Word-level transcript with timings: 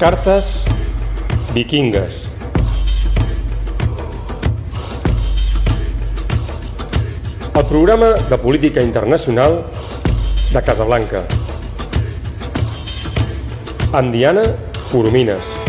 Cartes 0.00 0.64
vikingues. 1.52 2.26
El 7.54 7.66
programa 7.66 8.14
de 8.30 8.38
política 8.38 8.80
internacional 8.80 9.66
de 10.54 10.62
Casablanca. 10.62 11.26
Amb 13.92 14.16
Diana 14.16 14.46
Coromines. 14.90 15.59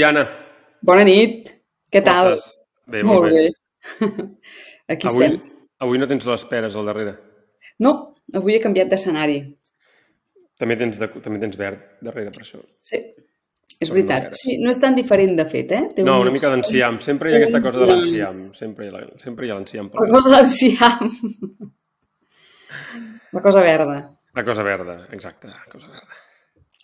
Diana. 0.00 0.24
Bona 0.82 1.04
nit. 1.04 1.50
Què 1.92 2.00
tal? 2.06 2.36
Bé, 2.90 3.02
molt, 3.06 3.30
bé. 3.30 3.46
Aquí 4.92 5.08
Avui, 5.10 5.26
estem. 5.28 5.50
avui 5.84 5.98
no 6.00 6.08
tens 6.10 6.24
les 6.28 6.44
peres 6.50 6.74
al 6.76 6.88
darrere. 6.88 7.14
No, 7.84 7.92
avui 8.36 8.56
he 8.56 8.60
canviat 8.62 8.88
d'escenari. 8.92 9.38
També 10.60 10.74
tens, 10.76 10.98
de, 11.00 11.06
també 11.24 11.38
tens 11.40 11.56
verd 11.60 11.78
darrere, 12.04 12.32
per 12.34 12.42
això. 12.44 12.58
Sí, 12.76 12.98
és 13.00 13.88
Però 13.88 13.94
veritat. 13.96 14.26
no. 14.32 14.36
Sí, 14.40 14.50
no 14.60 14.72
és 14.74 14.80
tan 14.82 14.96
diferent, 14.98 15.32
de 15.38 15.46
fet, 15.48 15.70
eh? 15.72 15.82
Té 15.96 16.04
No, 16.04 16.18
un- 16.18 16.22
una 16.26 16.34
mica 16.34 16.50
d'enciam. 16.52 16.98
Sempre 17.04 17.30
hi 17.30 17.34
ha 17.36 17.38
aquesta 17.40 17.62
cosa 17.64 17.78
de 17.84 17.88
l'enciam. 17.92 18.36
Sempre, 18.56 18.90
sempre 19.22 19.46
hi 19.46 19.50
ha 19.52 19.56
l'enciam. 19.60 19.86
La 20.00 20.08
cosa 20.16 20.34
d'enciam. 20.36 21.10
La 23.32 23.40
cosa 23.42 23.60
verda. 23.60 24.18
La 24.34 24.44
cosa 24.44 24.62
verda, 24.62 25.08
exacte, 25.12 25.48
la 25.48 25.64
cosa 25.70 25.88
verda. 25.88 26.14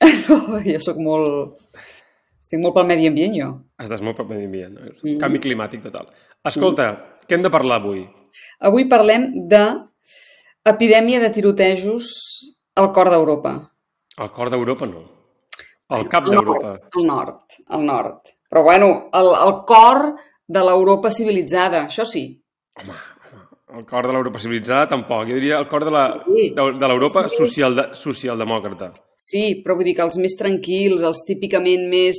Jo 0.67 0.79
sóc 0.83 0.99
molt... 1.03 1.57
Estic 2.47 2.61
molt 2.63 2.77
pel 2.77 2.85
medi 2.87 3.09
ambient, 3.11 3.33
jo. 3.35 3.47
Estàs 3.83 4.05
molt 4.07 4.21
pel 4.21 4.29
medi 4.31 4.45
ambient. 4.47 4.77
No? 4.77 4.93
Mm. 5.03 5.17
Canvi 5.19 5.41
climàtic 5.43 5.81
total. 5.83 6.13
Escolta, 6.47 6.93
què 7.27 7.35
hem 7.35 7.43
de 7.43 7.51
parlar 7.51 7.81
avui? 7.81 8.05
Avui 8.69 8.87
parlem 8.87 9.25
de 9.51 9.63
epidèmia 10.71 11.19
de 11.25 11.33
tirotejos 11.35 12.13
al 12.79 12.93
cor 12.95 13.11
d'Europa. 13.11 13.57
El 14.23 14.31
cor 14.37 14.53
d'Europa 14.55 14.87
no. 14.87 15.03
El 15.97 16.07
cap 16.13 16.31
Al 16.31 16.37
d'Europa. 16.37 16.77
Al 16.87 17.11
nord, 17.11 17.59
al 17.67 17.85
nord. 17.89 18.31
Però 18.47 18.63
bueno, 18.63 18.93
el 19.11 19.55
cor 19.67 20.05
de 20.47 20.63
l'Europa 20.71 21.11
civilitzada, 21.11 21.83
això 21.91 22.07
sí. 22.07 22.29
Home, 22.79 22.95
el 23.77 23.85
cor 23.85 24.07
de 24.07 24.13
l'Europa 24.15 24.39
civilitzada 24.41 24.89
tampoc. 24.89 25.27
Jo 25.29 25.35
diria 25.35 25.59
el 25.59 25.67
cor 25.69 25.85
de 25.85 25.91
l'Europa 26.89 27.29
Sí. 27.29 27.37
social, 27.37 27.93
socialdemòcrata. 27.95 28.93
Sí, 29.17 29.63
però 29.65 29.75
vull 29.77 29.85
dir 29.85 29.95
que 29.95 30.03
els 30.03 30.17
més 30.19 30.37
tranquils, 30.37 31.03
els 31.03 31.25
típicament 31.27 31.89
més 31.91 32.17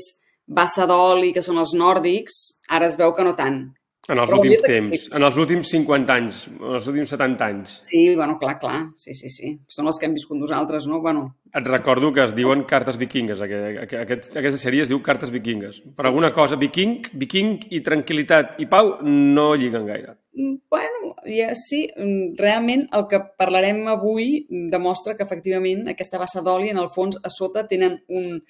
bassa 0.47 0.85
d'oli, 0.87 1.33
que 1.33 1.41
són 1.41 1.57
els 1.57 1.73
nòrdics, 1.73 2.61
ara 2.69 2.85
es 2.87 2.95
veu 2.97 3.13
que 3.13 3.23
no 3.23 3.35
tant. 3.35 3.73
En 4.07 4.21
els 4.21 4.29
Però 4.31 4.37
últims 4.39 4.61
temps, 4.63 5.07
en 5.17 5.23
els 5.27 5.37
últims 5.43 5.71
50 5.73 6.15
anys, 6.15 6.45
en 6.55 6.77
els 6.77 6.85
últims 6.87 7.09
70 7.11 7.47
anys. 7.51 7.73
Sí, 7.89 8.03
bueno, 8.15 8.37
clar, 8.39 8.55
clar, 8.61 8.85
sí, 8.95 9.13
sí, 9.17 9.27
sí. 9.33 9.51
Són 9.67 9.89
els 9.91 9.99
que 9.99 10.07
hem 10.07 10.15
viscut 10.15 10.39
nosaltres, 10.39 10.87
no? 10.87 11.01
Bueno, 11.03 11.25
Et 11.57 11.65
recordo 11.65 12.11
que 12.13 12.21
es 12.23 12.33
diuen 12.35 12.63
cartes 12.69 12.97
vikingues. 12.99 13.39
Aquest, 13.41 13.93
aquest, 14.03 14.27
aquesta 14.37 14.59
sèrie 14.61 14.83
es 14.83 14.91
diu 14.91 14.99
cartes 15.03 15.31
vikingues. 15.33 15.79
Per 15.97 16.05
alguna 16.05 16.29
cosa, 16.35 16.59
viking, 16.59 16.99
viking 17.17 17.55
i 17.73 17.81
tranquil·litat 17.85 18.59
i 18.61 18.67
pau 18.69 18.97
no 19.03 19.53
lliguen 19.55 19.87
gaire. 19.87 20.17
mm, 20.37 20.55
bueno, 20.69 21.15
ja 21.25 21.55
sí, 21.55 21.87
mm, 21.95 22.35
realment 22.37 22.87
el 22.93 23.07
que 23.09 23.19
parlarem 23.37 23.87
avui 23.87 24.45
demostra 24.49 25.15
que 25.15 25.23
efectivament 25.23 25.87
aquesta 25.87 26.19
bassa 26.19 26.43
d'oli 26.45 26.69
en 26.69 26.77
el 26.77 26.89
fons 26.93 27.17
a 27.23 27.29
sota 27.29 27.65
tenen 27.67 28.03
un 28.07 28.43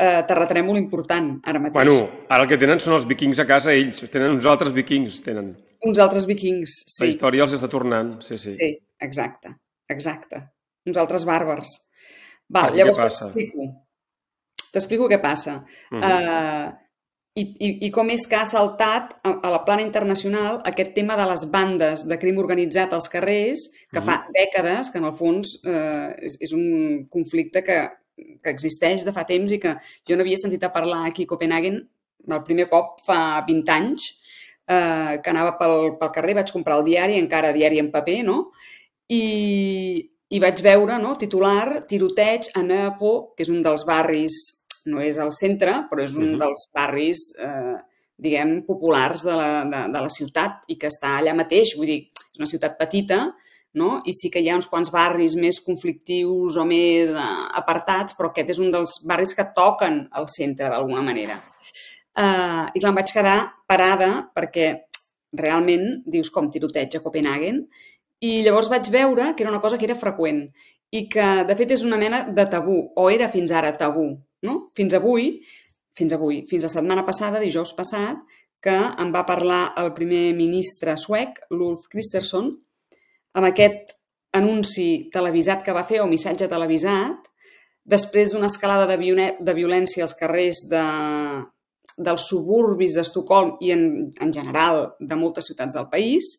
eh, 0.00 0.20
terratrèmol 0.28 0.78
important 0.80 1.32
ara 1.44 1.60
mateix. 1.62 1.76
Bueno, 1.76 2.24
ara 2.28 2.46
el 2.46 2.50
que 2.50 2.58
tenen 2.60 2.80
són 2.82 2.96
els 2.96 3.06
vikings 3.10 3.42
a 3.42 3.46
casa 3.48 3.74
ells. 3.76 4.02
Tenen 4.12 4.34
uns 4.38 4.48
altres 4.48 4.74
vikings, 4.76 5.20
tenen. 5.26 5.52
Uns 5.86 6.00
altres 6.02 6.26
vikings, 6.28 6.80
La 7.00 7.06
sí. 7.06 7.12
història 7.14 7.46
els 7.46 7.56
està 7.56 7.68
tornant, 7.72 8.16
sí, 8.24 8.38
sí. 8.40 8.52
Sí, 8.56 8.72
exacte, 9.00 9.54
exacte. 9.92 10.42
Uns 10.88 11.00
altres 11.00 11.24
bàrbars. 11.28 11.76
Val, 12.50 12.72
Aquí 12.72 12.80
llavors 12.80 13.00
t'explico. 13.20 13.72
T'explico 14.70 15.08
què 15.10 15.18
passa. 15.22 15.60
Mhm. 15.90 16.02
Uh, 16.04 16.78
i, 17.38 17.42
i, 17.62 17.68
I 17.86 17.88
com 17.94 18.08
és 18.10 18.24
que 18.26 18.34
ha 18.34 18.46
saltat 18.48 19.12
a, 19.22 19.36
a 19.46 19.50
la 19.52 19.60
plana 19.64 19.84
internacional 19.84 20.58
aquest 20.66 20.90
tema 20.96 21.14
de 21.16 21.28
les 21.30 21.44
bandes 21.52 22.02
de 22.10 22.18
crim 22.18 22.40
organitzat 22.42 22.92
als 22.92 23.06
carrers, 23.12 23.68
que 23.92 24.02
fa 24.02 24.18
dècades 24.34 24.90
que 24.90 24.98
en 24.98 25.06
el 25.06 25.14
fons 25.16 25.54
uh, 25.62 26.10
és, 26.18 26.36
és 26.42 26.52
un 26.56 27.06
conflicte 27.14 27.62
que, 27.62 27.78
que 28.42 28.52
existeix 28.52 29.04
de 29.06 29.12
fa 29.16 29.24
temps 29.28 29.52
i 29.52 29.58
que 29.62 29.76
jo 30.08 30.16
no 30.16 30.24
havia 30.26 30.40
sentit 30.40 30.64
a 30.64 30.72
parlar 30.72 31.06
aquí 31.08 31.24
a 31.24 31.32
Copenhagen 31.32 31.80
el 32.28 32.42
primer 32.44 32.68
cop 32.68 33.00
fa 33.04 33.40
20 33.46 33.72
anys, 33.72 34.06
eh, 34.68 35.18
que 35.22 35.32
anava 35.32 35.56
pel, 35.58 35.94
pel 36.00 36.12
carrer, 36.14 36.36
vaig 36.40 36.52
comprar 36.52 36.78
el 36.78 36.86
diari, 36.86 37.18
encara 37.18 37.52
diari 37.56 37.80
en 37.80 37.90
paper, 37.92 38.18
no? 38.26 38.38
I, 39.10 39.22
i 40.30 40.40
vaig 40.42 40.62
veure, 40.62 40.98
no?, 41.02 41.16
titular, 41.18 41.82
tiroteig 41.90 42.50
a 42.54 42.62
Nepo, 42.62 43.32
que 43.34 43.46
és 43.46 43.50
un 43.52 43.62
dels 43.64 43.86
barris, 43.88 44.36
no 44.90 45.00
és 45.04 45.18
al 45.20 45.32
centre, 45.34 45.86
però 45.90 46.04
és 46.04 46.14
un 46.16 46.32
Mhm. 46.32 46.38
dels 46.38 46.68
barris, 46.74 47.24
eh, 47.38 47.78
diguem, 48.20 48.60
populars 48.66 49.24
de 49.24 49.34
la, 49.34 49.64
de, 49.64 49.80
de 49.92 50.00
la 50.00 50.08
ciutat 50.12 50.64
i 50.68 50.76
que 50.76 50.88
està 50.88 51.18
allà 51.18 51.34
mateix, 51.34 51.74
vull 51.76 51.86
dir, 51.88 52.02
és 52.30 52.38
una 52.38 52.46
ciutat 52.46 52.76
petita, 52.78 53.34
no? 53.78 54.00
i 54.04 54.14
sí 54.16 54.30
que 54.32 54.42
hi 54.42 54.50
ha 54.50 54.56
uns 54.58 54.68
quants 54.70 54.90
barris 54.90 55.36
més 55.38 55.60
conflictius 55.62 56.56
o 56.58 56.64
més 56.66 57.12
eh, 57.12 57.28
apartats, 57.60 58.16
però 58.18 58.30
aquest 58.30 58.56
és 58.56 58.60
un 58.62 58.72
dels 58.74 58.98
barris 59.06 59.34
que 59.36 59.46
toquen 59.56 60.02
al 60.10 60.28
centre 60.32 60.70
d'alguna 60.72 61.04
manera. 61.06 61.38
Uh, 62.10 62.66
I 62.74 62.80
clar, 62.80 62.90
em 62.90 62.96
vaig 62.98 63.12
quedar 63.14 63.36
parada 63.70 64.08
perquè 64.34 64.66
realment 65.38 66.02
dius 66.10 66.28
com 66.34 66.48
tiroteig 66.50 66.96
a 66.98 67.00
Copenhagen 67.04 67.60
i 68.26 68.40
llavors 68.42 68.68
vaig 68.68 68.90
veure 68.90 69.28
que 69.36 69.44
era 69.44 69.52
una 69.52 69.62
cosa 69.62 69.78
que 69.78 69.86
era 69.86 69.96
freqüent 69.96 70.48
i 70.90 71.04
que, 71.08 71.26
de 71.46 71.54
fet, 71.56 71.70
és 71.76 71.84
una 71.86 71.98
mena 72.00 72.24
de 72.34 72.44
tabú, 72.50 72.80
o 72.98 73.06
era 73.14 73.30
fins 73.30 73.52
ara 73.54 73.70
tabú, 73.78 74.08
no? 74.42 74.56
Fins 74.74 74.96
avui, 74.98 75.36
fins 75.96 76.16
avui, 76.16 76.40
fins 76.50 76.66
la 76.66 76.72
setmana 76.72 77.04
passada, 77.06 77.42
dijous 77.42 77.72
passat, 77.78 78.18
que 78.60 78.74
em 78.74 79.12
va 79.14 79.22
parlar 79.28 79.70
el 79.80 79.92
primer 79.96 80.32
ministre 80.36 80.96
suec, 80.98 81.38
l'Ulf 81.54 81.86
Kristersson, 81.92 82.50
amb 83.36 83.50
aquest 83.50 83.94
anunci 84.36 85.10
televisat 85.12 85.64
que 85.66 85.74
va 85.74 85.86
fer, 85.86 86.00
o 86.02 86.08
missatge 86.10 86.48
televisat, 86.50 87.30
després 87.90 88.30
d'una 88.30 88.50
escalada 88.50 88.86
de, 88.90 89.30
de 89.40 89.54
violència 89.56 90.04
als 90.06 90.14
carrers 90.18 90.62
de, 90.70 90.84
dels 91.98 92.26
suburbis 92.30 92.96
d'Estocolm 92.96 93.56
i 93.64 93.72
en, 93.74 93.84
en 94.20 94.34
general 94.34 94.84
de 95.00 95.18
moltes 95.18 95.50
ciutats 95.50 95.76
del 95.76 95.88
país. 95.92 96.36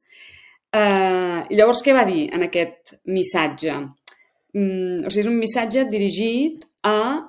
Eh, 0.72 1.40
llavors 1.52 1.82
què 1.84 1.96
va 1.96 2.08
dir 2.08 2.30
en 2.32 2.48
aquest 2.48 2.96
missatge? 3.12 3.76
Mm, 4.56 5.04
o 5.06 5.12
sigui, 5.12 5.26
és 5.26 5.32
un 5.32 5.40
missatge 5.40 5.86
dirigit 5.92 6.64
a 6.88 7.28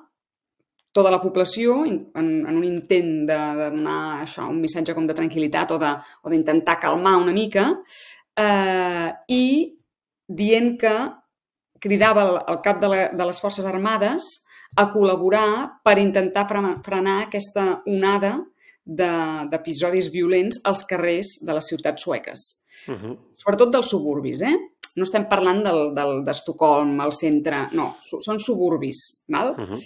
tota 0.93 1.09
la 1.09 1.19
població 1.19 1.81
en, 1.89 2.03
en 2.21 2.53
un 2.53 2.63
intent 2.67 3.13
de, 3.27 3.37
de 3.59 3.69
donar 3.73 3.99
això, 4.21 4.45
un 4.47 4.61
missatge 4.61 4.93
com 4.93 5.07
de 5.09 5.15
tranquil·litat 5.17 5.73
o 5.73 5.79
d'intentar 5.81 6.77
calmar 6.79 7.15
una 7.19 7.33
mica 7.33 7.71
eh, 8.37 9.11
i 9.27 9.43
dient 10.27 10.77
que 10.79 10.93
cridava 11.83 12.23
el, 12.23 12.37
el 12.47 12.61
cap 12.63 12.79
de, 12.81 12.87
la, 12.87 13.01
de 13.11 13.25
les 13.27 13.39
Forces 13.43 13.65
Armades 13.65 14.23
a 14.79 14.87
col·laborar 14.93 15.81
per 15.85 15.97
intentar 16.01 16.47
frena- 16.49 16.77
frenar 16.85 17.17
aquesta 17.25 17.81
onada 17.85 18.37
de- 18.83 19.45
d'episodis 19.51 20.09
violents 20.11 20.61
als 20.65 20.85
carrers 20.89 21.37
de 21.45 21.53
les 21.53 21.67
ciutats 21.71 22.01
sueques 22.03 22.59
Uh 22.85 22.95
-huh. 22.99 23.17
sobretot 23.33 23.69
dels 23.71 23.87
suburbis, 23.87 24.41
eh? 24.41 24.57
No 24.97 25.03
estem 25.03 25.23
parlant 25.29 25.63
del, 25.63 25.93
del, 25.95 26.21
d'Estocolm, 26.25 26.99
el 26.99 27.13
centre, 27.13 27.69
no, 27.71 27.95
són 28.19 28.39
suburbis, 28.39 29.23
val? 29.29 29.55
Uh 29.57 29.65
-huh. 29.69 29.79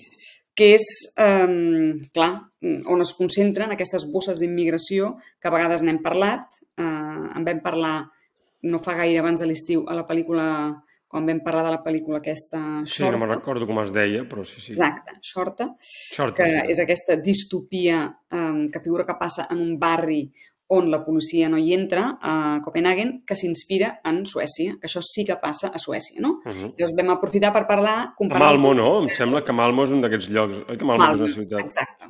que 0.56 0.74
és, 0.74 1.14
eh, 1.16 1.94
clar, 2.12 2.42
on 2.88 3.02
es 3.02 3.14
concentren 3.14 3.72
aquestes 3.72 4.12
bosses 4.12 4.40
d'immigració, 4.40 5.16
que 5.40 5.48
a 5.48 5.52
vegades 5.52 5.84
n'hem 5.84 6.02
parlat, 6.02 6.48
eh, 6.76 6.84
en 7.36 7.44
vam 7.46 7.62
parlar 7.62 8.10
no 8.64 8.80
fa 8.80 8.98
gaire 8.98 9.20
abans 9.22 9.40
de 9.42 9.48
l'estiu 9.50 9.86
a 9.88 9.96
la 9.98 10.06
pel·lícula, 10.08 10.48
quan 11.08 11.28
vam 11.28 11.40
parlar 11.46 11.64
de 11.68 11.72
la 11.76 11.84
pel·lícula 11.86 12.20
aquesta 12.20 12.60
Sí, 12.84 13.04
no 13.04 13.12
Shorta, 13.12 13.22
me'n 13.22 13.34
recordo 13.36 13.68
com 13.70 13.80
es 13.84 13.94
deia, 13.96 14.26
però 14.28 14.44
sí, 14.44 14.60
sí. 14.60 14.74
exacte, 14.76 15.20
Shorta, 15.22 15.72
Short, 15.80 16.36
que 16.36 16.50
sí. 16.50 16.66
és 16.74 16.84
aquesta 16.84 17.18
distopia 17.22 18.04
eh, 18.32 18.68
que 18.74 18.84
figura 18.84 19.06
que 19.08 19.18
passa 19.20 19.48
en 19.52 19.64
un 19.64 19.78
barri 19.80 20.26
on 20.68 20.90
la 20.92 21.00
policia 21.06 21.48
no 21.48 21.58
hi 21.58 21.72
entra, 21.74 22.18
a 22.20 22.60
Copenhagen, 22.64 23.22
que 23.24 23.38
s'inspira 23.40 23.94
en 24.10 24.26
Suècia, 24.28 24.76
que 24.82 24.90
això 24.90 25.00
sí 25.06 25.24
que 25.24 25.38
passa 25.40 25.72
a 25.72 25.80
Suècia, 25.80 26.20
no? 26.20 26.42
Uh 26.44 26.52
-huh. 26.52 26.74
Llavors 26.78 26.96
vam 26.98 27.10
aprofitar 27.10 27.54
per 27.54 27.66
parlar... 27.68 27.98
A 28.00 28.14
comparar 28.18 28.48
Malmo, 28.48 28.74
no? 28.74 29.04
Em 29.04 29.10
sembla 29.10 29.44
que 29.46 29.54
Malmo 29.54 29.84
és 29.84 29.92
un 29.92 30.02
d'aquests 30.02 30.30
llocs. 30.30 30.58
Oi 30.68 30.78
que 30.78 30.86
Malmo, 30.86 31.04
és 31.04 31.10
Malmo, 31.10 31.24
una 31.24 31.34
ciutat? 31.34 31.60
Exacte. 31.60 32.06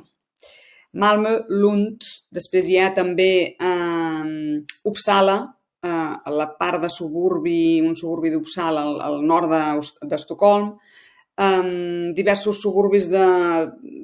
Malmö, 0.92 1.44
Lund, 1.48 2.02
després 2.30 2.68
hi 2.68 2.78
ha 2.78 2.94
també 2.94 3.56
eh, 3.60 4.64
Uppsala, 4.84 5.57
eh, 5.82 5.88
a 6.24 6.30
la 6.30 6.48
part 6.58 6.82
de 6.82 6.88
suburbi, 6.88 7.80
un 7.80 7.94
suburbi 7.96 8.30
d'Uppsala 8.30 8.82
al, 8.82 8.98
al 9.00 9.20
nord 9.24 9.52
d'Estocolm, 10.02 10.72
de, 10.72 11.44
eh, 11.44 12.12
diversos 12.14 12.60
suburbis 12.62 13.08
de, 13.12 13.28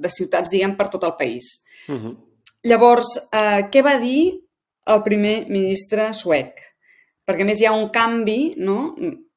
de 0.01 0.11
ciutats, 0.11 0.51
diguem, 0.51 0.77
per 0.77 0.89
tot 0.93 1.05
el 1.05 1.17
país. 1.19 1.65
Uh 1.89 1.95
-huh. 1.95 2.17
Llavors, 2.63 3.29
eh, 3.33 3.69
què 3.71 3.83
va 3.83 3.99
dir 3.99 4.41
el 4.87 5.03
primer 5.03 5.47
ministre 5.49 6.13
suec? 6.15 6.61
Perquè 7.27 7.45
més 7.45 7.61
hi 7.61 7.67
ha 7.67 7.73
un 7.73 7.91
canvi, 7.91 8.55
no? 8.57 8.95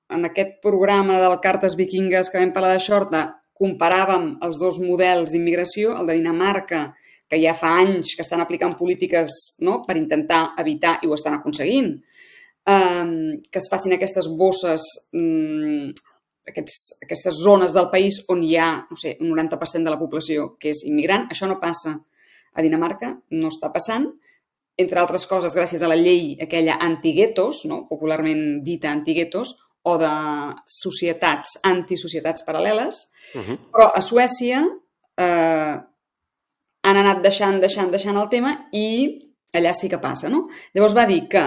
En 0.09 0.25
aquest 0.25 0.61
programa 0.61 1.19
del 1.19 1.39
Cartes 1.39 1.75
Vikingues 1.75 2.29
que 2.29 2.39
vam 2.39 2.53
parlar 2.53 2.73
de 2.73 2.79
Shorta, 2.79 3.36
comparàvem 3.57 4.37
els 4.45 4.59
dos 4.61 4.79
models 4.83 5.33
d'immigració, 5.33 5.95
el 5.99 6.09
de 6.09 6.17
Dinamarca, 6.19 6.81
que 7.27 7.39
ja 7.41 7.55
fa 7.57 7.73
anys 7.81 8.15
que 8.15 8.23
estan 8.23 8.41
aplicant 8.43 8.77
polítiques 8.79 9.57
no? 9.65 9.81
per 9.87 9.97
intentar 9.99 10.53
evitar, 10.63 10.97
i 11.03 11.09
ho 11.09 11.15
estan 11.17 11.35
aconseguint, 11.37 11.91
eh, 12.69 13.07
que 13.51 13.59
es 13.59 13.67
facin 13.71 13.97
aquestes 13.97 14.29
bosses, 14.39 14.85
eh, 15.13 15.91
aquests, 16.47 16.77
aquestes 17.03 17.41
zones 17.43 17.75
del 17.75 17.89
país 17.91 18.21
on 18.31 18.43
hi 18.43 18.55
ha, 18.55 18.69
no 18.89 18.97
sé, 18.99 19.17
un 19.19 19.33
90% 19.35 19.83
de 19.83 19.93
la 19.93 19.99
població 19.99 20.53
que 20.59 20.71
és 20.71 20.85
immigrant. 20.87 21.27
Això 21.31 21.49
no 21.49 21.59
passa 21.59 21.97
a 22.57 22.63
Dinamarca, 22.63 23.11
no 23.35 23.51
està 23.51 23.69
passant, 23.73 24.07
entre 24.77 25.01
altres 25.01 25.25
coses, 25.25 25.55
gràcies 25.57 25.81
a 25.81 25.89
la 25.89 25.97
llei 25.97 26.35
aquella 26.41 26.77
antiguetos, 26.85 27.65
no? 27.65 27.83
popularment 27.89 28.61
dita 28.63 28.91
antiguetos, 28.93 29.55
o 29.87 29.95
de 30.01 30.13
societats, 30.67 31.57
antisocietats 31.67 32.43
paral·leles, 32.47 33.05
uh 33.35 33.41
-huh. 33.41 33.57
però 33.71 33.91
a 33.93 34.01
Suècia 34.01 34.63
eh, 35.17 35.75
han 36.87 36.97
anat 37.03 37.21
deixant, 37.23 37.59
deixant, 37.59 37.91
deixant 37.91 38.17
el 38.17 38.29
tema 38.29 38.53
i 38.71 38.87
allà 39.53 39.73
sí 39.73 39.89
que 39.89 39.99
passa, 39.99 40.29
no? 40.29 40.47
Llavors 40.73 40.95
va 40.95 41.05
dir 41.05 41.27
que 41.27 41.43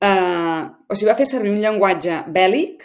eh, 0.00 0.62
o 0.88 0.94
sigui, 0.94 1.10
va 1.10 1.18
fer 1.18 1.26
servir 1.26 1.52
un 1.52 1.60
llenguatge 1.62 2.22
bèl·lic, 2.34 2.84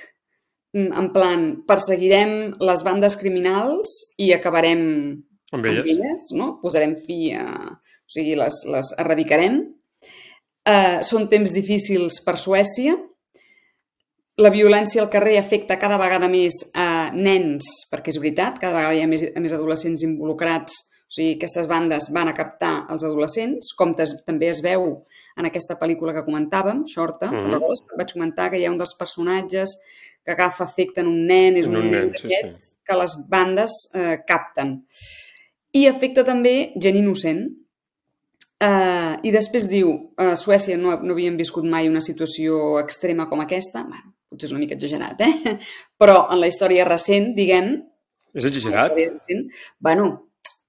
mm, 0.75 0.91
en 0.99 1.11
plan, 1.15 1.45
perseguirem 1.67 2.55
les 2.59 2.83
bandes 2.83 3.17
criminals 3.19 3.93
i 4.17 4.33
acabarem 4.33 4.83
amb 5.53 5.65
elles, 5.69 5.85
amb 5.85 5.89
elles 5.93 6.29
no? 6.39 6.57
Posarem 6.61 6.97
fi 7.05 7.33
a... 7.37 7.47
O 8.03 8.13
sigui, 8.13 8.35
les, 8.37 8.57
les 8.69 8.89
erradicarem. 8.99 9.55
Eh, 10.69 10.99
són 11.07 11.29
temps 11.31 11.53
difícils 11.55 12.19
per 12.25 12.35
Suècia. 12.37 12.97
La 14.41 14.50
violència 14.50 15.03
al 15.03 15.12
carrer 15.13 15.38
afecta 15.38 15.77
cada 15.77 16.00
vegada 16.01 16.27
més 16.31 16.56
a 16.74 17.12
nens, 17.13 17.68
perquè 17.91 18.09
és 18.09 18.18
veritat, 18.18 18.57
cada 18.62 18.74
vegada 18.80 18.95
hi 18.97 19.03
ha 19.03 19.09
més, 19.09 19.27
més 19.38 19.53
adolescents 19.53 20.01
involucrats 20.07 20.80
o 21.13 21.15
sigui, 21.15 21.35
aquestes 21.35 21.68
bandes 21.69 22.07
van 22.09 22.31
a 22.31 22.33
captar 22.33 22.88
els 22.89 23.03
adolescents, 23.06 23.68
com 23.77 23.91
també 23.94 24.47
es 24.50 24.63
veu 24.65 24.88
en 25.38 25.45
aquesta 25.45 25.75
pel·lícula 25.77 26.15
que 26.15 26.24
comentàvem, 26.25 26.88
Shorta, 26.89 27.30
mm 27.30 27.35
-hmm. 27.35 27.44
però 27.45 27.97
vaig 28.00 28.13
comentar 28.13 28.50
que 28.50 28.57
hi 28.57 28.65
ha 28.65 28.71
un 28.71 28.80
dels 28.80 28.95
personatges 28.97 29.77
que 30.25 30.31
agafa 30.31 30.63
efecte 30.63 31.01
en 31.01 31.07
un 31.07 31.27
nen, 31.27 31.57
és 31.57 31.68
un, 31.68 31.75
un 31.75 31.91
nen 31.91 32.09
d'aquests 32.09 32.59
sí, 32.59 32.69
sí. 32.69 32.75
que 32.83 32.97
les 32.97 33.13
bandes 33.29 33.71
eh, 33.94 34.18
capten. 34.25 34.88
I 35.74 35.86
afecta 35.88 36.24
també 36.24 36.74
gent 36.81 36.95
innocent. 36.95 37.45
Eh, 38.59 39.13
I 39.21 39.31
després 39.31 39.69
diu, 39.69 40.13
a 40.18 40.36
Suècia 40.36 40.77
no, 40.77 41.00
no 41.01 41.13
havien 41.13 41.38
viscut 41.38 41.63
mai 41.63 41.88
una 41.88 42.01
situació 42.01 42.79
extrema 42.79 43.29
com 43.29 43.39
aquesta, 43.39 43.83
bueno, 43.83 44.15
potser 44.33 44.50
és 44.50 44.57
una 44.57 44.65
mica 44.65 44.75
exagerat, 44.75 45.24
eh? 45.24 45.57
però 46.01 46.27
en 46.33 46.41
la 46.41 46.51
història 46.51 46.89
recent, 46.89 47.31
diguem... 47.38 47.75
És 48.33 48.50
exagerat? 48.50 48.97
Recent, 48.97 49.45
bueno, 49.77 50.12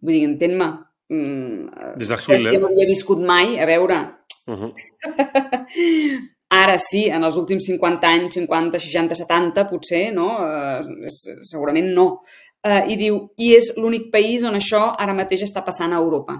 Vull 0.04 0.18
dir, 0.18 0.26
entén-me. 0.28 0.68
Mm, 1.12 1.96
Des 2.00 2.12
de 2.12 2.20
Schiller. 2.20 2.60
no 2.60 2.68
havia 2.68 2.86
viscut 2.90 3.24
mai, 3.24 3.58
a 3.60 3.66
veure... 3.66 3.98
Uh 4.46 4.54
-huh. 4.60 4.72
Ara 6.54 6.78
sí, 6.78 7.06
en 7.08 7.24
els 7.24 7.36
últims 7.36 7.64
50 7.66 8.08
anys, 8.08 8.34
50, 8.34 8.78
60, 8.78 9.14
70, 9.14 9.64
potser, 9.68 10.12
no? 10.14 10.26
Uh, 10.38 11.08
segurament 11.42 11.88
no. 11.94 12.20
Uh, 12.68 12.84
I 12.92 12.96
diu, 12.96 13.16
i 13.36 13.54
és 13.56 13.72
l'únic 13.76 14.10
país 14.12 14.44
on 14.44 14.54
això 14.54 14.94
ara 14.98 15.14
mateix 15.14 15.42
està 15.42 15.64
passant 15.64 15.92
a 15.92 15.96
Europa. 15.96 16.36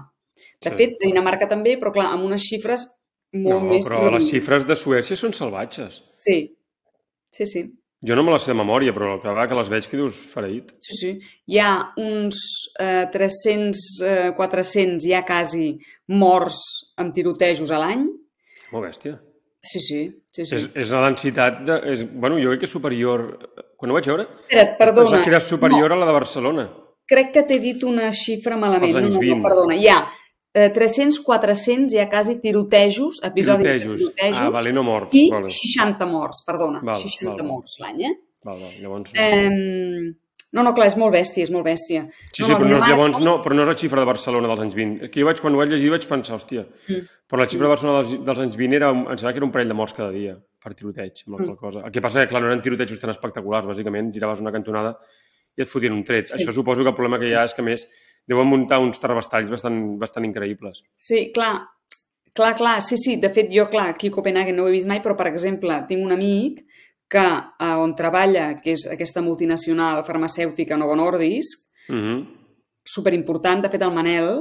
De 0.63 0.69
sí. 0.69 0.75
fet, 0.75 0.93
a 1.01 1.07
Dinamarca 1.07 1.47
també, 1.47 1.77
però 1.77 1.91
clar, 1.91 2.13
amb 2.13 2.23
unes 2.23 2.41
xifres 2.41 2.87
molt 3.33 3.63
no, 3.63 3.69
més... 3.69 3.89
No, 3.89 3.97
però 3.97 4.11
les 4.11 4.29
xifres 4.29 4.65
de 4.65 4.75
Suècia 4.75 5.15
són 5.15 5.33
salvatges. 5.33 6.03
Sí, 6.13 6.55
sí, 7.35 7.47
sí. 7.49 7.65
Jo 8.05 8.15
no 8.15 8.23
me 8.23 8.33
la 8.33 8.39
sé 8.39 8.51
de 8.51 8.59
memòria, 8.59 8.93
però 8.93 9.15
el 9.15 9.21
que 9.23 9.33
va 9.33 9.47
que 9.49 9.57
les 9.57 9.69
veig 9.71 9.87
que 9.89 9.97
dius 9.97 10.17
fereït. 10.31 10.75
Sí, 10.83 10.97
sí. 10.99 11.11
Hi 11.49 11.61
ha 11.63 11.71
uns 12.01 12.41
eh, 12.79 13.07
300, 13.11 13.85
eh, 14.05 14.33
400, 14.37 15.07
ja 15.09 15.23
quasi, 15.25 15.71
morts 16.13 16.59
amb 17.01 17.15
tirotejos 17.15 17.73
a 17.73 17.79
l'any. 17.81 18.05
Molt 18.73 18.85
bèstia. 18.85 19.17
Sí, 19.65 19.81
sí. 19.81 20.01
sí, 20.29 20.45
sí. 20.45 20.59
És, 20.59 20.67
és 20.77 20.91
la 20.93 21.07
densitat... 21.07 21.63
De, 21.65 21.79
és, 21.95 22.03
bueno, 22.05 22.37
jo 22.37 22.51
crec 22.53 22.65
que 22.65 22.69
és 22.69 22.75
superior... 22.77 23.25
Quan 23.75 23.91
ho 23.91 23.97
vaig 23.97 24.11
veure... 24.11 24.27
Espera't, 24.45 24.75
perdona. 24.77 25.23
que 25.23 25.33
era 25.33 25.41
superior 25.41 25.89
no. 25.89 25.95
a 25.95 26.03
la 26.03 26.09
de 26.11 26.15
Barcelona. 26.19 26.67
Crec 27.09 27.33
que 27.33 27.45
t'he 27.49 27.57
dit 27.63 27.81
una 27.85 28.11
xifra 28.13 28.59
malament. 28.61 28.93
No, 28.93 29.09
no, 29.09 29.23
no, 29.25 29.41
perdona. 29.41 29.79
Hi 29.81 29.89
ha 29.89 29.97
eh, 30.55 30.69
300, 30.71 31.19
400, 31.19 31.93
hi 31.93 31.99
ha 31.99 32.09
quasi 32.09 32.39
tirotejos, 32.39 33.19
episodis 33.27 33.67
tirotejos. 33.67 33.95
de 33.95 33.97
tirotejos. 33.99 34.41
Ah, 34.41 34.49
vale, 34.49 34.71
no 34.71 34.83
morts. 34.87 35.17
I 35.19 35.27
vale. 35.29 35.49
60 35.51 36.05
morts, 36.07 36.43
perdona. 36.47 36.79
Val, 36.79 37.01
60 37.01 37.33
val, 37.33 37.49
morts 37.49 37.75
l'any, 37.83 38.05
eh? 38.07 38.13
Val, 38.45 38.61
val, 38.61 38.77
llavors... 38.79 39.11
No. 39.11 39.25
Eh, 39.25 40.13
no, 40.55 40.63
no, 40.63 40.71
clar, 40.71 40.87
és 40.87 40.95
molt 40.95 41.11
bèstia, 41.11 41.43
és 41.43 41.51
molt 41.51 41.67
bèstia. 41.67 42.05
Sí, 42.07 42.45
sí, 42.45 42.47
no, 42.47 42.55
però, 42.55 42.69
no, 42.71 42.79
llavors, 42.79 43.19
no, 43.19 43.33
però 43.43 43.57
no 43.57 43.65
és 43.65 43.71
la 43.73 43.75
xifra 43.81 43.99
de 43.99 44.07
Barcelona 44.07 44.47
dels 44.47 44.63
anys 44.63 44.77
20. 44.79 45.09
Que 45.11 45.19
jo 45.19 45.27
vaig, 45.27 45.41
quan 45.43 45.57
ho 45.57 45.59
vaig 45.59 45.73
llegir 45.73 45.89
vaig 45.91 46.07
pensar, 46.07 46.37
hòstia, 46.39 46.63
mm. 46.63 47.11
però 47.27 47.41
la 47.41 47.49
xifra 47.51 47.67
de 47.67 47.71
Barcelona 47.73 47.99
dels, 47.99 48.13
dels 48.29 48.41
anys 48.45 48.55
20 48.61 48.79
era, 48.79 48.93
em 48.95 49.03
sembla 49.17 49.33
que 49.35 49.41
era 49.43 49.49
un 49.49 49.51
parell 49.51 49.73
de 49.73 49.75
morts 49.75 49.97
cada 49.97 50.15
dia 50.15 50.37
per 50.63 50.71
tiroteig, 50.71 51.25
amb 51.27 51.35
la 51.35 51.41
mm. 51.43 51.59
cosa. 51.59 51.83
El 51.83 51.91
que 51.91 52.05
passa 52.05 52.23
és 52.23 52.29
que, 52.29 52.31
clar, 52.31 52.45
no 52.45 52.53
eren 52.53 52.63
tirotejos 52.63 53.03
tan 53.03 53.11
espectaculars, 53.11 53.67
bàsicament, 53.67 54.13
giraves 54.15 54.39
una 54.45 54.55
cantonada 54.55 54.95
i 55.59 55.67
et 55.67 55.73
fotien 55.75 55.91
un 55.91 56.07
tret. 56.07 56.31
Sí. 56.31 56.39
Això 56.39 56.55
suposo 56.55 56.87
que 56.87 56.93
el 56.93 56.95
problema 56.95 57.19
que 57.19 57.27
hi 57.27 57.35
ha 57.35 57.43
és 57.49 57.57
que, 57.57 57.65
més, 57.65 57.83
deuen 58.27 58.49
muntar 58.49 58.79
uns 58.81 58.99
terrabastalls 59.01 59.51
bastant, 59.51 59.79
bastant 60.01 60.25
increïbles. 60.27 60.81
Sí, 60.97 61.29
clar, 61.35 61.53
clar, 62.33 62.55
clar, 62.57 62.81
sí, 62.81 62.97
sí, 62.97 63.15
de 63.21 63.31
fet 63.33 63.51
jo, 63.53 63.67
clar, 63.69 63.89
aquí 63.93 64.09
a 64.09 64.15
Copenhagen 64.17 64.57
no 64.57 64.65
ho 64.65 64.71
he 64.71 64.75
vist 64.75 64.89
mai, 64.89 65.01
però, 65.03 65.15
per 65.17 65.29
exemple, 65.31 65.77
tinc 65.89 66.05
un 66.05 66.15
amic 66.15 66.63
que 67.07 67.21
eh, 67.21 67.75
on 67.77 67.93
treballa, 67.95 68.55
que 68.61 68.73
és 68.73 68.87
aquesta 68.91 69.21
multinacional 69.21 70.03
farmacèutica 70.07 70.77
Novo 70.77 70.95
Nordisk, 70.97 71.69
mm 71.89 72.01
-hmm. 72.01 72.25
superimportant, 72.83 73.61
de 73.61 73.69
fet, 73.69 73.81
el 73.81 73.93
Manel, 73.93 74.39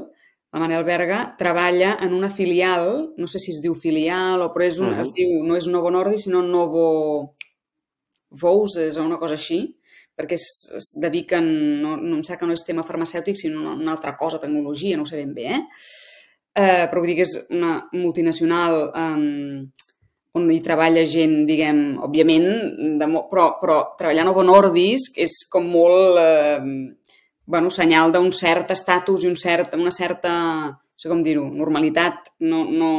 el 0.55 0.61
Manel 0.61 0.85
Berga, 0.85 1.35
treballa 1.37 1.99
en 2.01 2.15
una 2.15 2.31
filial, 2.31 3.13
no 3.17 3.27
sé 3.27 3.39
si 3.39 3.51
es 3.51 3.61
diu 3.61 3.75
filial 3.75 4.41
o 4.41 4.53
però 4.55 4.65
és 4.65 4.79
un, 4.79 4.89
uh 4.89 4.97
-huh. 4.97 5.01
es 5.01 5.13
diu, 5.13 5.43
no 5.43 5.57
és 5.57 5.67
Novo 5.67 5.91
Nordisk, 5.91 6.25
sinó 6.25 6.43
Novo 6.43 7.35
Vouses 8.31 8.97
o 8.97 9.05
una 9.05 9.19
cosa 9.19 9.35
així, 9.35 9.77
perquè 10.15 10.39
es, 10.39 10.49
es 10.77 10.93
dediquen, 11.03 11.47
no, 11.83 11.97
no 11.99 12.19
em 12.19 12.25
sap 12.27 12.41
que 12.41 12.49
no 12.49 12.55
és 12.55 12.65
tema 12.67 12.87
farmacèutic, 12.87 13.39
sinó 13.39 13.61
una, 13.63 13.75
una 13.75 13.95
altra 13.97 14.15
cosa, 14.17 14.41
tecnologia, 14.43 14.97
no 14.97 15.07
ho 15.07 15.11
sé 15.11 15.19
ben 15.21 15.35
bé, 15.35 15.49
eh? 15.57 15.63
eh 16.55 16.85
però 16.91 17.03
vull 17.03 17.11
dir 17.11 17.19
que 17.19 17.27
és 17.27 17.35
una 17.51 17.77
multinacional 17.93 18.79
um, 18.91 19.65
on 20.35 20.47
hi 20.51 20.61
treballa 20.63 21.05
gent, 21.07 21.43
diguem, 21.47 21.83
òbviament, 22.03 22.47
de, 22.99 23.09
però, 23.31 23.49
però 23.61 23.81
treballar 23.99 24.25
a 24.25 24.29
Novo 24.31 24.43
Nordisk 24.47 25.19
és 25.23 25.37
com 25.51 25.67
molt, 25.71 26.19
eh, 26.19 27.11
bueno, 27.47 27.71
senyal 27.71 28.15
d'un 28.15 28.33
cert 28.35 28.73
estatus 28.75 29.25
i 29.25 29.31
un 29.31 29.37
cert, 29.39 29.77
una 29.79 29.93
certa, 29.95 30.33
no 30.75 30.99
sé 30.99 31.11
com 31.11 31.23
dir-ho, 31.23 31.47
normalitat. 31.53 32.33
No, 32.51 32.65
no... 32.71 32.91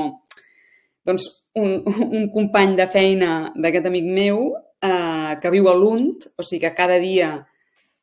Doncs 1.06 1.28
un, 1.60 1.84
un 1.86 2.30
company 2.34 2.76
de 2.80 2.88
feina 2.90 3.34
d'aquest 3.56 3.90
amic 3.92 4.08
meu 4.10 4.40
eh, 4.82 5.34
que 5.42 5.52
viu 5.54 5.70
a 5.70 5.76
Lund, 5.76 6.30
o 6.36 6.44
sigui 6.44 6.66
que 6.66 6.76
cada 6.76 7.00
dia 7.00 7.34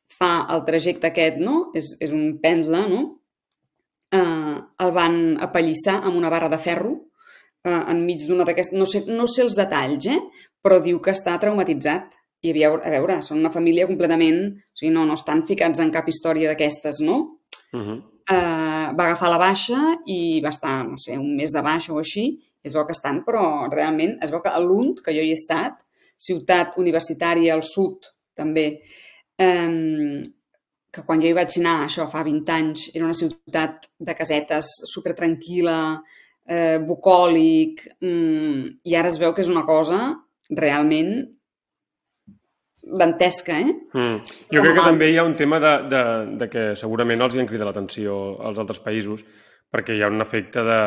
fa 0.07 0.45
el 0.53 0.63
trajecte 0.65 1.09
aquest, 1.09 1.39
no? 1.41 1.69
És, 1.75 1.95
és 2.01 2.13
un 2.13 2.37
pendle, 2.41 2.85
no? 2.89 3.01
Eh, 4.13 4.57
el 4.85 4.93
van 4.93 5.17
apallissar 5.41 6.01
amb 6.03 6.17
una 6.17 6.29
barra 6.33 6.51
de 6.53 6.61
ferro 6.61 6.93
eh, 7.63 7.83
enmig 7.93 8.27
d'una 8.27 8.45
d'aquestes... 8.47 8.77
No, 8.77 8.87
sé, 8.89 9.03
no 9.07 9.27
sé 9.29 9.43
els 9.45 9.57
detalls, 9.57 10.07
eh? 10.11 10.19
Però 10.63 10.79
diu 10.83 10.99
que 11.03 11.13
està 11.15 11.35
traumatitzat. 11.41 12.19
I 12.43 12.51
havia, 12.51 12.73
a 12.75 12.91
veure, 12.97 13.21
són 13.25 13.39
una 13.41 13.53
família 13.53 13.87
completament... 13.89 14.41
O 14.73 14.79
sigui, 14.79 14.93
no, 14.95 15.05
no 15.07 15.17
estan 15.19 15.45
ficats 15.49 15.83
en 15.83 15.93
cap 15.93 16.09
història 16.11 16.51
d'aquestes, 16.51 17.01
no? 17.05 17.19
Uh 17.73 17.79
-huh. 17.81 17.99
eh, 18.29 18.87
va 18.97 19.05
agafar 19.05 19.29
la 19.29 19.39
baixa 19.41 19.79
i 20.05 20.41
va 20.43 20.49
estar, 20.49 20.83
no 20.85 20.97
sé, 20.97 21.17
un 21.17 21.35
mes 21.35 21.51
de 21.51 21.61
baixa 21.61 21.93
o 21.93 21.99
així. 21.99 22.39
Es 22.63 22.73
veu 22.73 22.85
que 22.85 22.93
estan, 22.93 23.23
però 23.25 23.69
realment 23.71 24.17
es 24.21 24.31
veu 24.31 24.41
que 24.41 24.49
a 24.49 24.59
Lund, 24.59 25.01
que 25.03 25.11
jo 25.11 25.21
hi 25.21 25.29
he 25.29 25.33
estat, 25.33 25.73
ciutat 26.27 26.77
universitària 26.81 27.53
al 27.55 27.63
sud, 27.67 28.09
també, 28.35 28.67
eh, 29.37 30.23
que 30.93 31.03
quan 31.05 31.21
jo 31.21 31.29
hi 31.29 31.37
vaig 31.37 31.55
anar, 31.59 31.77
això 31.83 32.05
fa 32.09 32.23
20 32.25 32.53
anys, 32.53 32.89
era 32.93 33.05
una 33.07 33.17
ciutat 33.17 33.87
de 33.99 34.15
casetes 34.17 34.69
super 34.91 35.15
tranquil·la, 35.17 35.79
eh, 36.45 36.77
bucòlic, 36.79 37.87
mm, 38.01 38.83
i 38.83 38.95
ara 38.95 39.09
es 39.09 39.17
veu 39.17 39.33
que 39.33 39.41
és 39.41 39.49
una 39.49 39.65
cosa 39.65 40.13
realment 40.49 41.15
dantesca, 42.83 43.57
eh? 43.59 43.73
Mm. 43.93 44.21
Jo 44.51 44.61
crec 44.61 44.77
que 44.77 44.85
també 44.85 45.09
hi 45.09 45.17
ha 45.17 45.25
un 45.25 45.35
tema 45.39 45.59
de, 45.63 45.73
de, 45.89 46.03
de 46.37 46.49
que 46.51 46.63
segurament 46.75 47.21
els 47.21 47.35
hi 47.35 47.41
han 47.41 47.49
cridat 47.49 47.69
l'atenció 47.71 48.17
als 48.43 48.59
altres 48.59 48.81
països 48.83 49.23
perquè 49.73 49.95
hi 49.95 50.03
ha 50.03 50.11
un 50.11 50.21
efecte 50.21 50.61
de 50.67 50.79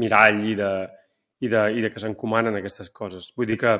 mirall 0.00 0.40
i 0.48 0.54
de, 0.58 0.70
i 1.44 1.50
de, 1.52 1.62
i 1.76 1.84
de 1.84 1.90
que 1.92 2.02
s'encomanen 2.02 2.56
aquestes 2.58 2.90
coses. 2.90 3.28
Vull 3.36 3.46
dir 3.52 3.58
que, 3.60 3.76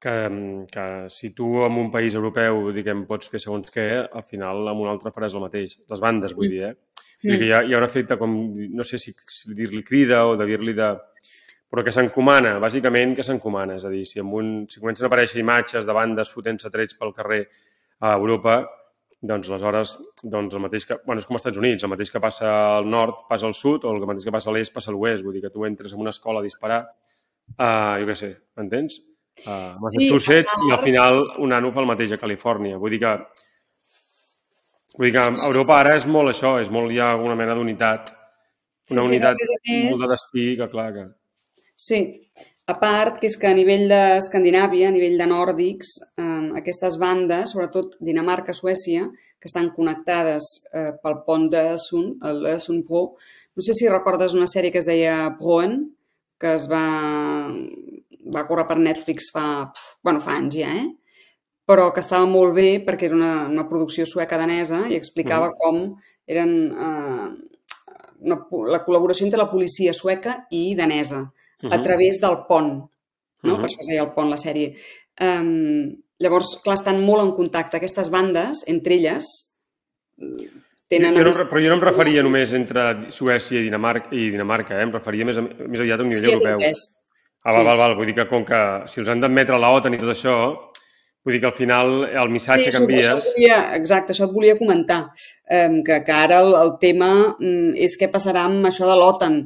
que, 0.00 0.66
que 0.72 0.84
si 1.12 1.30
tu 1.36 1.64
en 1.64 1.76
un 1.78 1.90
país 1.92 2.16
europeu 2.16 2.70
diguem, 2.72 3.04
pots 3.06 3.28
fer 3.30 3.40
segons 3.42 3.68
què, 3.70 3.86
al 4.02 4.24
final 4.24 4.72
amb 4.72 4.82
un 4.82 4.88
altre 4.90 5.12
faràs 5.14 5.36
el 5.36 5.44
mateix. 5.44 5.76
Les 5.90 6.02
bandes, 6.02 6.34
vull 6.34 6.50
dir, 6.50 6.62
eh? 6.70 6.74
Vull 7.20 7.34
dir 7.34 7.38
que 7.42 7.48
hi 7.50 7.52
ha, 7.52 7.60
hi 7.68 7.76
ha 7.76 7.78
un 7.82 7.86
efecte 7.86 8.16
com, 8.16 8.34
no 8.72 8.86
sé 8.88 8.98
si, 8.98 9.12
dir-li 9.56 9.84
crida 9.86 10.24
o 10.26 10.34
de 10.40 10.48
dir-li 10.48 10.74
de... 10.76 10.90
Però 11.70 11.84
que 11.86 11.92
s'encomana, 11.94 12.56
bàsicament 12.58 13.12
que 13.14 13.22
s'encomana. 13.22 13.76
És 13.78 13.84
a 13.86 13.92
dir, 13.92 14.02
si, 14.08 14.18
amb 14.18 14.34
un, 14.34 14.48
si 14.66 14.80
comencen 14.82 15.06
a 15.06 15.10
aparèixer 15.10 15.38
imatges 15.38 15.86
de 15.86 15.94
bandes 15.94 16.32
fotent-se 16.32 16.72
trets 16.72 16.96
pel 16.98 17.12
carrer 17.14 17.44
a 18.02 18.16
Europa, 18.16 18.56
doncs 19.20 19.50
aleshores, 19.52 19.92
doncs 20.24 20.56
el 20.56 20.64
mateix 20.64 20.88
que... 20.88 20.96
Bueno, 21.04 21.20
és 21.20 21.28
com 21.28 21.36
als 21.36 21.44
Estats 21.44 21.60
Units, 21.60 21.84
el 21.86 21.92
mateix 21.92 22.10
que 22.10 22.24
passa 22.24 22.50
al 22.80 22.88
nord 22.90 23.26
passa 23.28 23.46
al 23.46 23.54
sud 23.54 23.84
o 23.84 23.92
el 23.94 24.02
mateix 24.08 24.26
que 24.26 24.34
passa 24.34 24.50
a 24.50 24.56
l'est 24.56 24.74
passa 24.74 24.90
a 24.90 24.96
l'oest. 24.96 25.22
Vull 25.22 25.36
dir 25.36 25.44
que 25.44 25.52
tu 25.54 25.68
entres 25.68 25.94
en 25.94 26.02
una 26.02 26.14
escola 26.16 26.40
a 26.40 26.46
disparar, 26.48 26.80
uh, 27.52 28.00
jo 28.00 28.08
què 28.08 28.18
sé, 28.18 28.32
m'entens? 28.56 28.98
Uh, 29.40 29.76
Massachusetts 29.80 30.52
sí, 30.52 30.66
i 30.68 30.74
al 30.74 30.82
final 30.84 31.22
un 31.40 31.54
nano 31.54 31.70
fa 31.72 31.80
el 31.80 31.88
mateix 31.88 32.12
a 32.12 32.20
Califòrnia. 32.20 32.80
Vull 32.80 32.96
dir 32.96 33.00
que 33.04 33.14
Vull 34.98 35.06
dir 35.08 35.14
que 35.14 35.22
a 35.22 35.48
Europa 35.48 35.78
ara 35.80 35.96
és 35.96 36.04
molt 36.04 36.32
això, 36.32 36.56
és 36.60 36.68
molt 36.68 36.92
ja 36.92 37.14
una 37.16 37.36
mena 37.38 37.54
d'unitat, 37.56 38.10
una 38.90 39.04
sí, 39.04 39.08
unitat 39.08 39.38
sí, 39.48 39.76
molt 39.86 40.02
de 40.02 40.08
destí, 40.10 40.46
que 40.58 40.66
clar 40.72 40.88
que... 40.96 41.04
Sí, 41.80 42.00
a 42.68 42.74
part 42.78 43.20
que 43.20 43.30
és 43.30 43.36
que 43.40 43.48
a 43.48 43.54
nivell 43.56 43.86
d'Escandinàvia, 43.90 44.90
a 44.90 44.94
nivell 44.94 45.16
de 45.18 45.28
nòrdics, 45.30 45.94
eh, 46.20 46.50
aquestes 46.60 46.98
bandes, 47.00 47.54
sobretot 47.54 47.96
Dinamarca, 48.10 48.52
Suècia, 48.52 49.06
que 49.40 49.48
estan 49.48 49.70
connectades 49.76 50.50
eh, 50.74 50.90
pel 51.02 51.22
pont 51.26 51.48
de 51.54 51.64
Sun, 51.80 52.12
el 52.26 52.50
Sun 52.60 52.84
Pro, 52.86 53.06
no 53.56 53.64
sé 53.64 53.74
si 53.78 53.88
recordes 53.88 54.36
una 54.38 54.50
sèrie 54.50 54.74
que 54.74 54.82
es 54.82 54.90
deia 54.90 55.16
Proen, 55.38 55.80
que 56.40 56.54
es 56.56 56.68
va, 56.70 56.84
va 58.34 58.46
córrer 58.48 58.66
per 58.68 58.78
Netflix 58.78 59.30
fa, 59.34 59.44
bueno, 60.04 60.20
fa 60.20 60.36
anys 60.36 60.56
ja, 60.60 60.72
eh? 60.82 60.88
però 61.70 61.92
que 61.94 62.02
estava 62.02 62.26
molt 62.26 62.54
bé 62.56 62.80
perquè 62.82 63.06
era 63.06 63.16
una, 63.16 63.34
una 63.46 63.66
producció 63.70 64.04
sueca-danesa 64.08 64.88
i 64.90 64.96
explicava 64.98 65.52
mm. 65.52 65.58
com 65.60 65.82
eren 66.26 66.54
eh, 66.74 67.28
una, 68.20 68.38
la 68.74 68.80
col·laboració 68.84 69.26
entre 69.28 69.40
la 69.40 69.50
policia 69.50 69.94
sueca 69.96 70.40
i 70.50 70.74
danesa 70.74 71.20
mm 71.20 71.26
-hmm. 71.26 71.66
a 71.66 71.68
mm-hmm. 71.68 71.84
través 71.84 72.20
del 72.20 72.36
pont, 72.48 72.72
no? 72.72 72.88
Mm 73.42 73.50
-hmm. 73.50 73.60
per 73.60 73.68
això 73.68 73.80
es 73.80 73.88
deia 73.88 74.02
el 74.02 74.12
pont, 74.12 74.30
la 74.30 74.36
sèrie. 74.36 74.74
Um, 75.20 75.96
llavors, 76.18 76.60
clar, 76.64 76.74
estan 76.74 77.04
molt 77.04 77.22
en 77.22 77.32
contacte. 77.32 77.76
Aquestes 77.76 78.10
bandes, 78.10 78.64
entre 78.66 78.94
elles, 78.94 79.24
tenen... 80.88 81.14
Jo, 81.14 81.22
no, 81.22 81.48
però 81.50 81.60
jo 81.62 81.68
no 81.68 81.78
em 81.78 81.86
referia 81.86 82.22
només 82.22 82.52
entre 82.52 83.10
Suècia 83.10 83.60
i 83.60 83.62
Dinamarca, 83.62 84.08
i 84.14 84.30
Dinamarca 84.30 84.78
eh? 84.78 84.82
em 84.82 84.92
referia 84.92 85.24
més, 85.24 85.38
més 85.38 85.80
aviat 85.80 86.00
a 86.00 86.02
un 86.02 86.08
nivell 86.08 86.30
sí, 86.30 86.32
europeu. 86.32 86.58
Ah, 87.44 87.54
val, 87.54 87.64
val, 87.64 87.78
val. 87.80 87.96
Vull 87.96 88.10
dir 88.10 88.18
que 88.18 88.28
com 88.28 88.44
que 88.44 88.60
si 88.90 89.00
els 89.00 89.08
han 89.08 89.22
d'admetre 89.22 89.56
a 89.56 89.62
l'OTAN 89.62 89.96
i 89.96 90.00
tot 90.02 90.12
això, 90.12 90.36
Vull 91.24 91.36
dir 91.36 91.40
que 91.42 91.50
al 91.50 91.56
final 91.56 91.90
el 92.08 92.30
missatge 92.32 92.70
sí, 92.70 92.72
que 92.72 92.78
envies... 92.80 93.08
Això 93.10 93.32
volia, 93.34 93.56
exacte, 93.76 94.14
això 94.14 94.24
et 94.24 94.32
volia 94.32 94.56
comentar, 94.56 95.02
um, 95.52 95.74
que, 95.84 95.98
que 96.06 96.14
ara 96.16 96.38
el, 96.40 96.54
el 96.56 96.70
tema 96.80 97.10
um, 97.34 97.74
és 97.76 97.98
què 98.00 98.08
passarà 98.12 98.46
amb 98.48 98.70
això 98.70 98.88
de 98.88 98.94
l'OTAN. 98.96 99.36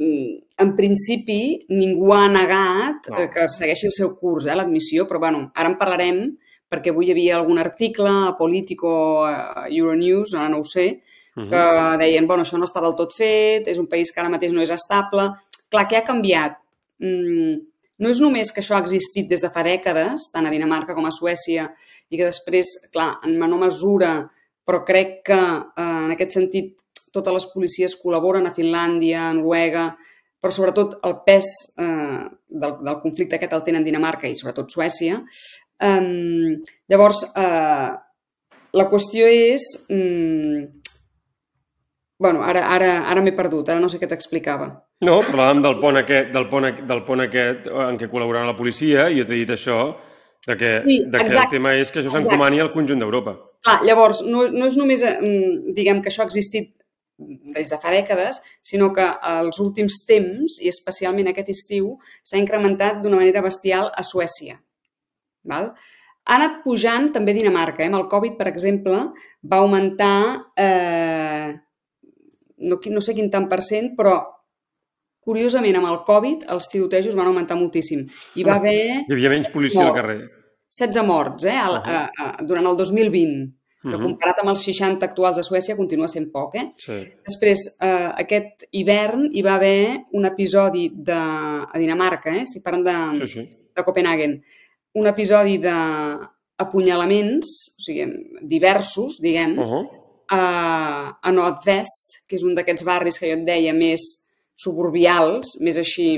Um, 0.00 0.30
en 0.64 0.72
principi, 0.78 1.36
ningú 1.68 2.14
ha 2.16 2.24
negat 2.32 3.10
no. 3.12 3.26
que 3.34 3.44
segueixi 3.52 3.90
el 3.90 3.94
seu 3.96 4.14
curs, 4.16 4.48
eh, 4.48 4.56
l'admissió, 4.56 5.04
però 5.10 5.20
bueno, 5.26 5.44
ara 5.52 5.68
en 5.68 5.76
parlarem 5.82 6.24
perquè 6.72 6.90
avui 6.90 7.10
hi 7.10 7.12
havia 7.12 7.36
algun 7.36 7.60
article 7.60 8.10
a 8.24 8.32
Politico, 8.38 8.94
a 9.28 9.68
Euronews, 9.68 10.32
ara 10.34 10.48
no 10.50 10.62
ho 10.62 10.66
sé, 10.66 10.88
que 11.36 11.60
deien, 12.00 12.26
bueno, 12.26 12.42
això 12.42 12.58
no 12.58 12.66
està 12.66 12.80
del 12.82 12.96
tot 12.98 13.12
fet, 13.14 13.68
és 13.70 13.78
un 13.78 13.86
país 13.90 14.10
que 14.10 14.22
ara 14.22 14.32
mateix 14.32 14.56
no 14.56 14.64
és 14.64 14.72
estable. 14.74 15.28
Clar, 15.70 15.84
què 15.90 16.00
ha 16.00 16.06
canviat? 16.08 16.56
Mm, 17.02 17.56
no 18.02 18.10
és 18.10 18.20
només 18.22 18.50
que 18.52 18.62
això 18.62 18.76
ha 18.76 18.82
existit 18.82 19.28
des 19.30 19.42
de 19.44 19.50
fa 19.54 19.62
dècades, 19.66 20.28
tant 20.34 20.46
a 20.46 20.52
Dinamarca 20.52 20.96
com 20.96 21.06
a 21.06 21.12
Suècia, 21.14 21.68
i 22.10 22.18
que 22.18 22.26
després, 22.26 22.74
clar, 22.92 23.14
en 23.26 23.38
menor 23.38 23.62
mesura, 23.62 24.16
però 24.66 24.82
crec 24.86 25.20
que 25.28 25.38
eh, 25.38 25.84
en 25.84 26.14
aquest 26.14 26.38
sentit 26.38 26.74
totes 27.14 27.36
les 27.36 27.46
policies 27.52 27.94
col·laboren 28.00 28.48
a 28.48 28.54
Finlàndia, 28.56 29.28
a 29.28 29.34
Noruega, 29.36 29.92
però 30.42 30.52
sobretot 30.52 30.98
el 31.06 31.18
pes 31.24 31.50
eh, 31.80 32.24
del, 32.48 32.78
del 32.84 32.98
conflicte 33.02 33.38
aquest 33.38 33.54
el 33.56 33.62
tenen 33.66 33.86
Dinamarca 33.86 34.28
i 34.28 34.34
sobretot 34.36 34.72
Suècia. 34.74 35.20
Eh, 35.78 36.00
llavors, 36.90 37.22
eh, 37.30 37.92
la 38.74 38.88
qüestió 38.90 39.28
és... 39.30 39.68
Mm, 39.88 40.66
bueno, 42.24 42.42
ara, 42.46 42.66
ara, 42.74 42.90
ara 43.10 43.22
m'he 43.22 43.34
perdut, 43.36 43.68
ara 43.68 43.82
no 43.82 43.90
sé 43.92 44.00
què 44.00 44.08
t'explicava. 44.10 44.68
No, 45.04 45.20
parlàvem 45.26 45.62
del 45.64 45.78
pont 45.82 46.00
aquest, 46.00 46.32
del 46.34 46.48
pont, 46.50 46.68
del 46.88 47.02
pont 47.06 47.22
aquest 47.24 47.68
en 47.68 48.00
què 48.00 48.08
col·laborava 48.10 48.50
la 48.50 48.58
policia 48.58 49.08
i 49.10 49.20
jo 49.20 49.26
t'he 49.28 49.40
dit 49.42 49.54
això, 49.54 49.78
de 50.46 50.56
que, 50.60 50.70
sí, 50.84 51.00
de 51.08 51.18
que 51.24 51.34
el 51.34 51.50
tema 51.52 51.74
és 51.80 51.90
que 51.92 52.02
això 52.02 52.12
s'encomani 52.12 52.60
al 52.60 52.72
conjunt 52.72 53.00
d'Europa. 53.00 53.36
Clar, 53.64 53.78
llavors, 53.88 54.20
no, 54.28 54.44
no 54.52 54.68
és 54.68 54.76
només, 54.76 55.04
mm, 55.04 55.74
diguem, 55.76 56.02
que 56.04 56.12
això 56.12 56.24
ha 56.24 56.28
existit 56.28 56.74
des 57.16 57.70
de 57.70 57.78
fa 57.80 57.92
dècades, 57.94 58.40
sinó 58.62 58.90
que 58.92 59.04
als 59.04 59.60
últims 59.62 60.02
temps, 60.08 60.58
i 60.60 60.68
especialment 60.68 61.30
aquest 61.30 61.52
estiu, 61.54 61.94
s'ha 62.22 62.40
incrementat 62.40 63.00
d'una 63.02 63.20
manera 63.22 63.42
bestial 63.44 63.90
a 63.94 64.02
Suècia. 64.02 64.58
Val? 65.44 65.70
Ha 66.24 66.36
anat 66.36 66.62
pujant 66.64 67.10
també 67.12 67.34
Dinamarca. 67.36 67.84
Eh? 67.84 67.90
Amb 67.90 68.00
el 68.00 68.08
Covid, 68.12 68.36
per 68.36 68.48
exemple, 68.48 69.00
va 69.44 69.60
augmentar, 69.60 70.52
eh, 70.56 71.54
no, 72.64 72.80
no 72.80 73.00
sé 73.04 73.14
quin 73.14 73.30
tant 73.30 73.48
per 73.48 73.60
cent, 73.62 73.92
però 73.96 74.16
Curiosament, 75.24 75.76
amb 75.80 75.88
el 75.88 76.00
Covid, 76.06 76.46
els 76.52 76.68
tirotejos 76.68 77.16
van 77.16 77.30
augmentar 77.30 77.56
moltíssim. 77.56 78.06
Hi 78.36 78.44
va 78.46 78.58
haver... 78.60 79.04
Hi 79.08 79.12
havia 79.16 79.32
menys 79.32 79.50
policia 79.52 79.86
al 79.86 79.94
carrer. 79.96 80.18
16 80.74 81.06
morts, 81.06 81.44
eh? 81.44 81.54
uh 81.54 81.78
-huh. 81.78 81.94
a, 81.94 82.10
a, 82.24 82.42
durant 82.42 82.66
el 82.66 82.76
2020 82.76 83.52
que 83.84 83.88
uh 83.88 84.00
-huh. 84.00 84.02
comparat 84.02 84.38
amb 84.40 84.48
els 84.48 84.62
60 84.64 85.04
actuals 85.04 85.36
de 85.36 85.42
Suècia 85.42 85.76
continua 85.76 86.08
sent 86.08 86.30
poc. 86.32 86.54
Eh? 86.54 86.72
Sí. 86.76 86.98
Després, 87.26 87.76
eh, 87.80 88.10
aquest 88.16 88.64
hivern 88.70 89.28
hi 89.30 89.42
va 89.42 89.54
haver 89.54 90.06
un 90.12 90.24
episodi 90.24 90.90
de, 90.94 91.12
a 91.72 91.78
Dinamarca, 91.78 92.30
eh? 92.30 92.42
estic 92.42 92.62
parlant 92.62 92.84
de, 92.84 93.26
sí, 93.26 93.32
sí. 93.34 93.48
de 93.76 93.84
Copenhagen, 93.84 94.42
un 94.94 95.06
episodi 95.06 95.58
de 95.58 95.74
apunyalaments, 96.56 97.74
o 97.78 97.82
sigui, 97.82 98.06
diversos, 98.42 99.20
diguem, 99.20 99.58
uh 99.58 99.64
-huh. 99.64 99.88
a, 100.28 101.18
a 101.22 101.32
Nordvest, 101.32 102.24
que 102.26 102.36
és 102.36 102.42
un 102.42 102.54
d'aquests 102.54 102.84
barris 102.84 103.18
que 103.18 103.26
jo 103.26 103.38
et 103.38 103.44
deia 103.44 103.74
més 103.74 104.23
suburbials, 104.54 105.56
més 105.60 105.78
així, 105.80 106.08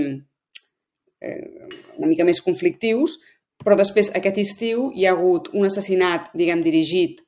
eh, 1.20 1.68
una 1.96 2.10
mica 2.10 2.24
més 2.24 2.42
conflictius, 2.44 3.16
però 3.64 3.76
després 3.78 4.12
aquest 4.14 4.38
estiu 4.42 4.90
hi 4.94 5.06
ha 5.06 5.14
hagut 5.16 5.48
un 5.56 5.66
assassinat, 5.68 6.28
diguem, 6.36 6.62
dirigit, 6.64 7.22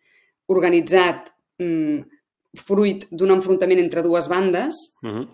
organitzat, 0.53 1.33
mm, 1.61 2.01
fruit 2.69 3.07
d'un 3.11 3.33
enfrontament 3.35 3.81
entre 3.81 4.03
dues 4.03 4.29
bandes, 4.29 4.75
uh 5.03 5.09
-huh. 5.09 5.27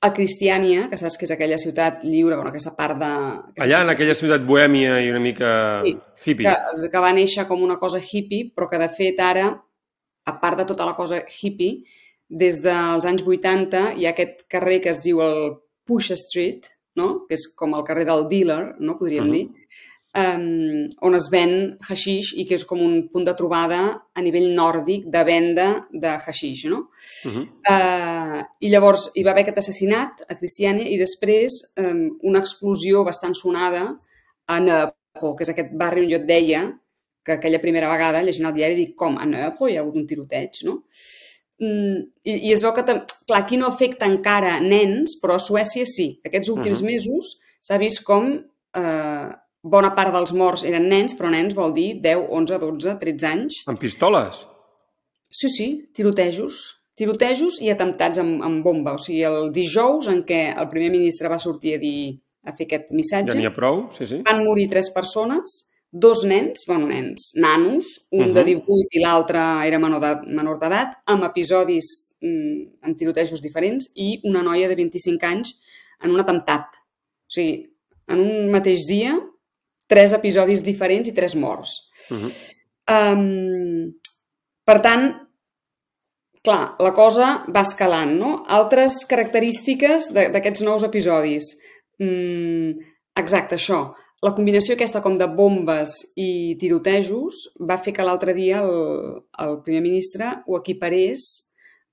a 0.00 0.12
Cristiània, 0.12 0.88
que 0.88 0.96
saps 0.96 1.16
que 1.16 1.24
és 1.24 1.30
aquella 1.30 1.58
ciutat 1.58 2.02
lliure, 2.02 2.34
bueno, 2.34 2.50
aquesta 2.50 2.74
part 2.76 2.98
de... 2.98 3.04
Aquesta 3.04 3.64
Allà, 3.64 3.68
ciutat... 3.68 3.82
en 3.82 3.90
aquella 3.90 4.14
ciutat 4.14 4.46
bohèmia 4.46 5.00
i 5.00 5.10
una 5.10 5.20
mica 5.20 5.82
sí, 5.84 5.96
hippie. 6.24 6.48
Que, 6.48 6.88
que 6.90 6.98
va 6.98 7.12
néixer 7.12 7.46
com 7.46 7.62
una 7.62 7.76
cosa 7.76 7.98
hippie, 7.98 8.52
però 8.54 8.68
que 8.68 8.78
de 8.78 8.88
fet 8.88 9.20
ara, 9.20 9.62
a 10.24 10.40
part 10.40 10.58
de 10.58 10.64
tota 10.64 10.86
la 10.86 10.94
cosa 10.94 11.22
hippie, 11.42 11.84
des 12.30 12.60
dels 12.62 13.04
anys 13.04 13.24
80 13.26 13.94
hi 13.98 14.06
ha 14.06 14.14
aquest 14.14 14.46
carrer 14.48 14.80
que 14.80 14.92
es 14.94 15.02
diu 15.02 15.20
el 15.24 15.56
Push 15.86 16.12
Street, 16.14 16.70
no? 16.96 17.26
que 17.26 17.34
és 17.34 17.48
com 17.58 17.74
el 17.74 17.84
carrer 17.86 18.06
del 18.06 18.28
dealer, 18.30 18.76
no 18.78 18.98
podríem 18.98 19.26
uh 19.26 19.30
-huh. 19.30 19.36
dir, 19.36 19.48
um, 20.14 20.88
on 21.06 21.14
es 21.14 21.28
ven 21.30 21.76
haixix 21.88 22.32
i 22.36 22.46
que 22.46 22.54
és 22.54 22.64
com 22.64 22.80
un 22.80 23.08
punt 23.12 23.26
de 23.26 23.34
trobada 23.34 23.80
a 24.14 24.22
nivell 24.22 24.54
nòrdic 24.54 25.06
de 25.06 25.24
venda 25.24 25.86
de 25.90 26.08
haixix. 26.08 26.64
No? 26.64 26.90
Uh 27.24 27.32
-huh. 27.32 27.46
uh, 27.70 28.42
I 28.60 28.68
llavors 28.70 29.10
hi 29.14 29.22
va 29.22 29.30
haver 29.30 29.42
aquest 29.42 29.58
assassinat 29.58 30.24
a 30.28 30.34
Cristiania 30.34 30.88
i 30.88 30.98
després 30.98 31.72
um, 31.76 32.18
una 32.22 32.38
explosió 32.38 33.04
bastant 33.04 33.34
sonada 33.34 33.98
a 34.46 34.60
Nöbro, 34.60 35.34
que 35.36 35.42
és 35.42 35.48
aquest 35.48 35.70
barri 35.72 36.00
on 36.00 36.10
jo 36.10 36.16
et 36.16 36.26
deia 36.26 36.80
que 37.24 37.32
aquella 37.32 37.60
primera 37.60 37.90
vegada, 37.92 38.22
llegint 38.22 38.46
el 38.46 38.54
diari, 38.54 38.74
dic, 38.74 38.94
com, 38.96 39.18
a 39.18 39.26
Nöbro 39.26 39.68
hi 39.68 39.76
ha 39.76 39.80
hagut 39.80 39.96
un 39.96 40.06
tiroteig, 40.06 40.64
no? 40.64 40.84
Mm, 41.60 42.06
i, 42.24 42.34
i 42.48 42.52
es 42.54 42.62
veu 42.64 42.72
que, 42.72 42.84
clar, 42.86 43.38
aquí 43.42 43.58
no 43.60 43.68
afecta 43.68 44.08
encara 44.08 44.56
nens, 44.64 45.18
però 45.20 45.36
a 45.36 45.42
Suècia 45.42 45.84
sí. 45.88 46.08
Aquests 46.24 46.48
últims 46.48 46.80
uh 46.80 46.86
-huh. 46.86 46.92
mesos 46.92 47.36
s'ha 47.60 47.78
vist 47.78 48.04
com 48.04 48.32
eh, 48.76 49.28
bona 49.62 49.92
part 49.94 50.12
dels 50.12 50.32
morts 50.32 50.64
eren 50.64 50.88
nens, 50.88 51.14
però 51.16 51.30
nens 51.30 51.54
vol 51.54 51.72
dir 51.76 52.00
10, 52.00 52.26
11, 52.30 52.58
12, 52.58 52.96
13 52.98 53.26
anys. 53.26 53.62
Amb 53.66 53.78
pistoles? 53.78 54.46
Sí, 55.30 55.48
sí, 55.48 55.68
tirotejos. 55.94 56.76
Tirotejos 56.96 57.60
i 57.62 57.70
atemptats 57.70 58.18
amb, 58.18 58.42
amb 58.42 58.64
bomba. 58.64 58.94
O 58.94 58.98
sigui, 58.98 59.22
el 59.22 59.52
dijous 59.52 60.08
en 60.08 60.24
què 60.26 60.56
el 60.56 60.68
primer 60.68 60.90
ministre 60.90 61.28
va 61.28 61.38
sortir 61.38 61.74
a 61.74 61.78
dir 61.78 62.20
a 62.44 62.54
fer 62.56 62.66
aquest 62.66 62.92
missatge... 62.96 63.32
Ja 63.32 63.38
n'hi 63.38 63.48
ha 63.48 63.54
prou, 63.54 63.86
sí, 63.92 64.06
sí. 64.06 64.22
Van 64.26 64.44
morir 64.44 64.68
tres 64.72 64.90
persones, 64.92 65.69
dos 65.90 66.24
nens, 66.24 66.64
bueno, 66.66 66.86
nens, 66.86 67.32
nanos, 67.34 68.06
un 68.10 68.20
uh 68.20 68.26
-huh. 68.26 68.32
de 68.32 68.44
18 68.44 68.88
i 68.90 69.00
l'altre 69.00 69.38
era 69.66 69.78
menor 69.78 70.58
d'edat, 70.60 71.02
amb 71.06 71.24
episodis 71.24 72.14
mm, 72.20 72.82
amb 72.82 72.96
tirotejos 72.96 73.40
diferents, 73.40 73.90
i 73.94 74.20
una 74.24 74.42
noia 74.42 74.68
de 74.68 74.76
25 74.76 75.26
anys 75.26 75.56
en 76.00 76.10
un 76.10 76.20
atemptat. 76.20 76.76
O 77.26 77.30
sigui, 77.30 77.66
en 78.06 78.20
un 78.20 78.50
mateix 78.50 78.86
dia, 78.86 79.18
tres 79.86 80.12
episodis 80.12 80.62
diferents 80.62 81.08
i 81.08 81.12
tres 81.12 81.34
morts. 81.34 81.90
Uh 82.10 82.16
-huh. 82.16 82.32
um, 83.12 83.92
per 84.64 84.80
tant, 84.80 85.28
clar, 86.42 86.76
la 86.78 86.92
cosa 86.92 87.44
va 87.48 87.62
escalant, 87.62 88.12
no? 88.18 88.44
Altres 88.46 89.04
característiques 89.06 90.12
d'aquests 90.12 90.62
nous 90.62 90.82
episodis. 90.82 91.58
Mm, 91.98 92.78
exacte, 93.14 93.56
això 93.56 93.94
la 94.20 94.34
combinació 94.36 94.74
aquesta 94.76 95.00
com 95.00 95.16
de 95.16 95.26
bombes 95.32 95.94
i 96.20 96.56
tirotejos 96.60 97.46
va 97.68 97.78
fer 97.80 97.94
que 97.96 98.04
l'altre 98.04 98.34
dia 98.36 98.60
el, 98.60 99.22
el 99.40 99.56
primer 99.64 99.80
ministre 99.86 100.28
ho 100.46 100.58
equiparés, 100.58 101.24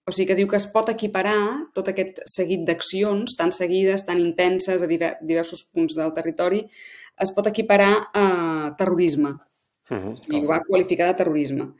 o 0.07 0.11
sigui 0.11 0.27
que 0.29 0.37
diu 0.39 0.49
que 0.51 0.59
es 0.59 0.67
pot 0.71 0.91
equiparar 0.91 1.39
tot 1.75 1.87
aquest 1.91 2.19
seguit 2.27 2.65
d'accions 2.67 3.35
tan 3.39 3.53
seguides, 3.55 4.03
tan 4.07 4.19
intenses 4.19 4.83
a 4.83 4.91
diversos 4.91 5.63
punts 5.71 5.95
del 5.95 6.11
territori, 6.15 6.61
es 7.17 7.31
pot 7.35 7.47
equiparar 7.47 7.93
a 8.13 8.27
terrorisme. 8.77 9.37
Uh 9.89 9.97
-huh, 9.97 10.15
I 10.27 10.43
ho 10.43 10.47
va 10.47 10.63
qualificar 10.67 11.07
de 11.07 11.17
terrorisme. 11.23 11.73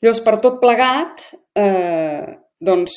Llavors, 0.00 0.20
per 0.20 0.40
tot 0.40 0.58
plegat, 0.60 1.20
eh, 1.54 2.38
doncs, 2.58 2.92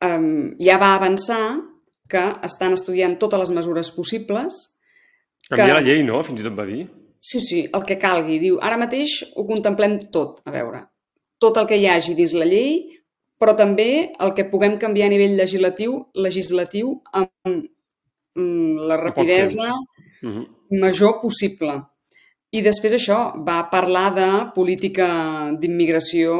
eh, 0.00 0.54
ja 0.58 0.78
va 0.78 0.94
avançar 0.94 1.60
que 2.08 2.32
estan 2.42 2.72
estudiant 2.72 3.18
totes 3.18 3.40
les 3.40 3.50
mesures 3.50 3.90
possibles 3.90 4.73
Canviar 5.48 5.68
que... 5.68 5.80
la 5.80 5.84
llei, 5.86 6.02
no? 6.06 6.22
Fins 6.26 6.40
i 6.40 6.46
tot 6.46 6.56
va 6.58 6.66
dir. 6.68 6.84
Sí, 7.24 7.40
sí, 7.40 7.62
el 7.72 7.84
que 7.88 7.96
calgui. 8.00 8.38
Diu, 8.42 8.58
ara 8.60 8.76
mateix 8.80 9.22
ho 9.34 9.46
contemplem 9.48 9.96
tot, 10.12 10.42
a 10.44 10.52
veure. 10.52 10.82
Tot 11.40 11.56
el 11.60 11.68
que 11.68 11.78
hi 11.80 11.86
hagi 11.88 12.16
dins 12.18 12.34
la 12.36 12.48
llei, 12.48 12.76
però 13.40 13.54
també 13.56 13.88
el 14.24 14.34
que 14.36 14.46
puguem 14.50 14.76
canviar 14.80 15.08
a 15.08 15.12
nivell 15.12 15.36
legislatiu, 15.38 15.96
legislatiu 16.26 16.94
amb 17.16 17.30
mm, 17.54 18.86
la 18.90 19.00
rapidesa 19.00 19.72
uh 19.72 20.28
-huh. 20.28 20.46
major 20.70 21.20
possible. 21.20 21.80
I 22.52 22.62
després 22.62 22.92
això, 22.94 23.18
va 23.48 23.68
parlar 23.70 24.14
de 24.14 24.30
política 24.54 25.50
d'immigració 25.60 26.32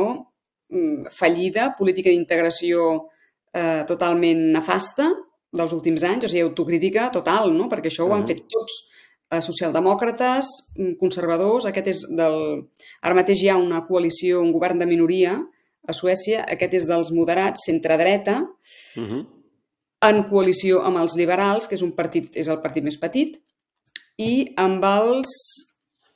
mm, 0.71 1.11
fallida, 1.11 1.75
política 1.79 2.11
d'integració 2.11 3.09
eh, 3.53 3.85
totalment 3.87 4.53
nefasta 4.53 5.09
dels 5.51 5.73
últims 5.73 6.03
anys, 6.03 6.25
o 6.25 6.29
sigui, 6.29 6.43
autocrítica 6.43 7.11
total, 7.11 7.53
no? 7.53 7.69
perquè 7.69 7.91
això 7.91 8.07
ho 8.07 8.15
han 8.15 8.27
fet 8.27 8.45
tots 8.51 8.94
socialdemòcrates, 9.43 10.51
mm, 10.77 10.97
conservadors, 11.01 11.67
aquest 11.67 11.91
és 11.91 12.03
del... 12.19 12.39
Ara 13.03 13.19
mateix 13.19 13.43
hi 13.43 13.51
ha 13.51 13.59
una 13.61 13.85
coalició, 13.89 14.43
un 14.43 14.53
govern 14.53 14.79
de 14.79 14.87
minoria 14.87 15.39
a 15.87 15.93
Suècia, 15.93 16.45
aquest 16.51 16.75
és 16.81 16.89
dels 16.89 17.11
moderats, 17.13 17.67
centre-dreta, 17.67 18.41
uh 18.43 19.01
mhm. 19.01 19.11
-huh. 19.11 19.27
en 20.09 20.23
coalició 20.29 20.83
amb 20.83 20.99
els 20.99 21.17
liberals, 21.17 21.67
que 21.67 21.75
és 21.75 21.83
un 21.83 21.93
partit, 21.93 22.37
és 22.37 22.49
el 22.49 22.61
partit 22.61 22.85
més 22.85 22.99
petit, 22.99 23.41
i 24.19 24.53
amb 24.57 24.85
els... 24.85 25.29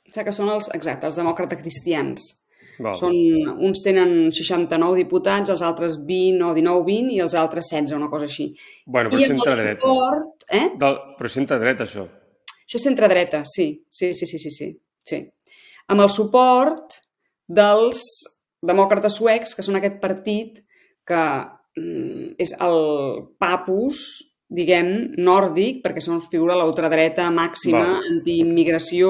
Sap 0.09 0.25
que 0.25 0.31
són 0.31 0.49
els, 0.49 0.69
exacte, 0.73 1.05
els 1.05 1.15
demòcrates 1.15 1.59
cristians. 1.59 2.21
Val. 2.79 2.95
Són, 2.95 3.13
uns 3.59 3.81
tenen 3.83 4.31
69 4.31 4.95
diputats, 4.95 5.51
els 5.51 5.61
altres 5.61 5.97
20 6.07 6.45
o 6.47 6.53
19-20 6.55 7.11
i 7.17 7.19
els 7.19 7.35
altres 7.35 7.67
16, 7.69 7.95
una 7.97 8.09
cosa 8.09 8.25
així. 8.25 8.53
Bueno, 8.87 9.11
però 9.11 9.27
centre-dreta. 9.27 9.81
Suport... 9.83 10.45
Eh? 10.49 10.69
Del... 10.79 10.97
Però 11.17 11.29
centre-dreta, 11.29 11.83
això. 11.83 12.07
Això 12.69 12.77
és 12.77 12.85
centre-dreta, 12.85 13.41
sí. 13.49 13.71
Sí, 13.89 14.11
sí, 14.13 14.27
sí, 14.29 14.37
sí, 14.37 14.51
sí. 14.53 14.67
sí. 15.01 15.23
Amb 15.89 16.03
el 16.03 16.09
suport 16.13 16.99
dels 17.49 18.03
demòcrates 18.61 19.15
suecs, 19.17 19.55
que 19.57 19.65
són 19.65 19.79
aquest 19.79 19.95
partit 20.03 20.59
que 21.09 21.21
mm, 21.81 22.35
és 22.37 22.53
el 22.61 22.77
papus, 23.41 24.03
diguem, 24.53 24.91
nòrdic, 25.17 25.79
perquè 25.81 26.03
són 26.05 26.21
figura 26.21 26.57
l'ultradreta 26.59 27.25
màxima, 27.33 28.03
antiimmigració, 28.03 29.09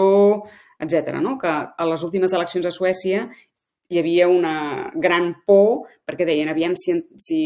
etc. 0.79 1.17
No? 1.19 1.35
Que 1.41 1.51
a 1.51 1.87
les 1.91 2.05
últimes 2.07 2.31
eleccions 2.35 2.63
a 2.63 2.71
Suècia 2.71 3.25
hi 3.89 3.99
havia 3.99 4.29
una 4.31 4.87
gran 4.95 5.33
por 5.43 5.89
perquè 6.07 6.23
deien, 6.31 6.47
aviam 6.47 6.79
si, 6.79 6.95
si 7.19 7.41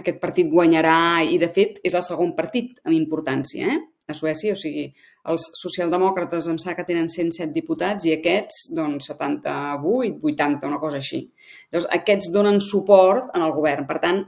aquest 0.00 0.16
partit 0.22 0.48
guanyarà 0.48 1.26
i, 1.28 1.36
de 1.42 1.52
fet, 1.52 1.82
és 1.84 1.92
el 1.92 2.04
segon 2.08 2.32
partit 2.38 2.78
amb 2.86 2.96
importància, 2.96 3.76
eh? 3.76 3.84
A 4.06 4.14
Suècia, 4.14 4.54
o 4.54 4.58
sigui, 4.58 4.86
els 5.30 5.44
socialdemòcrates 5.58 6.46
em 6.50 6.58
sap 6.62 6.78
que 6.78 6.86
tenen 6.86 7.08
107 7.10 7.50
diputats 7.54 8.06
i 8.06 8.14
aquests, 8.14 8.68
doncs, 8.76 9.08
78, 9.10 10.20
80, 10.30 10.70
una 10.70 10.80
cosa 10.82 11.00
així. 11.00 11.24
Llavors, 11.72 11.88
aquests 11.98 12.30
donen 12.34 12.60
suport 12.62 13.34
en 13.34 13.46
el 13.46 13.54
govern. 13.56 13.86
Per 13.88 13.98
tant, 14.02 14.22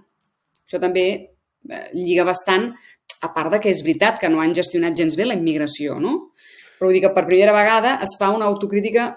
això 0.67 0.81
també 0.83 1.07
eh, 1.15 1.85
lliga 1.95 2.27
bastant, 2.27 2.73
a 3.23 3.31
part 3.35 3.55
de 3.55 3.63
que 3.63 3.71
és 3.71 3.85
veritat 3.87 4.19
que 4.23 4.31
no 4.31 4.43
han 4.43 4.55
gestionat 4.55 4.99
gens 4.99 5.17
bé 5.19 5.27
la 5.27 5.39
immigració, 5.39 5.99
no? 6.03 6.35
Però 6.79 6.91
vull 6.91 6.99
dir 6.99 7.05
que 7.07 7.15
per 7.15 7.27
primera 7.27 7.55
vegada 7.55 7.97
es 8.07 8.15
fa 8.19 8.31
una 8.35 8.47
autocrítica 8.51 9.09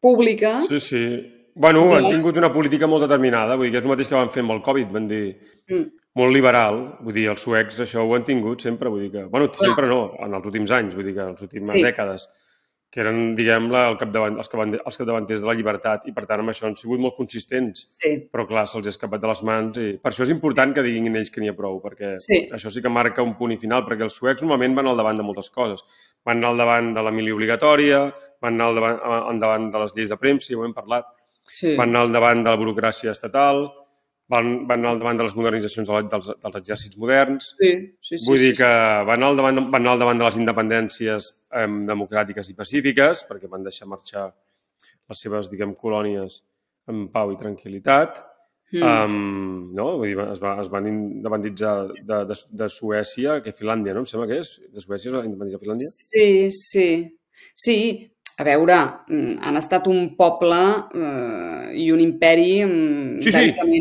pública. 0.00 0.58
Sí, 0.68 0.80
sí. 0.80 1.04
Bueno, 1.58 1.84
han 1.96 2.06
tingut 2.06 2.36
una 2.38 2.52
política 2.54 2.86
molt 2.86 3.02
determinada, 3.02 3.56
vull 3.58 3.66
dir 3.66 3.74
que 3.74 3.80
és 3.82 3.86
el 3.86 3.90
mateix 3.90 4.08
que 4.10 4.14
van 4.14 4.28
fer 4.30 4.44
amb 4.44 4.54
el 4.54 4.60
Covid, 4.62 4.92
van 4.94 5.08
dir 5.10 5.22
mm. 5.66 5.86
molt 6.20 6.34
liberal, 6.34 6.76
vull 7.02 7.16
dir, 7.16 7.24
els 7.32 7.42
suecs 7.42 7.80
això 7.82 8.04
ho 8.06 8.14
han 8.14 8.26
tingut 8.28 8.62
sempre, 8.62 8.92
vull 8.94 9.02
dir 9.06 9.10
que, 9.16 9.24
bueno, 9.32 9.48
sempre 9.58 9.88
no, 9.90 10.02
en 10.22 10.38
els 10.38 10.46
últims 10.46 10.70
anys, 10.76 10.94
vull 10.94 11.08
dir 11.08 11.16
que 11.16 11.24
en 11.24 11.32
les 11.34 11.48
últimes 11.48 11.72
sí. 11.74 11.82
dècades, 11.82 12.28
que 12.88 13.02
eren, 13.02 13.18
diguem, 13.36 13.66
la, 13.72 13.82
el 13.90 13.98
capdavant, 14.00 14.38
els, 14.40 14.48
capdavant, 14.48 14.78
els 14.78 14.96
capdavanters 14.96 15.42
de 15.42 15.48
la 15.50 15.54
llibertat 15.58 16.06
i, 16.08 16.14
per 16.16 16.24
tant, 16.30 16.40
amb 16.40 16.54
això 16.54 16.64
han 16.68 16.76
sigut 16.78 17.02
molt 17.02 17.18
consistents. 17.18 17.82
Sí. 17.98 18.14
Però, 18.32 18.46
clar, 18.48 18.64
se'ls 18.70 18.88
ha 18.88 18.94
escapat 18.94 19.20
de 19.20 19.28
les 19.28 19.42
mans 19.44 19.82
i 19.82 19.90
per 20.00 20.12
això 20.12 20.24
és 20.24 20.32
important 20.32 20.72
que 20.72 20.86
diguin 20.86 21.18
ells 21.20 21.28
que 21.34 21.42
n'hi 21.42 21.52
ha 21.52 21.56
prou, 21.58 21.82
perquè 21.84 22.14
sí. 22.24 22.40
això 22.54 22.72
sí 22.72 22.80
que 22.84 22.92
marca 22.92 23.26
un 23.26 23.34
punt 23.36 23.52
i 23.52 23.60
final, 23.60 23.84
perquè 23.84 24.06
els 24.06 24.16
suecs 24.16 24.46
normalment 24.46 24.78
van 24.78 24.88
al 24.88 25.02
davant 25.02 25.20
de 25.20 25.26
moltes 25.26 25.52
coses. 25.52 25.84
Van 26.24 26.40
al 26.48 26.62
davant 26.62 26.94
de 26.96 27.04
la 27.04 27.12
mili 27.12 27.34
obligatòria, 27.34 28.06
van 28.40 28.56
anar 28.56 28.70
al 28.70 28.80
davant, 28.80 28.98
al 29.18 29.44
davant 29.44 29.70
de 29.74 29.84
les 29.84 29.96
lleis 29.98 30.14
de 30.14 30.20
premsa, 30.22 30.54
ja 30.54 30.62
ho 30.62 30.64
hem 30.64 30.76
parlat, 30.76 31.12
Sí. 31.48 31.74
Van 31.78 31.92
anar 31.92 32.06
al 32.06 32.14
davant 32.14 32.42
de 32.44 32.52
la 32.52 32.60
burocràcia 32.60 33.12
estatal, 33.14 33.64
van, 34.28 34.50
van 34.68 34.82
anar 34.82 34.92
al 34.94 35.02
davant 35.02 35.20
de 35.20 35.26
les 35.26 35.36
modernitzacions 35.38 35.90
dels, 36.12 36.30
dels 36.44 36.58
exèrcits 36.60 36.98
moderns. 37.00 37.52
Sí, 37.60 37.72
sí, 38.00 38.16
sí. 38.16 38.24
Vull 38.26 38.40
sí, 38.40 38.50
dir 38.50 38.56
que 38.60 38.70
van 39.08 39.16
anar, 39.16 39.32
al 39.32 39.40
davant, 39.40 39.62
van 39.72 39.82
anar 39.82 39.94
al 39.96 40.04
davant 40.04 40.22
de 40.22 40.28
les 40.28 40.40
independències 40.42 41.30
eh, 41.56 41.66
democràtiques 41.92 42.52
i 42.52 42.56
pacífiques, 42.58 43.24
perquè 43.28 43.50
van 43.50 43.64
deixar 43.66 43.88
marxar 43.90 44.28
les 45.08 45.22
seves, 45.24 45.48
diguem, 45.52 45.72
colònies 45.80 46.42
en 46.92 47.06
pau 47.12 47.32
i 47.32 47.40
tranquil·litat. 47.40 48.20
Mm. 48.68 48.84
Um, 48.84 49.70
no? 49.72 49.94
Vull 49.96 50.10
dir, 50.12 50.18
es, 50.28 50.40
va, 50.42 50.58
es 50.60 50.68
van 50.68 50.88
independitzar 50.90 51.76
de, 51.94 52.18
de, 52.28 52.36
de 52.60 52.68
Suècia, 52.68 53.38
que 53.44 53.56
Finlàndia, 53.56 53.94
no? 53.96 54.04
Em 54.04 54.10
sembla 54.10 54.28
que 54.28 54.42
és. 54.42 54.58
De 54.74 54.84
Suècia 54.84 55.08
es 55.08 55.16
va 55.16 55.24
independitzar 55.24 55.62
Finlàndia? 55.62 55.88
Sí, 55.94 56.28
sí. 56.52 56.88
Sí, 57.54 57.78
a 58.38 58.44
veure, 58.46 58.76
mm, 59.10 59.38
han 59.42 59.58
estat 59.58 59.88
un 59.90 60.12
poble 60.18 60.58
eh, 60.94 61.70
i 61.82 61.88
un 61.90 61.98
imperi 61.98 62.64
mm, 62.64 63.22
sí, 63.24 63.32
sí. 63.34 63.80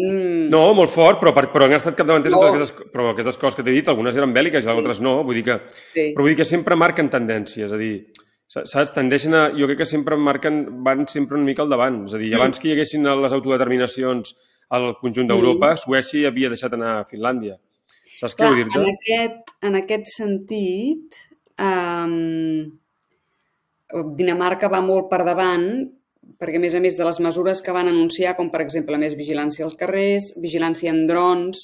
No, 0.50 0.64
molt 0.74 0.90
fort, 0.90 1.22
però, 1.22 1.34
però 1.38 1.68
han 1.68 1.78
estat 1.78 1.98
capdavanters 2.00 2.34
no. 2.34 2.42
aquestes, 2.50 2.74
però 2.94 3.12
aquestes 3.12 3.38
coses 3.38 3.60
que 3.60 3.68
t'he 3.68 3.76
dit, 3.76 3.92
algunes 3.92 4.18
eren 4.18 4.34
bèl·liques 4.34 4.66
i 4.66 4.72
altres 4.74 5.04
no, 5.06 5.20
vull 5.28 5.38
dir 5.38 5.46
que, 5.46 5.60
sí. 5.92 6.10
però 6.16 6.26
vull 6.26 6.34
dir 6.34 6.40
que 6.42 6.50
sempre 6.50 6.80
marquen 6.80 7.12
tendències, 7.14 7.68
és 7.70 7.76
a 7.76 7.82
dir, 7.82 7.94
saps? 8.48 8.94
Tendeixen 8.96 9.36
a... 9.38 9.44
Jo 9.58 9.70
crec 9.70 9.84
que 9.84 9.90
sempre 9.90 10.18
marquen, 10.18 10.64
van 10.84 11.06
sempre 11.12 11.38
una 11.38 11.46
mica 11.46 11.64
al 11.66 11.72
davant. 11.72 12.04
És 12.08 12.16
a 12.16 12.22
dir, 12.22 12.32
mm. 12.32 12.42
abans 12.42 12.62
que 12.62 12.70
hi 12.70 12.76
haguessin 12.78 13.08
les 13.22 13.36
autodeterminacions 13.36 14.34
al 14.74 14.90
conjunt 15.02 15.30
d'Europa, 15.30 15.74
mm. 15.74 15.84
Suècia 15.84 16.32
havia 16.32 16.52
deixat 16.54 16.76
anar 16.78 16.98
a 16.98 17.06
Finlàndia. 17.10 17.58
Saps 18.18 18.34
què 18.34 18.48
vull 18.48 18.64
dir-te? 18.64 18.82
En 18.82 18.90
aquest, 18.90 19.56
en 19.70 19.80
aquest 19.84 20.12
sentit, 20.16 21.20
um, 21.62 22.64
Dinamarca 24.18 24.70
va 24.72 24.82
molt 24.84 25.10
per 25.12 25.24
davant 25.24 25.68
perquè, 26.38 26.58
a 26.60 26.64
més 26.64 26.76
a 26.76 26.82
més 26.84 26.98
de 26.98 27.06
les 27.08 27.20
mesures 27.24 27.62
que 27.64 27.72
van 27.72 27.88
anunciar, 27.88 28.36
com 28.36 28.50
per 28.52 28.62
exemple 28.62 28.98
més 29.00 29.16
vigilància 29.16 29.64
als 29.66 29.78
carrers, 29.80 30.34
vigilància 30.44 30.92
en 30.92 31.06
drons, 31.08 31.62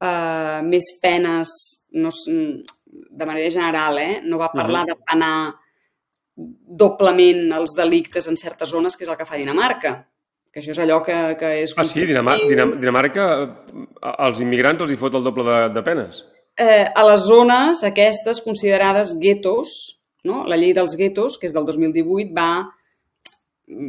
eh, 0.00 0.62
més 0.64 0.88
penes, 1.02 1.52
no, 1.92 2.08
de 2.08 3.28
manera 3.28 3.50
general, 3.50 4.00
eh? 4.00 4.22
no 4.24 4.40
va 4.40 4.52
parlar 4.52 4.84
uh 4.84 4.88
-huh. 4.88 4.96
de 4.96 5.04
penar 5.12 5.54
doblement 6.34 7.52
els 7.52 7.76
delictes 7.76 8.26
en 8.26 8.36
certes 8.36 8.70
zones, 8.70 8.96
que 8.96 9.04
és 9.04 9.10
el 9.10 9.16
que 9.16 9.26
fa 9.26 9.36
Dinamarca 9.36 10.08
que 10.54 10.62
això 10.62 10.70
és 10.70 10.78
allò 10.78 11.00
que, 11.02 11.16
que 11.34 11.48
és... 11.64 11.72
Ah, 11.76 11.82
sí? 11.82 12.04
Dinamar 12.06 12.36
Dinamarca, 12.78 13.24
als 14.22 14.38
immigrants 14.44 14.84
els 14.84 14.92
hi 14.94 14.96
fot 15.00 15.16
el 15.18 15.24
doble 15.26 15.42
de, 15.48 15.56
de 15.74 15.82
penes? 15.82 16.22
Eh, 16.54 16.86
a 16.86 17.02
les 17.08 17.24
zones 17.26 17.82
aquestes 17.82 18.40
considerades 18.44 19.16
guetos, 19.18 20.03
no? 20.28 20.42
La 20.50 20.58
llei 20.60 20.74
dels 20.76 20.96
guetos, 21.00 21.38
que 21.40 21.48
és 21.50 21.56
del 21.56 21.66
2018, 21.68 22.32
va 22.36 22.66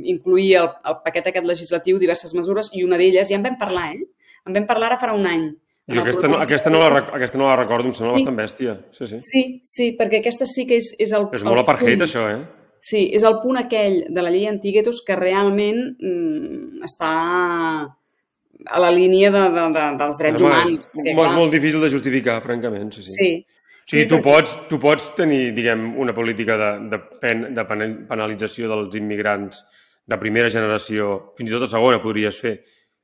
incluir 0.08 0.56
el, 0.62 0.70
el 0.88 0.98
paquet 1.04 1.30
aquest 1.32 1.48
legislatiu 1.48 2.00
diverses 2.00 2.34
mesures 2.38 2.72
i 2.74 2.84
una 2.86 3.00
d'elles, 3.00 3.28
ja 3.28 3.40
en 3.40 3.46
vam 3.46 3.58
parlar, 3.60 3.92
eh? 3.98 4.06
En 4.48 4.56
vam 4.56 4.68
parlar 4.70 4.94
ara 4.94 5.00
farà 5.02 5.16
un 5.18 5.28
any. 5.28 5.50
Jo 5.92 6.02
aquesta 6.02 6.30
no, 6.32 6.38
aquesta, 6.42 6.72
no 6.74 6.80
la, 6.82 7.02
aquesta 7.14 7.38
no 7.38 7.50
la 7.50 7.58
recordo, 7.60 7.92
em 7.92 7.94
sembla 7.94 8.16
sí. 8.16 8.24
bastant 8.24 8.38
bèstia. 8.40 8.78
Sí, 8.96 9.10
sí. 9.10 9.20
Sí, 9.22 9.44
sí, 9.62 9.90
perquè 10.00 10.22
aquesta 10.22 10.48
sí 10.50 10.66
que 10.70 10.80
és, 10.82 10.94
és 11.02 11.12
el... 11.14 11.28
És 11.36 11.46
molt 11.46 11.62
apartheid, 11.62 12.02
això, 12.08 12.24
eh? 12.32 12.40
Sí, 12.86 13.08
és 13.18 13.26
el 13.26 13.40
punt 13.42 13.60
aquell 13.60 14.00
de 14.14 14.24
la 14.24 14.32
llei 14.34 14.48
antiguetos 14.50 15.02
que 15.06 15.18
realment 15.18 15.80
mm, 15.94 16.82
està 16.86 17.12
a 18.66 18.82
la 18.82 18.92
línia 18.94 19.32
de, 19.34 19.44
de, 19.54 19.68
de, 19.76 19.86
dels 20.00 20.22
drets 20.22 20.42
Home, 20.42 20.52
humans. 20.52 20.86
És, 20.86 20.90
perquè, 20.94 21.14
és 21.14 21.20
clar, 21.20 21.32
molt 21.38 21.54
difícil 21.54 21.86
de 21.86 21.92
justificar, 21.94 22.40
francament, 22.46 22.92
sí, 22.96 23.06
sí. 23.06 23.16
Sí, 23.18 23.30
Sí, 23.86 24.06
tu, 24.10 24.16
perquè- 24.18 24.24
pots, 24.26 24.54
tu 24.70 24.80
pots 24.82 25.12
tenir, 25.16 25.52
diguem, 25.54 25.92
una 26.02 26.14
política 26.14 26.58
de, 26.58 26.70
de, 26.90 27.00
pen, 27.22 27.48
de 27.54 27.66
penal- 27.70 28.00
penalització 28.10 28.68
dels 28.72 28.96
immigrants 28.98 29.60
de 30.06 30.18
primera 30.22 30.50
generació, 30.50 31.34
fins 31.38 31.50
i 31.52 31.54
tot 31.54 31.62
de 31.68 31.70
segona 31.70 32.02
podries 32.02 32.38
fer, 32.42 32.56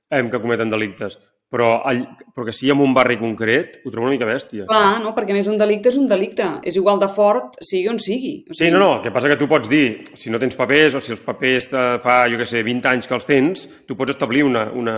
eh, 0.10 0.24
que 0.30 0.40
cometen 0.42 0.70
delictes, 0.74 1.18
però, 1.52 1.82
all, 1.86 2.02
però 2.34 2.46
que 2.48 2.54
sigui 2.56 2.72
en 2.72 2.80
un 2.82 2.94
barri 2.96 3.18
concret, 3.20 3.82
ho 3.86 3.92
trobo 3.92 4.08
una 4.08 4.14
mica 4.16 4.26
bèstia. 4.26 4.66
Clar, 4.70 5.02
no? 5.04 5.12
perquè 5.14 5.34
més 5.36 5.50
un 5.52 5.58
delicte 5.60 5.90
és 5.92 5.98
un 6.00 6.08
delicte. 6.08 6.46
És 6.64 6.78
igual 6.80 6.98
de 7.02 7.10
fort, 7.12 7.58
sigui 7.62 7.90
on 7.92 8.00
sigui. 8.00 8.46
O 8.50 8.54
Sí, 8.56 8.70
no, 8.72 8.80
no, 8.80 8.96
el 8.96 9.02
que 9.04 9.12
passa 9.12 9.28
que 9.28 9.36
tu 9.38 9.50
pots 9.52 9.68
dir, 9.70 10.02
si 10.16 10.32
no 10.32 10.40
tens 10.40 10.56
papers 10.56 10.96
o 10.96 11.02
si 11.04 11.12
els 11.12 11.22
papers 11.26 11.68
fa, 12.02 12.24
jo 12.32 12.40
què 12.40 12.48
sé, 12.48 12.64
20 12.64 12.88
anys 12.94 13.10
que 13.10 13.18
els 13.20 13.28
tens, 13.28 13.68
tu 13.86 13.98
pots 14.00 14.16
establir 14.16 14.46
una, 14.48 14.70
una, 14.72 14.96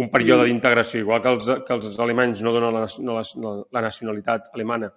un 0.00 0.08
període 0.10 0.46
d'integració, 0.48 1.02
igual 1.04 1.20
que 1.22 1.28
els, 1.36 1.50
que 1.68 1.76
els 1.76 1.98
alemanys 2.00 2.40
no 2.42 2.54
donen 2.56 2.72
la, 2.80 2.86
no, 3.04 3.18
la, 3.20 3.54
la 3.76 3.82
nacionalitat 3.90 4.48
alemana, 4.54 4.88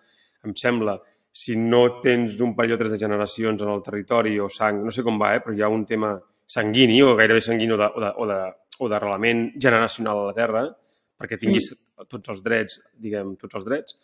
em 0.44 0.54
sembla, 0.56 1.00
si 1.32 1.56
no 1.58 2.00
tens 2.02 2.40
un 2.42 2.56
període 2.56 2.90
de 2.90 2.98
generacions 3.00 3.62
en 3.62 3.70
el 3.70 3.82
territori 3.82 4.38
o 4.40 4.50
sang, 4.50 4.84
no 4.86 4.92
sé 4.92 5.02
com 5.04 5.18
va, 5.20 5.36
eh, 5.36 5.42
però 5.42 5.56
hi 5.56 5.62
ha 5.64 5.70
un 5.70 5.86
tema 5.86 6.20
sanguini 6.46 7.02
o 7.02 7.16
gairebé 7.16 7.42
sanguini 7.42 7.72
o 7.74 7.78
de- 7.78 7.92
o 7.96 8.00
de- 8.00 8.14
o 8.18 8.28
de- 8.28 8.54
o 8.80 8.90
d'arrelament 8.90 9.54
generacional 9.60 10.20
a 10.20 10.26
la 10.28 10.34
Terra, 10.34 10.64
perquè 11.20 11.40
tinguis 11.40 11.72
tots 12.08 12.30
els 12.30 12.44
drets, 12.44 12.82
diguem, 13.00 13.36
tots 13.38 13.56
els 13.56 13.66
drets, 13.66 13.98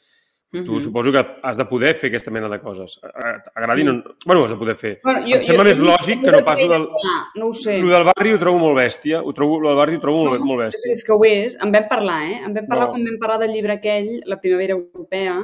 doncs 0.51 0.65
tu 0.65 0.73
Mhm. 0.73 0.81
suposo 0.81 1.11
que 1.11 1.23
has 1.43 1.57
de 1.57 1.65
poder 1.65 1.93
fer 1.95 2.07
aquesta 2.09 2.31
mena 2.31 2.47
de 2.49 2.59
coses. 2.59 2.99
A- 3.03 3.07
a- 3.07 3.43
T'agradi 3.43 3.81
o 3.81 3.93
no... 3.93 4.03
Bueno, 4.25 4.45
has 4.45 4.51
de 4.51 4.57
poder 4.57 4.75
fer. 4.75 4.99
Bueno, 5.03 5.19
em 5.27 5.43
sembla 5.43 5.63
més 5.65 5.77
lògic 5.79 6.23
que 6.23 6.31
no 6.31 6.39
pas 6.45 6.59
el 6.59 6.69
del, 6.69 6.87
no 7.35 7.47
ho 7.47 7.53
sé. 7.53 7.79
el 7.79 7.89
del 7.89 8.03
barri 8.05 8.33
ho 8.33 8.39
trobo 8.39 8.57
molt 8.57 8.77
bèstia. 8.77 9.21
Ho 9.23 9.31
trobo, 9.33 9.59
el 9.59 9.67
del 9.67 9.75
barri 9.75 9.95
ho 9.97 9.99
trobo 9.99 10.23
molt, 10.25 10.41
molt 10.41 10.61
És, 10.63 10.73
bèstia. 10.73 10.91
és 10.93 11.03
que 11.03 11.11
ho 11.13 11.23
és. 11.25 11.57
En 11.61 11.71
vam 11.71 11.83
parlar, 11.89 12.23
eh? 12.25 12.41
En 12.45 12.53
vam 12.53 12.65
parlar 12.65 12.85
No. 12.87 12.91
quan 12.93 13.05
vam 13.05 13.19
parlar 13.19 13.39
del 13.39 13.53
llibre 13.53 13.73
aquell, 13.73 14.21
La 14.25 14.39
primavera 14.41 14.73
europea, 14.73 15.43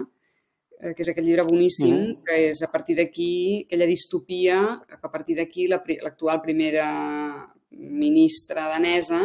que 0.79 1.01
és 1.01 1.07
aquest 1.09 1.25
llibre 1.25 1.43
boníssim, 1.47 1.95
Mhm. 1.95 2.23
que 2.25 2.49
és 2.49 2.61
a 2.63 2.71
partir 2.71 2.95
d'aquí, 2.97 3.63
aquella 3.65 3.85
distopia, 3.87 4.81
que 4.87 4.95
a 5.01 5.11
partir 5.11 5.35
d'aquí 5.37 5.67
l'actual 5.67 6.41
primera 6.41 7.47
ministra 7.71 8.67
danesa 8.69 9.21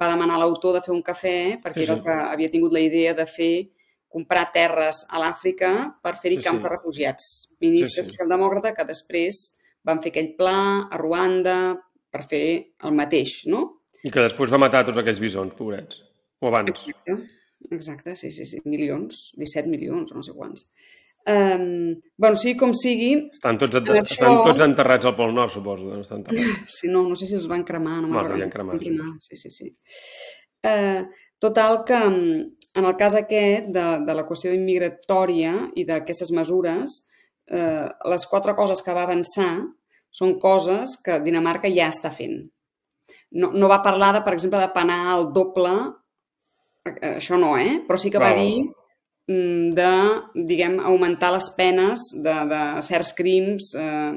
va 0.00 0.08
demanar 0.08 0.36
a 0.36 0.38
l'autor 0.38 0.74
de 0.74 0.80
fer 0.82 0.94
un 0.94 1.02
cafè 1.02 1.60
perquè 1.62 1.80
Sí, 1.82 1.84
era 1.84 1.94
el 1.94 2.00
sí. 2.00 2.04
que 2.04 2.12
havia 2.32 2.50
tingut 2.50 2.72
la 2.72 2.80
idea 2.80 3.14
de 3.14 3.26
fer 3.26 3.70
comprar 4.08 4.50
terres 4.52 5.06
a 5.08 5.18
l'Àfrica 5.18 5.98
per 6.02 6.16
fer-hi 6.16 6.36
Sí, 6.36 6.42
camps 6.44 6.62
sí. 6.62 6.68
de 6.68 6.74
refugiats. 6.74 7.54
Ministre 7.60 8.02
Sí, 8.02 8.08
sí. 8.10 8.10
socialdemòcrata 8.10 8.74
que 8.74 8.84
després 8.84 9.56
van 9.84 10.02
fer 10.02 10.10
aquell 10.12 10.34
pla 10.36 10.88
a 10.90 10.96
Ruanda 10.98 11.78
per 12.10 12.22
fer 12.28 12.74
el 12.84 12.92
mateix, 12.92 13.46
no? 13.46 13.80
I 14.04 14.10
que 14.10 14.20
després 14.20 14.50
va 14.52 14.58
matar 14.58 14.84
tots 14.84 14.98
aquells 14.98 15.20
bisons, 15.20 15.54
pobrets. 15.54 16.02
O 16.40 16.48
abans. 16.48 16.70
Exacte, 16.70 17.12
exacte, 17.70 18.16
sí, 18.16 18.30
sí, 18.30 18.44
sí, 18.46 18.60
milions, 18.64 19.32
17 19.36 19.68
milions 19.68 20.12
o 20.12 20.16
no 20.18 20.22
sé 20.22 20.32
quants. 20.34 20.66
Um, 21.22 21.92
bueno, 22.18 22.34
sigui 22.34 22.56
com 22.58 22.72
sigui, 22.74 23.12
Estan 23.32 23.58
tots, 23.60 23.76
En 23.78 23.84
això- 23.86 24.00
estan 24.16 24.40
tots 24.42 24.60
enterrats 24.64 25.06
al 25.06 25.14
Pol 25.14 25.32
Nord, 25.34 25.52
suposo. 25.54 25.86
deuen 25.86 26.00
estar 26.02 26.18
enterrats. 26.18 26.64
si 26.80 26.88
no, 26.88 27.04
no 27.08 27.14
sé 27.14 27.26
si 27.26 27.34
els 27.38 27.46
van 27.46 27.62
cremar, 27.64 28.00
no 28.02 28.08
me'n 28.08 28.18
Els 28.20 28.28
devien 28.32 28.50
cremar, 28.50 28.78
cremar, 28.80 29.12
Sí, 29.20 29.36
sí, 29.36 29.50
sí. 29.50 29.70
Uh, 30.64 31.06
total 31.38 31.84
que 31.86 31.94
en 32.74 32.84
el 32.84 32.96
cas 32.96 33.14
aquest 33.18 33.66
de, 33.74 33.86
de 34.06 34.14
la 34.14 34.24
qüestió 34.26 34.52
immigratòria 34.54 35.54
i 35.76 35.84
d'aquestes 35.84 36.30
mesures, 36.32 36.94
eh, 37.50 37.88
les 38.08 38.24
quatre 38.30 38.54
coses 38.56 38.80
que 38.82 38.94
va 38.96 39.02
avançar 39.04 39.58
són 40.10 40.38
coses 40.40 40.94
que 41.04 41.18
Dinamarca 41.20 41.68
ja 41.68 41.90
està 41.92 42.10
fent. 42.14 42.38
No, 43.32 43.50
no 43.52 43.68
va 43.68 43.82
parlar, 43.84 44.12
de, 44.16 44.22
per 44.24 44.32
exemple, 44.34 44.60
de 44.62 44.70
penar 44.72 45.00
el 45.18 45.26
doble, 45.36 45.72
eh, 45.74 46.00
això 46.84 47.38
no, 47.38 47.56
eh? 47.58 47.80
però 47.86 47.98
sí 47.98 48.10
que 48.10 48.20
va 48.22 48.32
Val. 48.32 48.42
dir 48.42 48.62
mm, 49.30 49.72
de, 49.76 49.90
diguem, 50.48 50.78
augmentar 50.80 51.32
les 51.34 51.48
penes 51.56 52.10
de, 52.14 52.36
de 52.50 52.62
certs 52.82 53.12
crims 53.18 53.72
eh, 53.78 54.12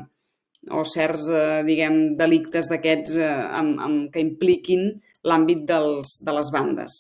o 0.74 0.86
certs, 0.90 1.30
eh, 1.30 1.64
diguem, 1.68 2.16
delictes 2.18 2.70
d'aquests 2.72 3.18
eh, 3.22 3.34
amb, 3.60 3.82
amb, 3.82 4.08
que 4.14 4.24
impliquin 4.24 4.88
l'àmbit 5.26 5.66
de 5.66 6.34
les 6.38 6.52
bandes. 6.54 6.98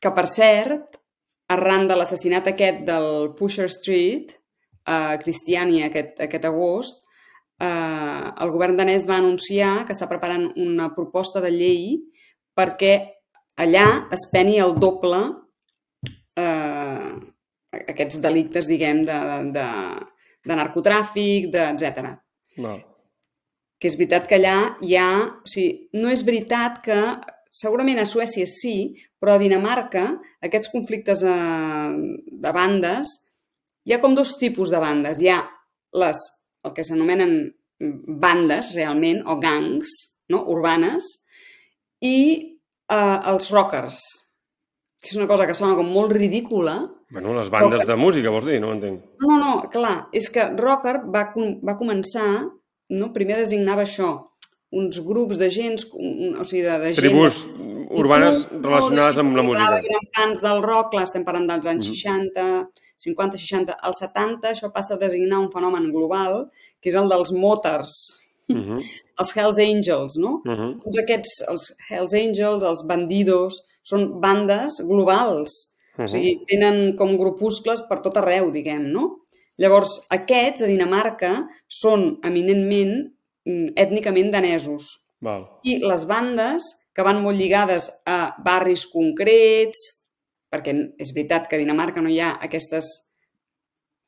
Que, 0.00 0.12
per 0.14 0.26
cert, 0.30 1.00
arran 1.50 1.88
de 1.88 1.96
l'assassinat 1.98 2.52
aquest 2.52 2.84
del 2.86 3.34
Pusher 3.38 3.68
Street, 3.72 4.36
a 4.84 5.16
Cristiania 5.18 5.88
aquest, 5.88 6.18
aquest 6.20 6.44
agost, 6.46 7.04
eh, 7.58 8.30
el 8.44 8.54
govern 8.54 8.78
danès 8.78 9.08
va 9.08 9.18
anunciar 9.18 9.84
que 9.86 9.96
està 9.96 10.08
preparant 10.10 10.50
una 10.60 10.90
proposta 10.94 11.42
de 11.42 11.50
llei 11.54 11.84
perquè 12.54 13.13
allà 13.60 13.86
es 14.14 14.26
peni 14.32 14.58
el 14.62 14.74
doble 14.78 15.20
eh, 16.38 17.12
aquests 17.82 18.20
delictes, 18.22 18.68
diguem, 18.70 19.04
de, 19.08 19.20
de, 19.54 19.68
de 20.44 20.58
narcotràfic, 20.58 21.50
de, 21.52 21.68
etc. 21.74 22.10
Val. 22.58 22.82
Que 23.80 23.90
és 23.90 23.96
veritat 23.98 24.28
que 24.30 24.38
allà 24.38 24.58
hi 24.84 24.94
ha... 24.98 25.08
O 25.42 25.50
sigui, 25.50 25.88
no 26.00 26.12
és 26.12 26.26
veritat 26.26 26.82
que... 26.84 27.00
Segurament 27.54 28.00
a 28.02 28.06
Suècia 28.08 28.48
sí, 28.50 28.96
però 29.22 29.36
a 29.36 29.38
Dinamarca 29.38 30.08
aquests 30.42 30.72
conflictes 30.72 31.20
eh, 31.22 31.90
de 32.26 32.52
bandes, 32.56 33.12
hi 33.86 33.94
ha 33.94 34.00
com 34.02 34.16
dos 34.18 34.32
tipus 34.40 34.72
de 34.74 34.80
bandes. 34.82 35.20
Hi 35.22 35.30
ha 35.30 35.36
les, 36.02 36.22
el 36.66 36.74
que 36.74 36.82
s'anomenen 36.82 37.36
bandes, 38.24 38.72
realment, 38.74 39.22
o 39.30 39.38
gangs, 39.38 39.92
no? 40.34 40.42
urbanes, 40.50 41.06
i 42.02 42.16
eh, 42.90 43.18
els 43.30 43.50
rockers, 43.52 43.98
que 45.00 45.10
és 45.12 45.16
una 45.16 45.26
cosa 45.28 45.46
que 45.46 45.54
sona 45.54 45.74
com 45.76 45.86
molt 45.92 46.12
ridícula, 46.12 46.90
Bueno, 47.14 47.34
les 47.36 47.46
bandes 47.52 47.84
de 47.86 47.94
música, 47.94 48.30
vols 48.32 48.46
dir? 48.48 48.56
No 48.60 48.68
ho 48.70 48.72
entenc. 48.74 49.02
no, 49.20 49.36
no, 49.38 49.68
clar, 49.70 50.08
és 50.12 50.28
que 50.30 50.48
rocker 50.56 50.96
va, 51.14 51.28
com- 51.32 51.60
va 51.62 51.76
començar, 51.78 52.48
no? 52.90 53.12
primer 53.12 53.36
designava 53.38 53.82
això, 53.84 54.08
uns 54.72 54.98
grups 55.06 55.38
de 55.38 55.48
gens, 55.50 55.84
un, 55.94 56.34
o 56.40 56.44
sigui, 56.44 56.62
de, 56.66 56.78
de 56.80 56.94
gent... 56.94 56.96
Tribus 57.04 57.44
urbanes 57.94 58.40
tu- 58.48 58.58
relacionades 58.64 59.18
amb 59.22 59.36
la 59.36 59.44
música. 59.46 59.76
Eren 59.78 60.08
cants 60.16 60.40
del 60.42 60.60
rock, 60.64 60.90
clar, 60.96 61.04
estem 61.06 61.22
parlant 61.22 61.46
dels 61.46 61.66
anys 61.70 61.86
Mhm. 61.86 61.94
60, 61.94 62.68
50, 63.04 63.38
60. 63.38 63.76
Als 63.80 63.98
70 64.02 64.50
això 64.50 64.72
passa 64.72 64.94
a 64.94 64.98
designar 64.98 65.38
un 65.38 65.52
fenomen 65.52 65.92
global, 65.92 66.48
que 66.80 66.88
és 66.88 66.96
el 66.98 67.08
dels 67.08 67.30
motors, 67.30 67.94
Uh 68.48 68.56
-huh. 68.76 68.80
els 69.20 69.36
Hells 69.36 69.58
Angels, 69.58 70.16
no? 70.20 70.40
Uh 70.44 70.52
-huh. 70.52 70.72
Tots 70.84 70.98
aquests, 70.98 71.44
els 71.48 71.62
Hells 71.90 72.14
Angels, 72.14 72.62
els 72.62 72.82
bandidos, 72.86 73.62
són 73.82 74.20
bandes 74.20 74.80
globals. 74.84 75.50
Uh 75.98 76.04
O 76.04 76.08
sigui, 76.08 76.40
tenen 76.46 76.96
com 76.96 77.16
grupuscles 77.16 77.84
per 77.88 78.00
tot 78.00 78.16
arreu, 78.16 78.50
diguem, 78.50 78.90
no? 78.90 79.04
Llavors, 79.56 80.00
aquests, 80.10 80.62
a 80.62 80.66
Dinamarca, 80.66 81.48
són 81.68 82.18
eminentment 82.26 82.94
mm, 83.46 83.68
ètnicament 83.76 84.32
danesos. 84.32 84.88
Val. 85.22 85.46
I 85.62 85.78
les 85.78 86.06
bandes, 86.10 86.62
que 86.94 87.02
van 87.06 87.22
molt 87.22 87.38
lligades 87.38 87.90
a 88.06 88.34
barris 88.44 88.86
concrets, 88.90 89.78
perquè 90.50 90.74
és 90.98 91.12
veritat 91.14 91.48
que 91.48 91.56
a 91.56 91.62
Dinamarca 91.62 92.02
no 92.02 92.10
hi 92.10 92.20
ha 92.22 92.34
aquestes 92.42 92.90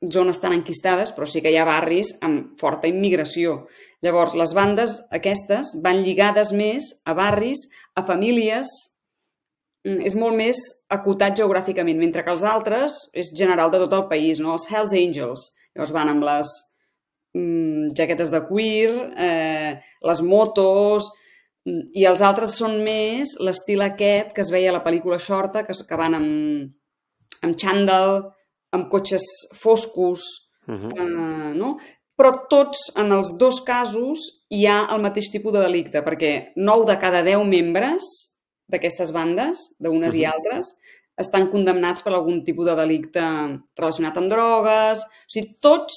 zones 0.03 0.41
tan 0.41 0.53
enquistades, 0.53 1.13
però 1.17 1.27
sí 1.29 1.41
que 1.41 1.51
hi 1.51 1.57
ha 1.57 1.65
barris 1.65 2.13
amb 2.25 2.59
forta 2.61 2.89
immigració. 2.89 3.67
Llavors, 4.05 4.37
les 4.37 4.53
bandes 4.57 4.99
aquestes 5.11 5.73
van 5.85 6.03
lligades 6.05 6.53
més 6.53 6.91
a 7.07 7.15
barris, 7.17 7.67
a 7.97 8.05
famílies, 8.05 8.69
mm, 9.85 10.05
és 10.05 10.15
molt 10.15 10.37
més 10.37 10.57
acotat 10.91 11.37
geogràficament, 11.39 11.97
mentre 11.99 12.25
que 12.25 12.31
els 12.31 12.45
altres 12.45 13.09
és 13.15 13.33
general 13.33 13.71
de 13.71 13.79
tot 13.79 13.93
el 13.93 14.09
país, 14.09 14.41
no? 14.41 14.53
Els 14.53 14.71
Hells 14.71 14.93
Angels, 14.93 15.51
llavors 15.75 15.93
van 15.93 16.09
amb 16.09 16.23
les 16.25 16.47
mm, 17.35 17.95
jaquetes 17.97 18.31
de 18.31 18.45
cuir, 18.47 18.91
eh, 19.17 19.81
les 20.03 20.21
motos, 20.23 21.11
mm, 21.65 21.89
i 21.95 22.05
els 22.05 22.21
altres 22.21 22.55
són 22.55 22.83
més 22.85 23.39
l'estil 23.41 23.81
aquest 23.81 24.35
que 24.35 24.43
es 24.43 24.51
veia 24.51 24.71
a 24.71 24.77
la 24.77 24.85
pel·lícula 24.85 25.19
Shorta, 25.19 25.65
que, 25.65 25.73
que 25.73 25.97
van 25.97 26.15
amb, 26.15 26.75
amb 27.43 27.57
xandall, 27.57 28.36
amb 28.73 28.89
cotxes 28.91 29.23
foscos, 29.55 30.21
Uh 30.67 30.75
-huh. 30.75 30.93
eh, 30.99 31.55
no? 31.55 31.77
Però 32.17 32.47
tots, 32.49 32.93
en 32.97 33.13
els 33.13 33.37
dos 33.39 33.61
casos, 33.61 34.19
hi 34.51 34.67
ha 34.67 34.89
el 34.91 35.01
mateix 35.03 35.31
tipus 35.31 35.53
de 35.53 35.61
delicte, 35.61 36.03
perquè 36.03 36.53
9 36.57 36.87
de 36.87 36.99
cada 36.99 37.23
10 37.23 37.45
membres 37.45 38.03
d'aquestes 38.69 39.13
bandes, 39.13 39.77
d'unes 39.79 40.15
i 40.15 40.25
Mhm. 40.25 40.33
altres, 40.33 40.75
estan 41.17 41.51
condemnats 41.51 42.03
per 42.03 42.13
algun 42.13 42.43
tipus 42.45 42.67
de 42.67 42.75
delicte 42.75 43.21
relacionat 43.77 44.17
amb 44.17 44.29
drogues... 44.31 44.99
O 45.01 45.29
sigui, 45.29 45.57
tots 45.61 45.95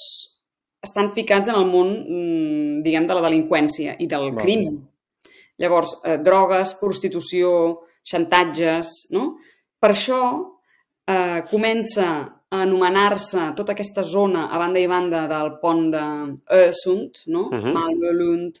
estan 0.82 1.12
ficats 1.12 1.48
en 1.48 1.54
el 1.54 1.64
món, 1.66 1.88
mm, 2.08 2.82
diguem, 2.82 3.06
de 3.06 3.14
la 3.14 3.20
delinqüència 3.28 3.96
i 3.98 4.06
del 4.06 4.30
Val. 4.32 4.44
crim. 4.44 4.86
Llavors, 5.58 6.00
eh, 6.04 6.18
drogues, 6.18 6.74
prostitució, 6.74 7.80
xantatges, 8.04 9.08
no? 9.10 9.36
Per 9.80 9.90
això 9.90 10.56
eh, 11.06 11.42
comença 11.50 12.39
anomenar-se 12.50 13.52
tota 13.56 13.72
aquesta 13.76 14.02
zona 14.02 14.48
a 14.50 14.58
banda 14.58 14.80
i 14.82 14.88
banda 14.90 15.26
del 15.30 15.52
pont 15.62 15.90
de 15.92 16.04
Öresund, 16.50 17.22
no? 17.26 17.46
Uh 17.46 17.58
-huh. 17.58 17.72
Malmö, 17.72 18.12
Lund, 18.12 18.58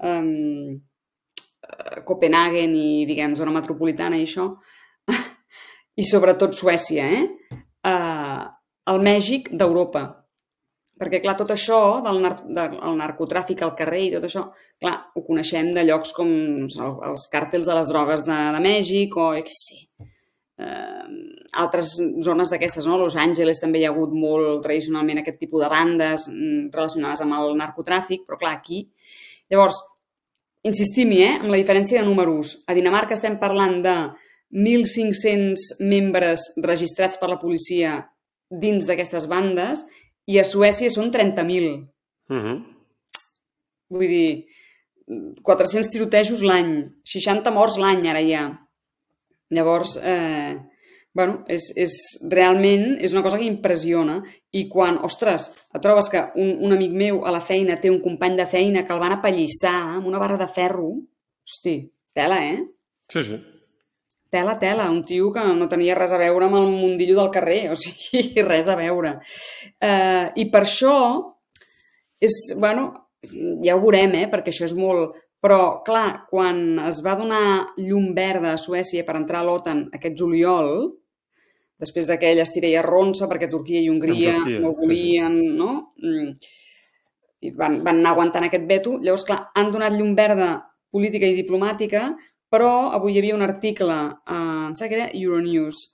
um, 0.00 0.80
Copenhagen 2.04 2.74
i, 2.74 3.04
diguem, 3.06 3.34
zona 3.36 3.50
metropolitana 3.50 4.16
i 4.16 4.22
això, 4.22 4.56
i 6.00 6.02
sobretot 6.02 6.54
Suècia, 6.54 7.04
eh? 7.04 7.26
Uh, 7.86 8.48
el 8.86 9.02
Mèxic 9.02 9.50
d'Europa. 9.50 10.22
Perquè, 10.96 11.20
clar, 11.20 11.36
tot 11.36 11.50
això 11.50 12.00
del, 12.04 12.22
nar 12.22 12.42
del 12.48 12.96
narcotràfic 12.96 13.62
al 13.62 13.74
carrer 13.76 14.02
i 14.06 14.12
tot 14.14 14.24
això, 14.24 14.46
clar, 14.80 15.10
ho 15.14 15.22
coneixem 15.26 15.74
de 15.74 15.84
llocs 15.84 16.12
com 16.16 16.30
els 17.10 17.28
càrtels 17.32 17.66
de 17.66 17.74
les 17.74 17.88
drogues 17.88 18.24
de, 18.24 18.38
de 18.56 18.60
Mèxic 18.64 19.16
o, 19.16 19.34
jo 19.36 19.42
què 19.44 19.52
sé, 19.52 19.82
eh, 20.58 21.04
altres 21.62 21.94
zones 22.24 22.52
d'aquestes, 22.52 22.86
no? 22.88 22.98
Los 23.00 23.16
Angeles 23.16 23.60
també 23.62 23.80
hi 23.80 23.86
ha 23.86 23.92
hagut 23.94 24.14
molt 24.14 24.62
tradicionalment 24.64 25.22
aquest 25.22 25.38
tipus 25.42 25.64
de 25.64 25.70
bandes 25.72 26.28
mm, 26.32 26.70
relacionades 26.74 27.22
amb 27.24 27.38
el 27.40 27.56
narcotràfic, 27.62 28.26
però 28.26 28.40
clar, 28.40 28.56
aquí... 28.60 28.86
Llavors, 29.46 29.76
insistim-hi, 30.66 31.20
eh, 31.22 31.34
amb 31.38 31.52
la 31.52 31.60
diferència 31.60 32.00
de 32.00 32.08
números. 32.08 32.56
A 32.66 32.74
Dinamarca 32.74 33.14
estem 33.14 33.36
parlant 33.38 33.78
de 33.84 33.96
1.500 34.50 35.84
membres 35.86 36.48
registrats 36.64 37.18
per 37.20 37.30
la 37.30 37.38
policia 37.38 38.00
dins 38.50 38.86
d'aquestes 38.86 39.26
bandes 39.30 39.84
i 40.26 40.40
a 40.40 40.46
Suècia 40.46 40.90
són 40.90 41.12
30.000. 41.14 41.76
Uh 42.30 42.36
-huh. 42.42 42.56
Vull 43.90 44.08
dir, 44.10 44.46
400 45.42 45.90
tirotejos 45.92 46.42
l'any, 46.42 46.86
60 47.04 47.50
morts 47.54 47.78
l'any 47.78 48.08
ara 48.08 48.22
ja. 48.26 48.65
Llavors, 49.50 49.96
eh, 50.02 50.56
bueno, 51.16 51.38
és, 51.48 51.70
és, 51.80 51.96
realment 52.28 52.98
és 53.00 53.14
una 53.14 53.22
cosa 53.24 53.38
que 53.40 53.46
impressiona 53.48 54.18
i 54.52 54.66
quan, 54.68 54.98
ostres, 55.06 55.48
et 55.72 55.82
trobes 55.82 56.10
que 56.12 56.20
un, 56.36 56.56
un 56.66 56.76
amic 56.76 56.92
meu 56.92 57.22
a 57.24 57.32
la 57.32 57.40
feina 57.40 57.78
té 57.80 57.88
un 57.92 58.02
company 58.04 58.36
de 58.36 58.48
feina 58.50 58.84
que 58.84 58.92
el 58.92 59.00
van 59.00 59.16
apallissar 59.16 59.76
amb 59.96 60.10
una 60.10 60.20
barra 60.20 60.36
de 60.40 60.48
ferro, 60.52 60.90
hosti, 61.46 61.78
tela, 62.12 62.42
eh? 62.44 62.58
Sí, 63.08 63.22
sí. 63.22 63.38
Tela, 64.28 64.58
tela, 64.58 64.90
un 64.90 65.04
tio 65.08 65.30
que 65.32 65.42
no 65.56 65.70
tenia 65.70 65.96
res 65.96 66.12
a 66.12 66.20
veure 66.20 66.50
amb 66.50 66.58
el 66.58 66.68
mundillo 66.74 67.16
del 67.20 67.32
carrer, 67.32 67.62
o 67.72 67.78
sigui, 67.80 68.42
res 68.44 68.68
a 68.68 68.76
veure. 68.76 69.16
Eh, 69.80 70.26
I 70.42 70.48
per 70.52 70.66
això, 70.66 70.96
és, 72.20 72.36
bueno, 72.60 72.90
ja 73.64 73.76
ho 73.76 73.80
veurem, 73.80 74.18
eh, 74.20 74.26
perquè 74.32 74.52
això 74.52 74.66
és 74.66 74.74
molt, 74.76 75.16
però, 75.46 75.84
clar, 75.86 76.26
quan 76.26 76.80
es 76.88 76.98
va 77.06 77.12
donar 77.14 77.74
llum 77.78 78.08
verda 78.16 78.56
a 78.56 78.58
Suècia 78.58 79.04
per 79.06 79.14
entrar 79.14 79.44
a 79.44 79.46
l'OTAN 79.46 79.84
aquest 79.94 80.16
juliol, 80.18 80.70
després 81.78 82.08
d'aquella 82.10 82.42
estirella 82.42 82.80
i 82.80 82.80
arronsa, 82.80 83.28
perquè 83.30 83.46
Turquia 83.52 83.78
i 83.78 83.86
Hongria 83.92 84.32
Turquia, 84.40 84.62
no 84.64 84.72
volien, 84.74 85.36
sí, 85.38 85.44
sí. 85.44 85.58
no? 85.60 85.68
Mm. 86.02 86.32
I 87.46 87.52
van, 87.54 87.76
van 87.84 88.00
anar 88.00 88.16
aguantant 88.16 88.46
aquest 88.48 88.66
veto. 88.66 88.96
Llavors, 89.04 89.26
clar, 89.28 89.36
han 89.54 89.70
donat 89.70 89.94
llum 89.94 90.16
verda 90.18 90.48
política 90.90 91.28
i 91.30 91.36
diplomàtica, 91.36 92.08
però 92.50 92.72
avui 92.96 93.14
hi 93.14 93.20
havia 93.20 93.36
un 93.36 93.46
article, 93.46 93.98
em 94.26 94.74
sembla 94.74 94.88
que 94.90 94.98
era 94.98 95.10
Euronews, 95.12 95.84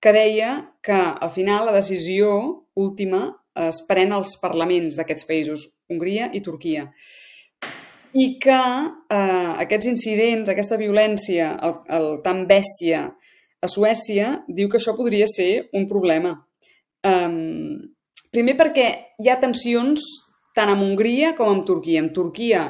que 0.00 0.14
deia 0.16 0.54
que 0.80 0.96
al 0.96 1.34
final 1.34 1.68
la 1.68 1.76
decisió 1.76 2.30
última 2.72 3.26
es 3.68 3.82
pren 3.84 4.16
als 4.16 4.38
parlaments 4.40 4.96
d'aquests 4.96 5.28
països, 5.28 5.66
Hongria 5.92 6.30
i 6.32 6.40
Turquia 6.40 6.86
i 8.12 8.38
que 8.42 8.60
eh, 9.12 9.52
aquests 9.64 9.88
incidents, 9.88 10.50
aquesta 10.50 10.76
violència, 10.80 11.52
el, 11.64 11.74
el 11.96 12.08
tan 12.24 12.46
bèstia 12.48 13.06
a 13.62 13.68
Suècia, 13.70 14.44
diu 14.48 14.68
que 14.68 14.78
això 14.80 14.92
podria 14.98 15.26
ser 15.30 15.68
un 15.78 15.86
problema. 15.88 16.34
Um, 17.06 17.78
primer 18.34 18.56
perquè 18.58 19.16
hi 19.18 19.28
ha 19.30 19.40
tensions 19.42 20.00
tant 20.56 20.70
amb 20.74 20.84
Hongria 20.84 21.32
com 21.38 21.48
amb 21.48 21.64
Turquia. 21.66 22.00
Amb 22.02 22.12
Turquia, 22.16 22.62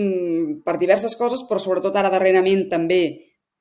um, 0.00 0.62
per 0.64 0.76
diverses 0.80 1.16
coses, 1.18 1.44
però 1.48 1.58
sobretot 1.60 1.94
ara 1.98 2.12
darrerament 2.14 2.68
també 2.72 3.02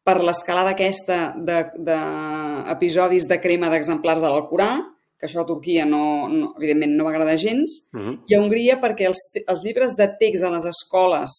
per 0.05 0.21
l'escalada 0.21 0.71
aquesta 0.75 1.33
d'episodis 1.35 3.23
de, 3.25 3.29
de, 3.31 3.35
de 3.35 3.41
crema 3.41 3.67
d'exemplars 3.73 4.21
de 4.21 4.29
l'Alcorà, 4.29 4.94
que 5.19 5.27
això 5.27 5.41
a 5.41 5.47
Turquia 5.47 5.85
no, 5.85 6.27
no, 6.29 6.53
evidentment 6.57 6.95
no 6.95 7.05
va 7.07 7.13
agradar 7.13 7.37
gens, 7.37 7.87
uh 7.93 7.99
-huh. 7.99 8.17
i 8.27 8.35
a 8.35 8.41
Hongria 8.41 8.79
perquè 8.81 9.07
els, 9.07 9.19
els 9.47 9.63
llibres 9.63 9.95
de 9.95 10.07
text 10.19 10.43
a 10.43 10.49
les 10.49 10.65
escoles 10.65 11.31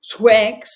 suecs 0.00 0.70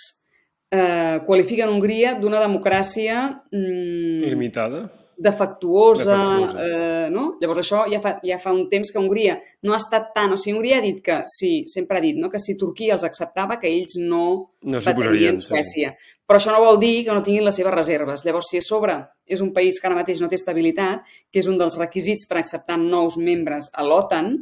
eh, 0.71 1.21
qualifiquen 1.27 1.69
Hongria 1.69 2.15
d'una 2.15 2.41
democràcia... 2.41 3.43
Mm, 3.53 4.25
limitada 4.35 4.91
defectuosa, 5.17 6.17
defectuosa. 6.17 6.65
Eh, 6.65 7.11
no? 7.13 7.25
Llavors 7.41 7.61
això 7.63 7.83
ja 7.91 8.01
fa, 8.03 8.15
ja 8.27 8.39
fa 8.43 8.53
un 8.55 8.67
temps 8.71 8.93
que 8.93 9.01
Hongria 9.01 9.39
no 9.67 9.75
ha 9.75 9.81
estat 9.81 10.11
tant... 10.17 10.33
O 10.35 10.39
sigui, 10.41 10.57
Hongria 10.57 10.79
ha 10.81 10.85
dit 10.85 11.03
que, 11.05 11.19
sí, 11.31 11.53
sempre 11.71 11.99
ha 11.99 12.05
dit, 12.05 12.19
no? 12.19 12.31
que 12.33 12.41
si 12.43 12.57
Turquia 12.59 12.97
els 12.97 13.05
acceptava, 13.09 13.59
que 13.63 13.71
ells 13.71 13.99
no, 14.01 14.25
no 14.65 14.83
batrien 14.85 15.41
Suècia. 15.43 15.93
Sí. 15.99 16.17
Però 16.27 16.41
això 16.41 16.55
no 16.55 16.63
vol 16.65 16.81
dir 16.83 17.05
que 17.07 17.15
no 17.17 17.25
tinguin 17.27 17.47
les 17.47 17.59
seves 17.61 17.75
reserves. 17.75 18.25
Llavors, 18.27 18.49
si 18.51 18.63
a 18.63 18.65
sobre 18.65 18.97
és 19.27 19.45
un 19.45 19.53
país 19.57 19.79
que 19.81 19.89
ara 19.89 19.99
mateix 19.99 20.23
no 20.23 20.31
té 20.33 20.39
estabilitat, 20.41 21.05
que 21.33 21.43
és 21.43 21.51
un 21.51 21.61
dels 21.61 21.79
requisits 21.81 22.27
per 22.29 22.41
acceptar 22.41 22.79
nous 22.81 23.19
membres 23.21 23.71
a 23.77 23.85
l'OTAN, 23.87 24.35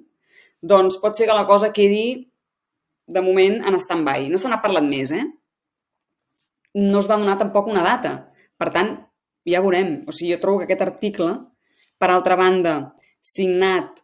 doncs 0.61 1.01
pot 1.01 1.17
ser 1.17 1.29
que 1.29 1.37
la 1.37 1.49
cosa 1.49 1.73
quedi, 1.77 2.31
de 3.11 3.23
moment, 3.25 3.61
en 3.67 3.79
stand-by. 3.81 4.29
No 4.31 4.39
se 4.39 4.51
n'ha 4.51 4.61
parlat 4.63 4.87
més, 4.87 5.11
eh? 5.11 5.25
No 6.79 7.01
es 7.03 7.09
va 7.11 7.19
donar 7.19 7.39
tampoc 7.41 7.67
una 7.71 7.83
data. 7.83 8.13
Per 8.61 8.69
tant, 8.75 8.93
ja 9.49 9.63
veurem. 9.65 10.01
O 10.09 10.15
sigui, 10.15 10.35
jo 10.35 10.43
trobo 10.43 10.61
que 10.61 10.69
aquest 10.69 10.85
article, 10.87 11.33
per 12.01 12.11
altra 12.13 12.37
banda, 12.41 12.77
signat 13.21 14.01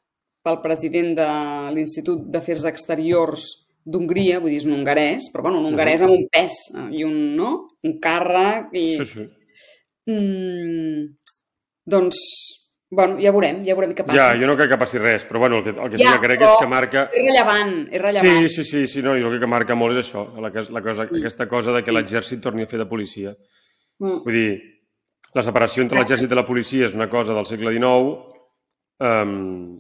pel 0.47 0.61
president 0.63 1.15
de 1.19 1.31
l'Institut 1.75 2.27
d'Afers 2.33 2.67
Exteriors 2.71 3.47
d'Hongria, 3.87 4.41
vull 4.43 4.53
dir, 4.53 4.61
és 4.63 4.67
un 4.69 4.77
hongarès, 4.81 5.31
però 5.33 5.47
bueno, 5.47 5.63
un 5.63 5.71
hongarès 5.71 6.03
amb 6.03 6.15
un 6.17 6.27
pes 6.33 6.59
eh, 6.75 6.87
i 6.99 7.07
un, 7.07 7.17
no? 7.39 7.53
un 7.87 7.99
càrrec 8.03 8.75
i... 8.75 8.87
Sí, 9.01 9.07
sí. 9.13 9.27
Mm, 10.11 11.05
doncs, 11.95 12.19
bueno, 12.91 13.19
ja 13.23 13.33
veurem, 13.35 13.63
ja 13.67 13.75
veurem 13.79 13.95
què 13.95 14.07
passa. 14.07 14.19
Ja, 14.19 14.39
jo 14.39 14.51
no 14.51 14.57
crec 14.59 14.73
que 14.75 14.79
passi 14.81 15.03
res, 15.03 15.27
però 15.27 15.43
bueno, 15.43 15.61
el 15.61 15.67
que, 15.67 15.75
el 15.75 15.93
que 15.93 16.01
ja, 16.03 16.13
sí 16.13 16.15
que 16.15 16.27
crec 16.27 16.47
és 16.47 16.55
que 16.63 16.71
marca... 16.71 17.05
És 17.11 17.27
rellevant, 17.27 17.75
és 17.91 18.03
rellevant. 18.03 18.47
Sí, 18.47 18.55
sí, 18.57 18.67
sí, 18.71 18.85
sí 18.91 19.07
no, 19.07 19.15
jo 19.19 19.31
el 19.31 19.39
que 19.43 19.51
marca 19.51 19.79
molt 19.79 19.97
és 19.97 20.03
això, 20.05 20.27
la, 20.39 20.51
la 20.51 20.83
cosa, 20.83 21.07
mm. 21.07 21.21
aquesta 21.23 21.49
cosa 21.51 21.75
de 21.75 21.83
que 21.87 21.95
l'exèrcit 21.95 22.43
torni 22.43 22.67
a 22.67 22.71
fer 22.71 22.83
de 22.83 22.89
policia. 22.91 23.35
Mm. 24.03 24.23
Vull 24.27 24.39
dir, 24.39 24.51
la 25.37 25.45
separació 25.45 25.85
entre 25.85 26.01
l'exèrcit 26.01 26.33
i 26.33 26.39
la 26.39 26.47
policia 26.49 26.87
és 26.89 26.97
una 26.97 27.11
cosa 27.13 27.35
del 27.37 27.45
segle 27.49 27.75
XIX 27.75 28.17
um, 29.05 29.77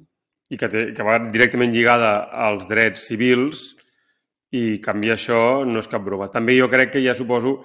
i 0.52 0.58
que, 0.60 0.68
té, 0.68 0.82
que 0.94 1.06
va 1.06 1.16
directament 1.32 1.72
lligada 1.72 2.12
als 2.46 2.68
drets 2.68 3.06
civils 3.08 3.70
i 4.54 4.78
canviar 4.84 5.16
això 5.16 5.40
no 5.66 5.80
és 5.80 5.88
cap 5.90 6.04
broma. 6.04 6.28
També 6.32 6.54
jo 6.58 6.68
crec 6.72 6.92
que 6.94 7.02
ja 7.02 7.16
suposo 7.16 7.58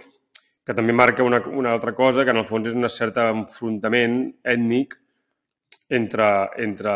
que 0.65 0.75
també 0.77 0.93
marca 0.95 1.25
una, 1.25 1.41
una 1.51 1.75
altra 1.75 1.93
cosa, 1.97 2.23
que 2.23 2.33
en 2.33 2.41
el 2.41 2.47
fons 2.47 2.69
és 2.69 2.77
un 2.77 2.87
cert 2.89 3.17
enfrontament 3.21 4.17
ètnic 4.55 4.95
entre, 5.91 6.27
entre 6.63 6.93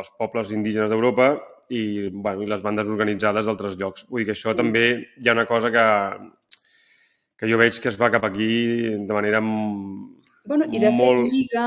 els 0.00 0.12
pobles 0.18 0.52
indígenes 0.56 0.90
d'Europa 0.90 1.34
i, 1.68 2.08
bueno, 2.10 2.42
i 2.42 2.48
les 2.50 2.62
bandes 2.64 2.88
organitzades 2.88 3.46
d'altres 3.46 3.76
llocs. 3.78 4.06
Vull 4.08 4.22
dir 4.22 4.30
que 4.30 4.38
això 4.38 4.54
també 4.56 4.86
hi 5.20 5.28
ha 5.28 5.36
una 5.36 5.46
cosa 5.46 5.70
que, 5.74 5.86
que 7.38 7.50
jo 7.50 7.60
veig 7.60 7.76
que 7.82 7.92
es 7.92 8.00
va 8.00 8.10
cap 8.14 8.24
aquí 8.26 8.50
de 8.96 9.14
manera 9.14 9.42
Bueno, 10.44 10.66
i 10.70 10.80
de 10.82 10.92
molt, 10.94 11.24
fet 11.26 11.34
lliga... 11.34 11.66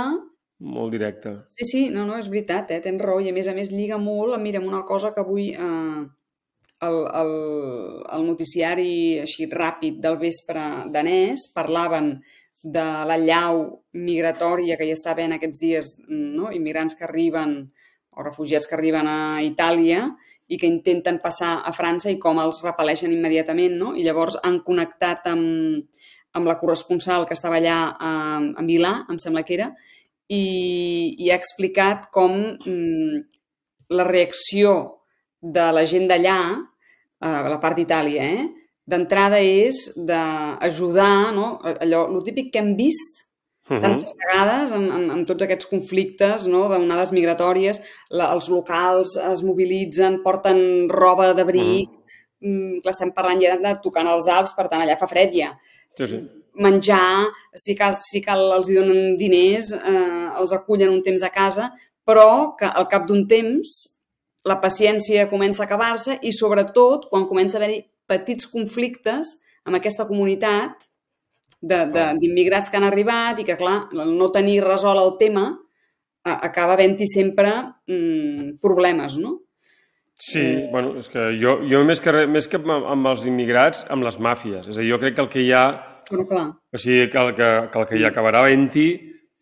Molt 0.63 0.93
directe. 0.95 1.33
Sí, 1.51 1.65
sí, 1.67 1.79
no, 1.91 2.05
no, 2.07 2.15
és 2.15 2.29
veritat, 2.31 2.69
eh? 2.71 2.79
tens 2.83 3.01
raó. 3.01 3.19
I 3.19 3.33
a 3.33 3.35
més 3.35 3.49
a 3.51 3.55
més 3.57 3.71
lliga 3.73 3.97
molt, 3.99 4.37
mira, 4.39 4.61
amb 4.61 4.69
una 4.69 4.83
cosa 4.87 5.11
que 5.11 5.19
avui 5.19 5.49
eh, 5.51 6.03
el, 6.87 6.99
el, 7.21 7.33
el 8.15 8.25
noticiari 8.27 8.93
així 9.23 9.49
ràpid 9.51 9.99
del 10.03 10.19
vespre 10.21 10.63
danès 10.93 11.49
parlaven 11.55 12.15
de 12.63 12.85
la 13.09 13.17
llau 13.19 13.63
migratòria 13.91 14.77
que 14.79 14.87
hi 14.87 14.93
està 14.95 15.11
havent 15.11 15.35
aquests 15.35 15.59
dies, 15.59 15.89
no? 16.07 16.51
immigrants 16.55 16.95
que 16.95 17.03
arriben 17.07 17.57
o 18.13 18.23
refugiats 18.23 18.69
que 18.69 18.77
arriben 18.77 19.09
a 19.09 19.41
Itàlia 19.43 20.05
i 20.47 20.59
que 20.61 20.69
intenten 20.69 21.19
passar 21.23 21.57
a 21.65 21.73
França 21.75 22.11
i 22.13 22.19
com 22.21 22.39
els 22.39 22.61
repel·leixen 22.63 23.11
immediatament, 23.11 23.73
no? 23.79 23.93
I 23.97 24.03
llavors 24.05 24.37
han 24.45 24.59
connectat 24.67 25.25
amb, 25.31 25.87
amb 26.33 26.49
la 26.49 26.57
corresponsal 26.57 27.27
que 27.29 27.35
estava 27.37 27.59
allà 27.61 27.77
a, 27.93 28.13
a 28.57 28.65
Milà, 28.65 28.93
em 29.09 29.19
sembla 29.21 29.43
que 29.45 29.55
era, 29.57 29.69
i, 30.29 31.15
i 31.19 31.29
ha 31.29 31.37
explicat 31.37 32.09
com 32.13 32.35
mm, 32.65 33.23
la 33.93 34.05
reacció 34.07 34.75
de 35.43 35.69
la 35.75 35.83
gent 35.85 36.07
d'allà, 36.09 36.37
a 37.23 37.49
la 37.51 37.59
part 37.61 37.77
d'Itàlia, 37.79 38.23
eh, 38.23 38.47
d'entrada 38.89 39.39
és 39.39 39.85
d'ajudar, 39.95 41.31
no? 41.35 41.57
allò, 41.71 42.07
el 42.11 42.23
típic 42.25 42.51
que 42.51 42.59
hem 42.59 42.73
vist 42.75 43.23
uh 43.69 43.75
-huh. 43.75 43.81
tantes 43.81 44.11
vegades 44.19 44.71
amb, 44.71 44.91
amb, 44.91 45.11
amb 45.11 45.27
tots 45.27 45.43
aquests 45.43 45.69
conflictes 45.71 46.47
no? 46.47 46.67
d'onades 46.67 47.11
migratòries, 47.11 47.81
la, 48.09 48.33
els 48.33 48.49
locals 48.49 49.15
es 49.31 49.43
mobilitzen, 49.43 50.21
porten 50.23 50.89
roba 50.89 51.33
d'abric, 51.33 51.89
uh 51.89 51.95
-huh. 51.95 52.49
mm, 52.49 52.81
clar, 52.81 52.93
estem 52.93 53.11
parlant 53.13 53.41
ja 53.41 53.57
de 53.57 53.79
tocant 53.83 54.07
els 54.07 54.27
Alps, 54.27 54.53
per 54.53 54.67
tant, 54.67 54.81
allà 54.81 54.97
fa 54.99 55.07
fred 55.07 55.31
ja. 55.33 55.57
Sí, 55.97 56.07
sí. 56.07 56.21
menjar, 56.53 57.29
si 57.57 57.73
cal, 57.75 57.93
si 57.97 58.21
cal 58.21 58.43
els 58.53 58.69
hi 58.69 58.75
donen 58.77 59.15
diners, 59.17 59.71
eh, 59.73 60.27
els 60.39 60.53
acullen 60.53 60.91
un 60.93 61.01
temps 61.01 61.23
a 61.25 61.31
casa, 61.33 61.71
però 62.05 62.53
que 62.59 62.67
al 62.69 62.85
cap 62.91 63.07
d'un 63.09 63.25
temps 63.27 63.73
la 64.45 64.59
paciència 64.61 65.29
comença 65.31 65.63
a 65.63 65.65
acabar-se 65.65 66.19
i 66.21 66.33
sobretot 66.35 67.07
quan 67.09 67.27
comença 67.29 67.57
a 67.57 67.61
haver-hi 67.61 67.81
petits 68.09 68.49
conflictes 68.51 69.37
amb 69.63 69.79
aquesta 69.79 70.05
comunitat 70.05 70.85
d'immigrats 71.63 72.69
que 72.69 72.77
han 72.77 72.89
arribat 72.89 73.39
i 73.39 73.45
que, 73.47 73.55
clar, 73.55 73.87
no 73.95 74.31
tenir 74.35 74.59
resolt 74.65 74.99
el 74.99 75.13
tema 75.21 75.45
acaba 76.23 76.75
havent-hi 76.75 77.07
sempre 77.07 77.51
mm, 77.87 78.57
problemes, 78.63 79.15
no? 79.19 79.42
Sí, 80.23 80.43
bueno, 80.71 80.93
és 81.01 81.09
que 81.11 81.23
jo, 81.35 81.57
jo 81.67 81.81
més, 81.83 81.99
que, 81.99 82.11
més 82.31 82.47
que 82.47 82.59
amb 82.63 83.09
els 83.09 83.25
immigrats, 83.27 83.83
amb 83.91 84.05
les 84.07 84.15
màfies. 84.23 84.69
És 84.71 84.77
a 84.77 84.79
dir, 84.79 84.91
jo 84.93 84.99
crec 85.01 85.17
que 85.17 85.25
el 85.25 85.31
que 85.33 85.41
hi 85.43 85.49
ha... 85.51 85.63
Bueno, 86.09 86.25
clar. 86.29 86.45
O 86.71 86.79
sigui, 86.79 87.09
que 87.11 87.19
el 87.19 87.33
que, 87.35 87.49
que, 87.73 87.81
el 87.81 87.89
que 87.89 87.99
hi 87.99 88.05
acabarà 88.07 88.45
havent-hi 88.45 88.87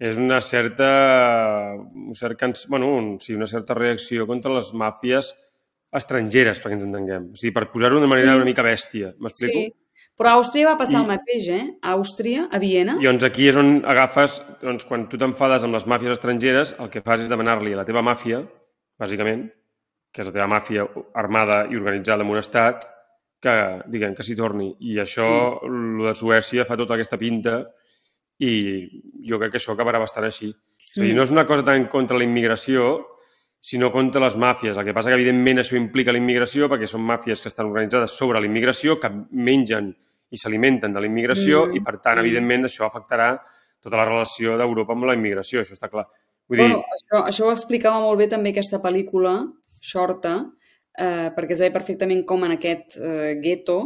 és 0.01 0.17
una 0.17 0.39
certa, 0.41 0.89
un 1.77 2.17
cert, 2.17 2.41
bueno, 2.71 2.89
un, 2.97 3.11
sí, 3.21 3.35
una 3.37 3.45
certa 3.45 3.77
reacció 3.77 4.25
contra 4.25 4.55
les 4.55 4.71
màfies 4.73 5.29
estrangeres, 6.01 6.63
perquè 6.63 6.79
ens 6.79 6.87
entenguem. 6.87 7.29
O 7.35 7.37
sigui, 7.37 7.53
per 7.59 7.67
posar-ho 7.69 8.01
de 8.01 8.09
manera 8.09 8.33
una 8.39 8.47
mica 8.47 8.65
bèstia. 8.65 9.13
M'explico? 9.21 9.61
Sí, 9.61 10.09
però 10.17 10.33
a 10.33 10.41
Àustria 10.41 10.71
va 10.71 10.79
passar 10.81 10.97
I, 10.97 11.03
el 11.03 11.09
mateix, 11.13 11.47
eh? 11.53 11.63
A 11.85 11.93
Àustria, 11.99 12.47
a 12.49 12.61
Viena. 12.63 12.97
I 12.97 13.11
doncs 13.11 13.29
aquí 13.29 13.51
és 13.51 13.61
on 13.61 13.83
agafes, 13.85 14.41
doncs, 14.65 14.89
quan 14.89 15.05
tu 15.11 15.21
t'enfades 15.21 15.67
amb 15.67 15.77
les 15.77 15.85
màfies 15.85 16.17
estrangeres, 16.17 16.73
el 16.81 16.89
que 16.89 17.05
fas 17.05 17.21
és 17.21 17.29
demanar-li 17.29 17.77
a 17.77 17.83
la 17.83 17.85
teva 17.85 18.01
màfia, 18.05 18.41
bàsicament, 19.01 19.51
que 20.11 20.23
és 20.23 20.27
la 20.27 20.33
teva 20.35 20.49
màfia 20.51 20.85
armada 21.17 21.63
i 21.71 21.77
organitzada 21.79 22.25
en 22.25 22.33
un 22.33 22.41
estat, 22.41 22.87
que, 23.41 23.53
diguem, 23.89 24.13
que 24.15 24.25
s'hi 24.25 24.35
torni. 24.37 24.69
I 24.91 24.99
això, 25.01 25.27
mm. 25.65 26.03
de 26.07 26.15
Suècia, 26.17 26.65
fa 26.67 26.77
tota 26.79 26.95
aquesta 26.97 27.17
pinta 27.17 27.61
i 28.41 28.51
jo 29.27 29.39
crec 29.41 29.55
que 29.55 29.61
això 29.61 29.73
acabarà 29.73 30.01
bastant 30.01 30.27
així. 30.27 30.51
És 30.51 30.97
a 30.97 31.01
dir, 31.01 31.13
mm. 31.13 31.17
no 31.17 31.25
és 31.25 31.33
una 31.33 31.47
cosa 31.49 31.65
tant 31.65 31.87
contra 31.89 32.19
la 32.19 32.27
immigració, 32.27 32.91
sinó 33.61 33.91
contra 33.93 34.21
les 34.23 34.37
màfies. 34.41 34.77
El 34.77 34.85
que 34.85 34.93
passa 34.97 35.11
que, 35.11 35.17
evidentment, 35.17 35.61
això 35.61 35.77
implica 35.77 36.13
la 36.13 36.21
immigració 36.21 36.69
perquè 36.69 36.89
són 36.89 37.03
màfies 37.05 37.41
que 37.41 37.49
estan 37.51 37.69
organitzades 37.69 38.13
sobre 38.17 38.41
la 38.41 38.49
immigració, 38.49 38.97
que 39.01 39.11
mengen 39.31 39.91
i 40.31 40.39
s'alimenten 40.39 40.93
de 40.93 41.03
la 41.03 41.09
immigració 41.09 41.67
mm. 41.67 41.77
i, 41.77 41.83
per 41.85 41.97
tant, 41.99 42.17
mm. 42.17 42.25
evidentment, 42.25 42.69
això 42.69 42.87
afectarà 42.87 43.33
tota 43.81 43.97
la 43.97 44.05
relació 44.05 44.57
d'Europa 44.57 44.93
amb 44.93 45.09
la 45.09 45.17
immigració, 45.17 45.61
això 45.61 45.77
està 45.77 45.89
clar. 45.89 46.05
Vull 46.49 46.61
bueno, 46.61 46.77
dir... 46.81 46.97
això, 46.97 47.23
això 47.29 47.47
ho 47.47 47.53
explicava 47.53 48.01
molt 48.03 48.21
bé 48.21 48.29
també 48.29 48.53
aquesta 48.53 48.81
pel·lícula, 48.83 49.35
Shorta, 49.81 50.35
eh, 50.93 51.31
perquè 51.35 51.57
es 51.57 51.63
veia 51.65 51.73
perfectament 51.73 52.23
com 52.29 52.45
en 52.45 52.55
aquest 52.55 52.99
eh, 53.01 53.33
gueto 53.41 53.79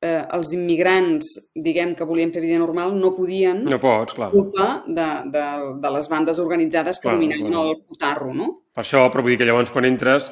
eh, 0.00 0.22
els 0.36 0.52
immigrants, 0.54 1.32
diguem, 1.54 1.94
que 1.98 2.06
volien 2.08 2.32
fer 2.34 2.42
vida 2.44 2.60
normal, 2.62 2.94
no 3.00 3.12
podien... 3.16 3.64
No 3.66 3.80
pots, 3.82 4.16
clar. 4.16 4.30
Culpa 4.34 4.82
de, 4.86 5.06
de, 5.34 5.46
de 5.82 5.94
les 5.96 6.10
bandes 6.12 6.40
organitzades 6.42 7.00
que 7.00 7.08
clar, 7.08 7.16
dominaven 7.16 7.50
clar. 7.50 7.64
el 7.64 7.80
putarro, 7.86 8.34
no? 8.36 8.50
Per 8.76 8.84
això, 8.84 9.06
però 9.12 9.24
vull 9.24 9.34
dir 9.34 9.40
que 9.40 9.48
llavors 9.48 9.72
quan 9.74 9.88
entres, 9.88 10.30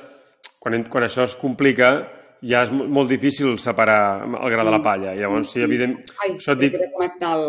quan, 0.62 0.84
quan 0.90 1.08
això 1.08 1.24
es 1.26 1.34
complica, 1.40 1.94
ja 2.44 2.62
és 2.66 2.72
molt 2.74 3.08
difícil 3.08 3.56
separar 3.62 4.26
el 4.26 4.52
gra 4.52 4.66
de 4.66 4.74
la 4.74 4.82
palla. 4.84 5.14
I 5.16 5.24
llavors, 5.24 5.54
sí, 5.54 5.64
evident... 5.64 5.96
Ai, 6.20 6.36
això 6.36 6.54
et 6.56 6.66
dic... 6.66 6.78
connectar 6.94 7.34
el, 7.38 7.46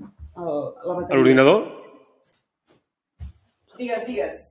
el, 0.00 0.06
la 0.40 0.94
bateria. 0.94 1.14
L'ordinador? 1.14 1.64
Digues, 3.76 4.06
digues. 4.08 4.44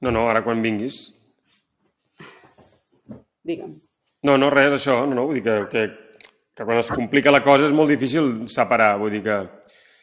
No, 0.00 0.10
no, 0.10 0.26
ara 0.32 0.42
quan 0.44 0.62
vinguis. 0.64 1.02
Digue'm. 3.44 3.74
No, 4.28 4.36
no, 4.36 4.50
res, 4.52 4.74
això, 4.76 5.00
no, 5.08 5.16
no, 5.16 5.26
vull 5.28 5.38
dir 5.40 5.44
que, 5.46 5.56
que, 5.72 6.26
que 6.56 6.66
quan 6.66 6.80
es 6.80 6.90
complica 6.92 7.32
la 7.32 7.42
cosa 7.44 7.68
és 7.68 7.74
molt 7.76 7.92
difícil 7.92 8.46
separar, 8.52 8.94
vull 9.00 9.16
dir 9.16 9.24
que... 9.24 9.38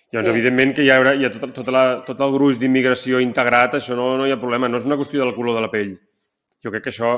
Llavors, 0.08 0.30
sí. 0.30 0.32
evidentment 0.32 0.70
que 0.72 0.86
hi 0.86 0.92
haurà, 0.94 1.12
hi 1.20 1.26
ha 1.28 1.30
tot, 1.34 1.50
tot, 1.52 1.70
la, 1.74 1.82
tot 2.06 2.22
el 2.24 2.32
gruix 2.32 2.60
d'immigració 2.62 3.20
integrat, 3.20 3.74
això 3.76 3.98
no, 3.98 4.14
no 4.16 4.28
hi 4.28 4.32
ha 4.32 4.40
problema, 4.40 4.70
no 4.72 4.80
és 4.80 4.86
una 4.88 4.96
qüestió 4.96 5.20
del 5.20 5.34
color 5.36 5.58
de 5.58 5.64
la 5.66 5.70
pell. 5.74 5.92
Jo 6.64 6.72
crec 6.72 6.86
que 6.86 6.94
això, 6.94 7.10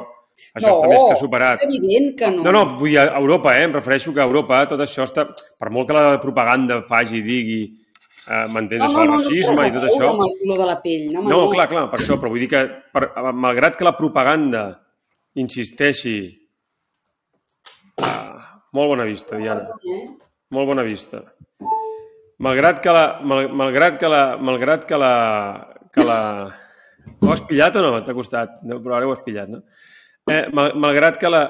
això 0.58 0.64
no, 0.66 0.72
està 0.80 0.90
més 0.90 1.04
que 1.06 1.20
superat. 1.20 1.62
és 1.62 1.68
evident 1.68 2.10
que 2.18 2.32
no. 2.34 2.48
No, 2.48 2.56
no, 2.56 2.64
vull 2.80 2.96
dir, 2.96 2.98
a 3.04 3.22
Europa, 3.22 3.54
eh, 3.54 3.68
em 3.68 3.76
refereixo 3.78 4.16
que 4.16 4.24
a 4.24 4.26
Europa 4.26 4.64
tot 4.74 4.82
això 4.82 5.06
està... 5.06 5.28
Per 5.60 5.70
molt 5.76 5.92
que 5.92 6.00
la 6.00 6.18
propaganda 6.24 6.82
faci, 6.90 7.22
digui, 7.22 7.62
eh, 8.30 8.44
m'entens, 8.54 8.84
no, 8.86 8.92
no, 8.94 9.04
el 9.04 9.12
racisme 9.18 9.56
no, 9.56 9.62
no, 9.62 9.68
i 9.68 9.74
tot 9.76 9.88
això... 9.90 10.12
No, 10.14 10.28
el 10.28 10.36
color 10.44 10.62
de 10.62 10.68
la 10.70 10.78
pell. 10.84 11.08
No, 11.16 11.24
no, 11.28 11.40
clar, 11.52 11.66
clar, 11.72 11.88
per 11.92 12.00
això, 12.02 12.20
però 12.22 12.32
vull 12.32 12.46
dir 12.46 12.52
que, 12.52 12.62
per, 12.94 13.10
malgrat 13.34 13.80
que 13.80 13.88
la 13.88 13.96
propaganda 13.98 14.68
insisteixi 15.40 16.20
molt 18.72 18.92
bona 18.92 19.06
vista, 19.08 19.38
Diana. 19.38 19.66
Molt 20.54 20.70
bona 20.70 20.86
vista. 20.86 21.24
Malgrat 22.40 22.80
que 22.84 22.94
la... 22.94 23.06
Mal, 23.26 23.50
malgrat 23.52 23.98
que 24.00 24.10
la... 24.12 24.24
Malgrat 24.38 24.86
que 24.90 25.00
la... 25.00 25.14
Que 25.94 26.06
la... 26.06 26.20
Ho 27.20 27.32
has 27.34 27.42
pillat 27.50 27.76
o 27.80 27.84
no? 27.84 27.96
T'ha 28.06 28.16
costat. 28.16 28.60
No, 28.70 28.78
però 28.84 29.00
ara 29.00 29.10
ho 29.10 29.16
has 29.16 29.24
pillat, 29.26 29.50
no? 29.50 29.64
Eh, 30.30 30.46
mal, 30.54 30.76
malgrat 30.78 31.18
que 31.20 31.32
la 31.32 31.42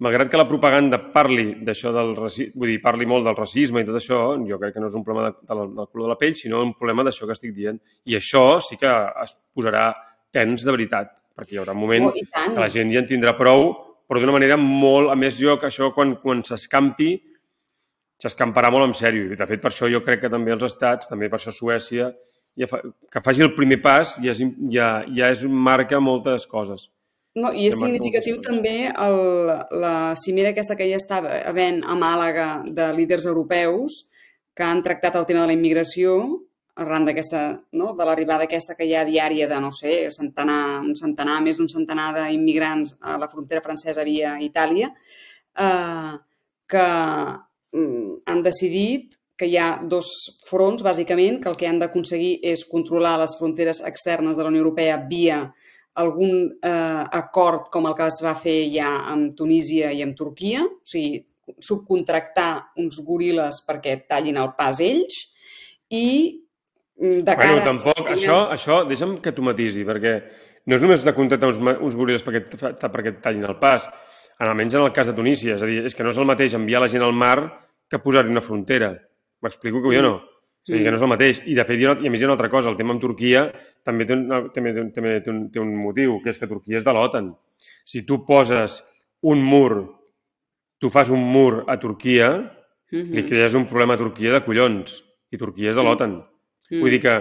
malgrat 0.00 0.30
que 0.32 0.40
la 0.40 0.48
propaganda 0.48 0.98
parli 1.12 1.60
d'això 1.64 1.92
del 1.92 2.14
racisme, 2.16 2.54
vull 2.56 2.72
dir, 2.72 2.80
parli 2.82 3.08
molt 3.08 3.26
del 3.28 3.36
racisme 3.36 3.82
i 3.82 3.88
tot 3.88 3.98
això, 4.00 4.20
jo 4.48 4.58
crec 4.60 4.74
que 4.76 4.82
no 4.82 4.88
és 4.88 4.96
un 4.96 5.04
problema 5.04 5.30
de, 5.30 5.44
de, 5.44 5.66
del 5.76 5.90
color 5.90 6.06
de 6.06 6.14
la 6.14 6.18
pell, 6.20 6.34
sinó 6.38 6.62
un 6.64 6.72
problema 6.78 7.04
d'això 7.06 7.28
que 7.28 7.36
estic 7.36 7.52
dient. 7.56 7.78
I 8.08 8.16
això 8.18 8.44
sí 8.64 8.80
que 8.80 8.90
es 9.24 9.36
posarà 9.54 9.90
tens 10.32 10.64
de 10.64 10.74
veritat, 10.74 11.14
perquè 11.36 11.56
hi 11.56 11.62
haurà 11.62 11.76
un 11.76 11.82
moment 11.84 12.10
oh, 12.10 12.16
que 12.16 12.58
la 12.58 12.70
gent 12.72 12.92
ja 12.94 13.02
en 13.02 13.08
tindrà 13.08 13.36
prou 13.38 13.70
però 14.10 14.18
d'una 14.18 14.34
manera 14.34 14.56
molt... 14.58 15.12
A 15.12 15.14
més, 15.14 15.36
jo 15.38 15.54
que 15.62 15.68
això 15.68 15.92
quan, 15.94 16.16
quan 16.18 16.40
s'escampi, 16.42 17.12
s'escamparà 18.18 18.72
molt 18.74 18.88
en 18.88 18.94
sèrio. 18.98 19.28
I, 19.30 19.38
de 19.38 19.46
fet, 19.46 19.60
per 19.62 19.70
això 19.70 19.86
jo 19.86 20.00
crec 20.02 20.24
que 20.24 20.30
també 20.32 20.50
els 20.50 20.64
estats, 20.66 21.06
també 21.06 21.28
per 21.30 21.38
això 21.38 21.54
Suècia, 21.54 22.08
ja 22.58 22.66
fa, 22.66 22.80
que 22.82 23.22
faci 23.22 23.44
el 23.46 23.52
primer 23.54 23.78
pas 23.84 24.16
ja 24.18 24.34
és, 24.34 24.42
ja, 24.72 24.88
ja 25.14 25.30
és 25.30 25.44
marca 25.46 26.02
moltes 26.02 26.48
coses. 26.50 26.88
No, 27.38 27.52
I 27.54 27.68
és 27.70 27.76
significatiu 27.78 28.40
també 28.42 28.90
el, 28.90 29.18
la 29.78 30.14
cimera 30.18 30.50
aquesta 30.50 30.74
que 30.74 30.88
ja 30.90 30.98
està 30.98 31.20
havent 31.46 31.84
a 31.86 31.94
Màlaga 31.94 32.48
de 32.66 32.88
líders 32.96 33.28
europeus 33.30 34.00
que 34.56 34.66
han 34.66 34.82
tractat 34.82 35.14
el 35.20 35.28
tema 35.28 35.44
de 35.44 35.52
la 35.52 35.54
immigració 35.54 36.16
arran 36.80 37.04
d'aquesta, 37.06 37.42
no? 37.76 37.92
de 37.94 38.06
l'arribada 38.08 38.46
aquesta 38.48 38.74
que 38.74 38.86
hi 38.88 38.96
ha 38.96 39.04
diària 39.06 39.46
de, 39.50 39.60
no 39.62 39.70
sé, 39.74 40.08
centenar, 40.14 40.80
un 40.82 40.96
centenar, 40.96 41.38
més 41.44 41.60
d'un 41.60 41.68
centenar 41.70 42.10
d'immigrants 42.16 42.96
a 43.00 43.18
la 43.20 43.28
frontera 43.28 43.62
francesa 43.64 44.06
via 44.06 44.36
Itàlia, 44.42 44.90
eh, 45.60 46.12
que 46.70 46.86
mm, 47.76 48.22
han 48.26 48.44
decidit 48.46 49.18
que 49.40 49.48
hi 49.48 49.56
ha 49.56 49.70
dos 49.88 50.08
fronts, 50.48 50.84
bàsicament, 50.84 51.40
que 51.40 51.48
el 51.48 51.58
que 51.60 51.68
han 51.68 51.78
d'aconseguir 51.80 52.38
és 52.44 52.66
controlar 52.68 53.16
les 53.22 53.36
fronteres 53.38 53.80
externes 53.88 54.36
de 54.36 54.44
la 54.44 54.52
Unió 54.52 54.64
Europea 54.64 54.98
via 55.10 55.42
algun 55.98 56.46
eh, 56.62 57.04
acord 57.18 57.70
com 57.72 57.88
el 57.90 57.96
que 57.98 58.06
es 58.06 58.20
va 58.24 58.36
fer 58.38 58.58
ja 58.74 58.92
amb 59.10 59.34
Tunísia 59.36 59.90
i 59.92 60.04
amb 60.04 60.14
Turquia, 60.16 60.62
o 60.62 60.86
sigui, 60.86 61.24
subcontractar 61.58 62.76
uns 62.78 63.00
goril·les 63.02 63.64
perquè 63.66 63.96
tallin 64.06 64.38
el 64.38 64.52
pas 64.54 64.78
ells 64.84 65.24
i 65.90 66.06
Mm, 67.00 67.24
de 67.24 67.34
cara... 67.34 67.48
Bueno, 67.48 67.64
tampoc, 67.64 68.08
això, 68.12 68.36
això, 68.52 68.82
deixa'm 68.84 69.16
que 69.24 69.32
t'ho 69.32 69.44
matisi, 69.44 69.86
perquè 69.88 70.14
no 70.68 70.76
és 70.76 70.82
només 70.84 71.04
de 71.06 71.14
contractar 71.16 71.48
uns, 71.48 71.60
uns 71.88 71.96
goril·les 71.96 72.24
perquè, 72.26 72.42
perquè 72.82 73.14
tallin 73.24 73.46
el 73.48 73.56
pas, 73.62 73.86
almenys 74.44 74.76
en 74.76 74.84
el 74.84 74.92
cas 74.96 75.08
de 75.08 75.14
Tunísia, 75.16 75.56
és 75.56 75.64
a 75.64 75.68
dir, 75.68 75.78
és 75.88 75.96
que 75.96 76.04
no 76.04 76.12
és 76.12 76.20
el 76.20 76.28
mateix 76.28 76.56
enviar 76.58 76.82
la 76.84 76.90
gent 76.92 77.04
al 77.06 77.16
mar 77.16 77.38
que 77.90 78.02
posar-hi 78.04 78.32
una 78.32 78.44
frontera. 78.44 78.92
M'explico 79.40 79.80
que 79.80 79.94
jo 79.96 80.04
no. 80.04 80.12
És 80.68 80.74
a 80.74 80.76
dir, 80.76 80.84
que 80.84 80.92
no 80.92 80.98
és 80.98 81.04
el 81.04 81.10
mateix. 81.10 81.40
I, 81.48 81.54
de 81.56 81.64
fet, 81.64 81.80
i 81.80 81.86
a 81.88 82.12
més 82.12 82.20
hi 82.20 82.26
ha 82.26 82.28
una 82.28 82.36
altra 82.36 82.50
cosa. 82.52 82.70
El 82.70 82.76
tema 82.76 82.92
amb 82.94 83.02
Turquia 83.02 83.46
també 83.86 84.06
té 84.06 84.16
un, 84.16 84.26
també, 84.54 84.74
també 84.94 85.16
té 85.24 85.32
un, 85.32 85.44
té 85.52 85.62
un 85.62 85.72
motiu, 85.76 86.18
que 86.22 86.32
és 86.32 86.38
que 86.38 86.48
Turquia 86.50 86.80
és 86.80 86.86
de 86.86 86.94
l'OTAN. 86.94 87.32
Si 87.88 88.04
tu 88.06 88.20
poses 88.26 88.80
un 89.32 89.42
mur, 89.44 89.72
tu 90.80 90.92
fas 90.92 91.10
un 91.12 91.24
mur 91.32 91.64
a 91.66 91.78
Turquia, 91.80 92.30
uh 92.36 92.98
-huh. 92.98 93.10
li 93.16 93.24
crees 93.24 93.54
un 93.54 93.66
problema 93.66 93.94
a 93.94 93.98
Turquia 93.98 94.32
de 94.32 94.44
collons. 94.44 95.04
I 95.30 95.38
Turquia 95.38 95.70
és 95.70 95.76
de 95.76 95.82
l'OTAN. 95.82 96.12
Uh 96.12 96.20
-huh. 96.20 96.76
Mm. 96.76 96.80
Vull 96.80 96.90
dir 96.90 97.00
que, 97.00 97.14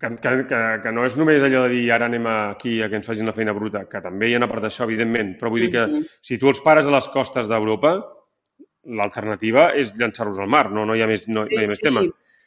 que, 0.00 0.08
que, 0.16 0.46
que, 0.46 0.80
que 0.82 0.92
no 0.92 1.04
és 1.04 1.16
només 1.16 1.42
allò 1.42 1.62
de 1.64 1.74
dir 1.74 1.92
ara 1.92 2.06
anem 2.06 2.26
aquí 2.26 2.82
a 2.82 2.88
que 2.88 2.96
ens 2.96 3.06
facin 3.06 3.26
la 3.26 3.32
feina 3.32 3.52
bruta, 3.52 3.86
que 3.88 4.00
també 4.00 4.28
hi 4.28 4.34
ha 4.34 4.38
una 4.38 4.48
part 4.48 4.62
d'això, 4.62 4.84
evidentment, 4.84 5.36
però 5.38 5.48
vull 5.48 5.60
dir 5.60 5.70
que 5.70 5.84
-hmm. 5.86 6.06
si 6.20 6.38
tu 6.38 6.48
els 6.48 6.60
pares 6.60 6.86
a 6.86 6.90
les 6.90 7.08
costes 7.08 7.48
d'Europa, 7.48 8.15
l'alternativa 8.86 9.70
és 9.74 9.92
llançar-los 9.98 10.38
al 10.38 10.50
mar, 10.50 10.68
no, 10.70 10.86
no 10.86 10.96
hi 10.96 11.02
ha 11.02 11.10
més, 11.10 11.26
no, 11.28 11.46
sí, 11.46 11.54
no 11.54 11.60
hi 11.60 11.66
ha 11.66 11.70
més 11.72 11.82
sí. 11.82 11.86
tema. 11.88 12.04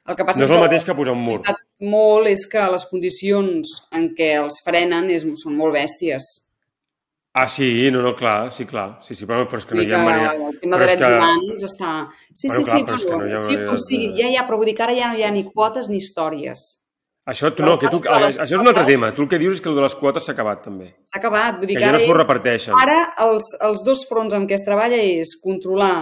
El 0.09 0.17
que 0.17 0.25
passa 0.25 0.41
no 0.41 0.45
és, 0.45 0.49
és 0.49 0.55
el 0.55 0.63
mateix 0.63 0.85
que 0.87 0.95
posar 0.97 1.13
un 1.13 1.23
mur. 1.23 1.39
Molt 1.85 2.29
és 2.31 2.45
que 2.49 2.67
les 2.73 2.85
condicions 2.89 3.73
en 3.95 4.11
què 4.17 4.31
els 4.39 4.61
frenen 4.65 5.11
és, 5.13 5.25
són 5.43 5.57
molt 5.59 5.75
bèsties. 5.75 6.29
Ah, 7.39 7.47
sí, 7.47 7.91
no, 7.93 8.01
no, 8.01 8.15
clar, 8.17 8.51
sí, 8.51 8.65
clar. 8.65 8.97
Sí, 9.05 9.13
sí, 9.15 9.27
però, 9.29 9.45
però 9.47 9.61
és 9.61 9.67
que 9.69 9.77
no 9.77 9.83
hi 9.85 9.93
ha 9.93 10.01
manera... 10.01 10.33
El 10.33 10.57
tema 10.59 10.79
de 10.81 10.87
drets 10.87 11.03
que... 11.03 11.09
humans 11.13 11.65
està... 11.67 11.91
Sí, 12.33 12.49
bueno, 12.49 12.65
sí, 12.65 12.81
clar, 12.87 12.97
sí, 12.97 13.07
però, 13.11 13.19
no 13.21 13.37
ha 13.37 13.43
sí, 13.45 13.57
com 13.67 13.77
sigui, 13.85 14.09
ja, 14.17 14.31
ja, 14.33 14.45
però 14.47 14.57
vull 14.57 14.71
dir 14.71 14.75
que 14.79 14.85
ara 14.87 14.97
ja 14.97 15.11
no 15.11 15.19
hi 15.19 15.25
ha 15.27 15.29
ni 15.35 15.45
quotes 15.45 15.91
ni 15.93 16.01
històries. 16.01 16.65
Això, 17.29 17.51
tu, 17.53 17.61
no, 17.61 17.75
que 17.77 17.91
tu, 17.93 17.99
això 18.09 18.47
és 18.47 18.57
un 18.57 18.71
altre 18.71 18.87
tema. 18.87 19.11
Tu 19.13 19.21
el 19.21 19.29
que 19.29 19.37
dius 19.37 19.59
és 19.59 19.61
que 19.61 19.69
el 19.69 19.77
de 19.77 19.83
les 19.85 19.95
quotes 19.99 20.25
s'ha 20.25 20.33
acabat, 20.33 20.63
també. 20.65 20.89
S'ha 21.11 21.19
acabat. 21.21 21.59
Vull 21.59 21.69
dir 21.69 21.77
que, 21.77 21.83
que 21.83 21.91
ja 21.91 21.93
no 21.93 22.01
es 22.01 22.17
reparteixen. 22.17 22.73
Ara 22.73 23.03
els, 23.27 23.51
els 23.67 23.83
dos 23.85 24.01
fronts 24.09 24.33
amb 24.33 24.49
què 24.49 24.57
es 24.57 24.65
treballa 24.65 24.97
és 24.97 25.35
controlar 25.43 25.93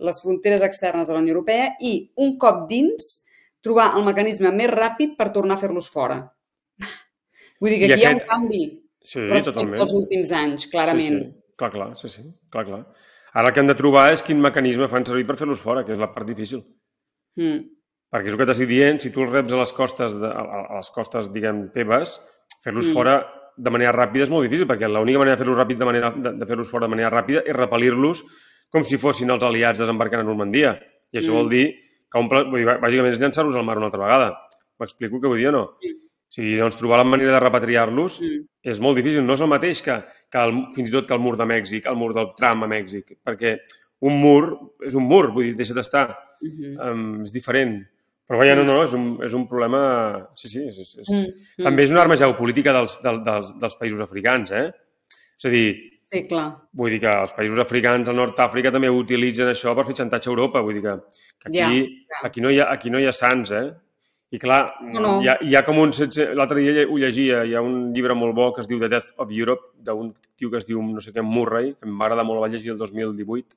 les 0.00 0.20
fronteres 0.22 0.62
externes 0.66 1.08
de 1.08 1.14
la 1.14 1.20
Unió 1.20 1.34
Europea 1.34 1.74
i, 1.80 2.10
un 2.16 2.36
cop 2.38 2.66
dins, 2.70 3.10
trobar 3.60 3.90
el 3.98 4.04
mecanisme 4.06 4.50
més 4.56 4.70
ràpid 4.72 5.16
per 5.18 5.30
tornar 5.34 5.58
a 5.58 5.60
fer-los 5.60 5.88
fora. 5.92 6.20
Vull 7.60 7.70
dir 7.74 7.78
que 7.82 7.88
I 7.90 7.92
aquí 7.92 8.02
hi 8.02 8.06
ha 8.06 8.14
aquest- 8.14 8.22
un 8.24 8.28
canvi 8.34 8.62
Sí, 9.02 9.20
respecte 9.28 9.80
als 9.80 9.94
últims 9.96 10.30
anys, 10.36 10.66
clarament. 10.68 11.22
Sí, 11.24 11.30
sí. 11.30 11.54
Clar, 11.56 11.70
clar, 11.72 11.96
sí, 11.96 12.08
sí. 12.08 12.22
Clar, 12.52 12.66
clar. 12.66 12.86
Ara 13.32 13.48
el 13.48 13.54
que 13.54 13.60
hem 13.60 13.66
de 13.70 13.74
trobar 13.74 14.12
és 14.12 14.22
quin 14.22 14.40
mecanisme 14.40 14.88
fan 14.88 15.04
servir 15.06 15.26
per 15.26 15.36
fer-los 15.38 15.60
fora, 15.60 15.84
que 15.84 15.92
és 15.92 15.98
la 15.98 16.10
part 16.12 16.26
difícil. 16.28 16.60
Mm. 17.36 17.60
Perquè 18.12 18.26
és 18.26 18.32
el 18.34 18.38
que 18.38 18.46
t'estic 18.46 18.68
dient, 18.68 19.00
si 19.00 19.10
tu 19.14 19.22
els 19.22 19.30
reps 19.32 19.52
a 19.54 19.60
les 19.60 19.72
costes, 19.72 20.16
de, 20.20 20.26
a, 20.26 20.42
a 20.72 20.76
les 20.76 20.90
costes 20.90 21.30
diguem, 21.32 21.70
teves, 21.72 22.18
fer-los 22.64 22.86
Mm. 22.88 22.92
fora 22.92 23.16
de 23.56 23.70
manera 23.70 23.92
ràpida 23.92 24.24
és 24.24 24.30
molt 24.30 24.44
difícil, 24.48 24.66
perquè 24.66 24.88
l'única 24.88 25.18
manera 25.18 25.36
de 25.36 25.42
fer-los 25.44 25.58
ràpid 25.58 25.78
de, 25.78 25.84
manera, 25.84 26.10
de, 26.10 26.32
de 26.32 26.46
fer-los 26.46 26.70
fora 26.70 26.86
de 26.86 26.90
manera 26.96 27.10
ràpida 27.10 27.42
és 27.46 27.54
repel·lir-los 27.56 28.24
com 28.70 28.84
si 28.86 28.96
fossin 28.98 29.30
els 29.30 29.42
aliats 29.44 29.78
desembarcant 29.82 30.22
a 30.22 30.26
Normandia. 30.28 30.76
I 31.12 31.18
això 31.18 31.32
Mm. 31.32 31.36
vol 31.40 31.48
dir 31.50 31.64
que 32.10 32.18
un, 32.18 32.28
pla- 32.28 32.44
vull 32.44 32.60
dir, 32.62 32.66
bàsicament 32.80 33.12
és 33.12 33.20
llançar-los 33.20 33.56
al 33.56 33.64
mar 33.64 33.76
una 33.78 33.86
altra 33.86 34.00
vegada. 34.02 34.30
M'explico 34.78 35.20
què 35.20 35.28
vull 35.28 35.38
dir 35.38 35.48
o 35.48 35.52
no? 35.52 35.64
Sí. 35.82 35.90
O 35.92 36.32
sigui, 36.32 36.56
doncs 36.60 36.76
trobar 36.78 36.98
la 36.98 37.04
manera 37.04 37.32
de 37.32 37.40
repatriar-los 37.40 38.20
Mm. 38.22 38.44
és 38.62 38.80
molt 38.80 38.96
difícil. 38.96 39.24
No 39.26 39.34
és 39.34 39.40
el 39.40 39.48
mateix 39.48 39.82
que, 39.82 40.04
que 40.30 40.38
el, 40.38 40.66
fins 40.74 40.88
i 40.88 40.92
tot 40.92 41.06
que 41.06 41.14
el 41.14 41.20
mur 41.20 41.36
de 41.36 41.44
Mèxic, 41.44 41.86
el 41.86 41.96
mur 41.96 42.12
del 42.14 42.30
tram 42.36 42.62
a 42.62 42.68
Mèxic, 42.68 43.16
perquè 43.26 43.58
un 44.02 44.20
mur 44.20 44.70
és 44.86 44.94
un 44.94 45.02
mur, 45.02 45.32
vull 45.32 45.44
dir, 45.44 45.56
deixa 45.56 45.74
d'estar. 45.74 46.16
Mhm. 46.40 46.78
Um, 46.80 47.22
és 47.24 47.32
diferent. 47.32 47.84
Però 48.30 48.38
vaja, 48.38 48.54
no, 48.54 48.62
no, 48.62 48.82
és 48.84 48.92
un, 48.94 49.18
és 49.24 49.32
un 49.34 49.48
problema... 49.48 50.28
Sí, 50.36 50.46
sí, 50.48 50.60
és, 50.68 50.78
és. 50.78 51.08
Mm. 51.10 51.26
Mm. 51.58 51.64
També 51.64 51.82
és 51.82 51.90
una 51.90 52.00
arma 52.02 52.14
geopolítica 52.16 52.72
dels, 52.72 53.00
del, 53.02 53.24
dels, 53.24 53.58
dels 53.58 53.74
països 53.76 54.00
africans, 54.00 54.52
eh? 54.52 54.70
És 55.36 55.44
a 55.44 55.50
dir, 55.50 55.99
Sí, 56.12 56.24
clar. 56.26 56.46
vull 56.72 56.90
dir 56.90 57.00
que 57.00 57.10
els 57.22 57.32
països 57.36 57.58
africans, 57.62 58.08
al 58.08 58.16
nord 58.18 58.34
d'Àfrica, 58.36 58.72
també 58.74 58.88
utilitzen 58.90 59.46
això 59.52 59.74
per 59.78 59.84
fer 59.86 59.94
xantatge 60.00 60.28
a 60.28 60.32
Europa. 60.32 60.60
Vull 60.60 60.74
dir 60.74 60.82
que, 60.82 60.96
que 61.38 61.48
aquí, 61.48 61.58
Ja, 61.60 61.68
ja, 61.70 62.26
aquí, 62.26 62.40
no 62.40 62.50
hi 62.50 62.58
ha, 62.58 62.66
aquí 62.72 62.90
no 62.90 62.98
hi 62.98 63.06
ha 63.06 63.12
sants, 63.12 63.52
eh? 63.52 63.68
I 64.32 64.38
clar, 64.38 64.74
No, 64.82 65.00
no. 65.00 65.12
Hi, 65.22 65.28
ha, 65.28 65.38
hi 65.42 65.54
ha 65.56 65.62
com 65.66 65.78
un... 65.82 65.90
16 65.90 66.34
L'altre 66.38 66.60
dia 66.62 66.84
ho 66.86 66.98
llegia, 66.98 67.44
hi 67.44 67.54
ha 67.54 67.60
un 67.62 67.92
llibre 67.94 68.14
molt 68.14 68.34
bo 68.34 68.52
que 68.54 68.60
es 68.62 68.68
diu 68.70 68.78
The 68.78 68.88
Death 68.88 69.08
of 69.18 69.30
Europe, 69.34 69.72
d'un 69.82 70.12
tio 70.38 70.50
que 70.50 70.58
es 70.58 70.66
diu 70.66 70.82
no 70.82 71.00
sé 71.02 71.10
què, 71.14 71.22
Murray, 71.22 71.72
que 71.74 71.86
m'agrada 71.90 72.22
molt, 72.22 72.38
el 72.38 72.44
vaig 72.46 72.52
llegir 72.58 72.70
el 72.74 72.78
2018, 72.78 73.56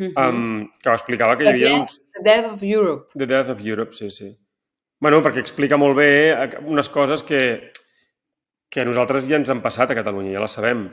Mhm. 0.00 0.12
um, 0.16 0.70
que 0.80 0.88
explicava 0.94 1.36
que 1.36 1.42
hi 1.44 1.46
The 1.46 1.50
havia 1.52 1.68
Death- 1.68 1.80
uns... 1.82 1.98
The 2.14 2.22
Death 2.24 2.52
of 2.54 2.62
Europe. 2.62 3.08
The 3.18 3.26
Death 3.26 3.50
of 3.50 3.60
Europe, 3.66 3.92
sí, 3.92 4.10
sí. 4.10 4.30
Bueno, 5.00 5.20
perquè 5.22 5.40
explica 5.40 5.76
molt 5.76 5.96
bé 5.96 6.08
eh, 6.32 6.58
unes 6.64 6.88
coses 6.88 7.22
que, 7.22 7.68
que 8.70 8.80
a 8.80 8.84
nosaltres 8.88 9.28
ja 9.28 9.36
ens 9.36 9.50
han 9.50 9.60
passat 9.60 9.90
a 9.90 9.94
Catalunya, 9.98 10.32
ja 10.38 10.40
les 10.40 10.52
sabem, 10.56 10.86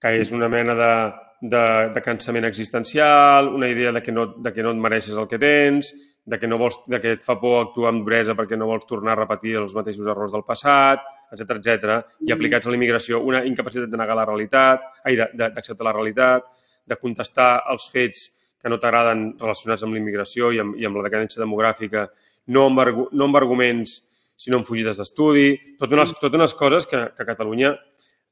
que 0.00 0.12
és 0.20 0.32
una 0.36 0.48
mena 0.52 0.74
de, 0.76 0.92
de, 1.40 1.64
de 1.94 2.02
cansament 2.04 2.44
existencial, 2.48 3.48
una 3.48 3.68
idea 3.68 3.92
de 3.92 4.02
que, 4.02 4.12
no, 4.12 4.26
de 4.42 4.52
que 4.52 4.62
no 4.62 4.72
et 4.74 4.80
mereixes 4.80 5.16
el 5.16 5.28
que 5.28 5.38
tens, 5.40 5.92
de 6.26 6.38
que, 6.38 6.48
no 6.50 6.58
vols, 6.58 6.80
de 6.90 7.00
que 7.00 7.12
et 7.16 7.24
fa 7.24 7.36
por 7.38 7.60
actuar 7.60 7.92
amb 7.92 8.02
duresa 8.04 8.34
perquè 8.34 8.58
no 8.58 8.66
vols 8.66 8.86
tornar 8.88 9.14
a 9.14 9.20
repetir 9.20 9.54
els 9.60 9.74
mateixos 9.76 10.08
errors 10.10 10.34
del 10.34 10.44
passat, 10.46 11.04
etc 11.32 11.58
etc. 11.58 11.98
i 12.20 12.24
Mhm. 12.26 12.32
aplicats 12.34 12.66
a 12.66 12.70
la 12.70 12.76
immigració 12.76 13.20
una 13.22 13.44
incapacitat 13.44 13.88
de 13.88 13.96
negar 13.96 14.16
la 14.16 14.24
realitat, 14.24 14.80
ai, 15.04 15.16
d'acceptar 15.16 15.84
la 15.84 15.92
realitat, 15.92 16.44
de 16.86 16.96
contestar 16.96 17.62
els 17.70 17.88
fets 17.90 18.32
que 18.60 18.68
no 18.68 18.78
t'agraden 18.78 19.36
relacionats 19.38 19.82
amb 19.82 19.94
la 19.94 20.00
immigració 20.00 20.52
i 20.52 20.58
amb, 20.58 20.76
i 20.76 20.86
amb 20.86 20.96
la 20.96 21.02
decadència 21.02 21.42
demogràfica, 21.42 22.08
no 22.48 22.66
amb, 22.66 23.10
no 23.12 23.24
amb 23.24 23.36
arguments, 23.36 24.02
sinó 24.36 24.58
amb 24.58 24.66
fugides 24.66 24.96
d'estudi, 24.96 25.76
tot 25.78 25.92
unes, 25.92 26.12
tot 26.20 26.34
unes 26.34 26.54
coses 26.54 26.86
que, 26.86 27.12
que 27.14 27.22
a 27.22 27.26
Catalunya 27.26 27.76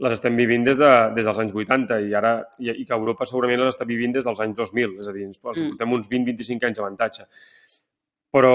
les 0.02 0.12
estem 0.16 0.34
vivint 0.36 0.64
des, 0.66 0.78
de, 0.80 0.90
des 1.14 1.24
dels 1.28 1.38
anys 1.38 1.52
80 1.54 2.00
i, 2.08 2.14
ara, 2.18 2.32
i, 2.58 2.70
i 2.82 2.84
que 2.84 2.94
Europa 2.96 3.26
segurament 3.30 3.60
les 3.62 3.74
està 3.76 3.86
vivint 3.86 4.12
des 4.16 4.24
dels 4.26 4.40
anys 4.42 4.56
2000, 4.58 4.96
és 5.00 5.08
a 5.08 5.12
dir, 5.14 5.28
ens, 5.28 5.38
Mm. 5.38 5.68
portem 5.70 5.92
uns 5.92 6.08
20-25 6.10 6.66
anys 6.66 6.78
d'avantatge. 6.80 7.26
Però, 8.34 8.54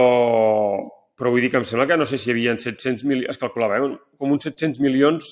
però 1.15 1.31
vull 1.31 1.43
dir 1.43 1.51
que 1.53 1.59
em 1.61 1.67
sembla 1.67 1.87
que 1.87 1.97
no 1.99 2.05
sé 2.09 2.17
si 2.19 2.29
hi 2.29 2.33
havia 2.33 2.55
700 2.59 3.05
milions, 3.07 3.29
es 3.35 3.39
calculava, 3.39 3.77
eh? 3.79 3.91
com 4.19 4.33
uns 4.35 4.43
700 4.49 4.81
milions 4.83 5.29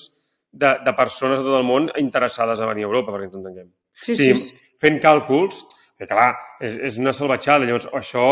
de, 0.52 0.70
de 0.84 0.94
persones 0.96 1.42
de 1.42 1.44
tot 1.44 1.58
el 1.58 1.66
món 1.68 1.90
interessades 2.00 2.60
a 2.60 2.68
venir 2.70 2.86
a 2.86 2.88
Europa, 2.88 3.12
perquè 3.12 3.28
ens 3.28 3.36
entenguem. 3.36 3.68
Sí, 3.98 4.14
Sí, 4.14 4.30
sí. 4.32 4.34
sí. 4.48 4.56
fent 4.80 4.96
càlculs, 5.02 5.60
que 5.98 6.06
clar, 6.06 6.30
és, 6.62 6.78
és 6.88 6.96
una 7.02 7.12
salvatjada. 7.12 7.66
Llavors, 7.66 7.88
això 7.98 8.24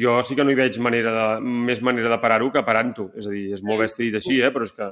jo 0.00 0.14
sí 0.24 0.36
que 0.38 0.44
no 0.46 0.52
hi 0.54 0.56
veig 0.56 0.78
manera 0.80 1.12
de, 1.12 1.24
més 1.44 1.82
manera 1.84 2.08
de 2.14 2.18
parar-ho 2.22 2.48
que 2.54 2.62
parant-ho. 2.64 3.10
És 3.18 3.26
a 3.28 3.34
dir, 3.34 3.48
és 3.52 3.62
molt 3.66 3.82
bèstia 3.84 4.06
dit 4.06 4.16
així, 4.16 4.38
eh? 4.40 4.48
però 4.54 4.64
és 4.64 4.72
que, 4.72 4.88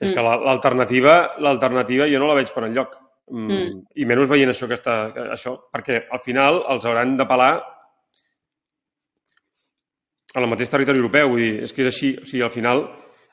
és 0.00 0.12
que 0.16 0.22
la- 0.24 0.38
l'alternativa 0.40 1.36
l'alternativa 1.38 2.08
jo 2.08 2.18
no 2.18 2.26
la 2.30 2.38
veig 2.38 2.52
per 2.54 2.64
enlloc. 2.64 2.96
Mm. 3.30 3.50
Mm. 3.52 3.82
I 3.94 4.06
menys 4.08 4.30
veient 4.30 4.50
això 4.50 4.66
que 4.66 4.74
està, 4.74 5.12
això, 5.30 5.54
perquè 5.70 6.06
al 6.10 6.22
final 6.24 6.64
els 6.72 6.86
hauran 6.88 7.16
de 7.18 7.26
pelar 7.28 7.52
en 10.34 10.42
el 10.42 10.50
mateix 10.50 10.70
territori 10.70 10.98
europeu. 10.98 11.30
Vull 11.34 11.42
dir, 11.44 11.54
és 11.66 11.72
que 11.72 11.84
és 11.84 11.90
així. 11.92 12.10
O 12.20 12.26
sigui, 12.26 12.42
al 12.46 12.52
final, 12.54 12.84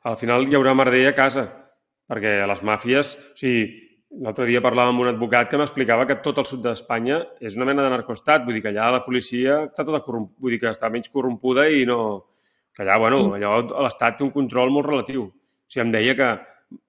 al 0.03 0.17
final 0.17 0.47
hi 0.47 0.55
haurà 0.57 0.73
merder 0.77 1.07
a 1.09 1.15
casa, 1.17 1.47
perquè 2.09 2.39
les 2.49 2.63
màfies... 2.65 3.15
O 3.33 3.37
sigui, 3.39 3.67
l'altre 4.23 4.45
dia 4.47 4.61
parlava 4.63 4.93
amb 4.93 5.01
un 5.03 5.09
advocat 5.11 5.49
que 5.51 5.57
m'explicava 5.59 6.05
que 6.07 6.15
tot 6.23 6.37
el 6.39 6.45
sud 6.47 6.61
d'Espanya 6.63 7.19
és 7.43 7.57
una 7.59 7.65
mena 7.67 7.83
de 7.83 7.91
narcostat. 7.91 8.45
Vull 8.45 8.55
dir 8.57 8.63
que 8.65 8.71
allà 8.71 8.91
la 8.95 9.03
policia 9.05 9.63
està 9.67 9.85
tota 9.85 10.03
corromp... 10.05 10.31
vull 10.39 10.55
dir 10.55 10.61
que 10.61 10.71
està 10.71 10.89
menys 10.93 11.11
corrompuda 11.13 11.67
i 11.69 11.85
no... 11.89 11.99
Que 12.77 12.85
allà, 12.85 12.99
bueno, 13.01 13.33
allà 13.33 13.55
l'Estat 13.87 14.19
té 14.19 14.23
un 14.23 14.29
control 14.31 14.69
molt 14.69 14.85
relatiu. 14.85 15.25
O 15.25 15.65
sigui, 15.69 15.87
em 15.87 15.91
deia 15.95 16.13
que 16.15 16.29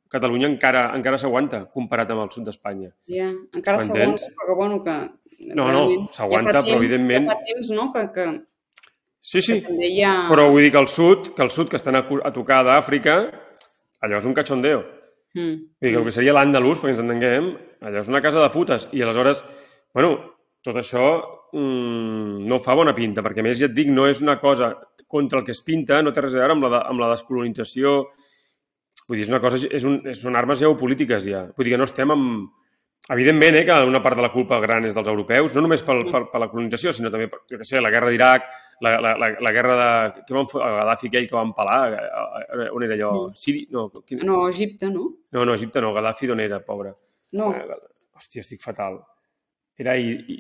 Catalunya 0.09 0.49
encara 0.49 0.87
encara 0.97 1.19
s'aguanta 1.21 1.65
comparat 1.71 2.11
amb 2.15 2.23
el 2.25 2.31
sud 2.33 2.47
d'Espanya. 2.49 2.91
Ja, 3.09 3.29
encara 3.55 3.79
M'entens? 3.83 4.23
s'aguanta, 4.25 4.31
però 4.41 4.57
bueno, 4.57 4.83
que... 4.85 4.99
No, 5.55 5.69
no, 5.71 5.83
s'aguanta, 6.11 6.59
ja 6.59 6.63
però 6.67 6.79
evidentment- 6.81 7.29
Ja 7.29 7.35
fa 7.37 7.43
temps, 7.47 7.71
no?, 7.77 7.91
que, 7.93 8.07
que, 8.15 8.29
Sí, 9.29 9.43
sí, 9.43 9.59
ha... 10.07 10.13
però 10.31 10.47
vull 10.49 10.63
dir 10.65 10.71
que 10.73 10.81
el 10.81 10.89
sud, 10.89 11.33
que 11.37 11.43
el 11.45 11.51
sud 11.53 11.69
que 11.69 11.77
estan 11.77 11.99
a, 11.99 12.05
a 12.25 12.31
tocar 12.33 12.63
d'Àfrica, 12.65 13.17
allò 14.01 14.21
és 14.23 14.25
un 14.25 14.33
cachondeo. 14.35 14.81
Mm. 15.35 15.57
Vull 15.77 15.85
dir 15.85 15.93
que 15.93 15.99
el 16.01 16.07
que 16.07 16.15
seria 16.15 16.33
l'Àndalus, 16.33 16.81
perquè 16.81 16.95
ens 16.95 17.03
entenguem, 17.03 17.51
allò 17.85 18.01
és 18.01 18.09
una 18.09 18.23
casa 18.25 18.41
de 18.41 18.49
putes. 18.55 18.89
I 18.97 19.03
aleshores, 19.05 19.43
bueno, 19.93 20.15
tot 20.65 20.79
això 20.81 21.03
mmm, 21.53 22.47
no 22.49 22.61
fa 22.65 22.75
bona 22.79 22.95
pinta, 22.97 23.21
perquè 23.27 23.43
a 23.45 23.47
més 23.51 23.59
ja 23.61 23.69
et 23.69 23.75
dic, 23.77 23.91
no 23.93 24.07
és 24.09 24.23
una 24.25 24.39
cosa 24.41 24.73
contra 25.07 25.41
el 25.43 25.45
que 25.45 25.53
es 25.53 25.61
pinta, 25.67 26.01
no 26.03 26.13
té 26.15 26.25
res 26.25 26.35
a 26.39 26.41
veure 26.43 26.57
amb 26.57 26.65
la, 26.65 26.73
de, 26.77 26.81
amb 26.95 27.03
la 27.05 27.11
descolonització. 27.13 27.99
Vull 29.09 29.17
dir, 29.19 29.25
és 29.25 29.33
una 29.33 29.41
cosa, 29.41 29.59
és 29.65 29.85
un, 29.89 30.01
són 30.15 30.37
armes 30.37 30.61
geopolítiques 30.61 31.25
ja. 31.25 31.47
Vull 31.57 31.69
dir 31.69 31.77
que 31.77 31.81
no 31.81 31.89
estem 31.89 32.15
amb... 32.15 32.49
Evidentment, 33.09 33.57
eh, 33.57 33.63
que 33.65 33.73
una 33.89 34.03
part 34.05 34.19
de 34.19 34.25
la 34.27 34.29
culpa 34.29 34.59
gran 34.61 34.85
és 34.85 34.93
dels 34.93 35.09
europeus, 35.09 35.55
no 35.57 35.63
només 35.65 35.81
per, 35.87 35.95
per, 36.13 36.27
per 36.29 36.41
la 36.43 36.49
colonització, 36.51 36.93
sinó 36.93 37.09
també, 37.09 37.31
per, 37.33 37.39
jo 37.49 37.57
què 37.57 37.65
sé, 37.65 37.81
la 37.81 37.89
guerra 37.95 38.11
d'Iraq, 38.13 38.49
la, 38.85 38.91
la, 39.01 39.15
la, 39.17 39.31
la 39.47 39.53
guerra 39.55 39.77
de... 39.79 39.87
Què 40.27 40.37
van 40.37 40.51
fer? 40.51 40.61
Gaddafi 40.61 41.09
aquell 41.09 41.29
que 41.31 41.37
van 41.39 41.55
pelar, 41.57 41.79
eh, 41.97 42.03
eh, 42.59 42.67
on 42.77 42.85
era 42.85 42.99
allò? 42.99 43.13
Siri? 43.33 43.63
No, 43.73 43.87
quin... 44.03 44.21
No, 44.29 44.43
Egipte, 44.51 44.91
no? 44.93 45.07
No, 45.33 45.47
no, 45.49 45.57
Egipte 45.57 45.81
no, 45.81 45.95
Gaddafi 45.97 46.29
d'on 46.29 46.45
era, 46.45 46.61
pobre? 46.67 46.93
No, 47.39 47.49
Eh, 47.57 47.81
hòstia, 48.19 48.45
estic 48.45 48.61
fatal. 48.61 49.01
Era 49.79 49.97
I, 49.97 50.13
I, 50.35 50.39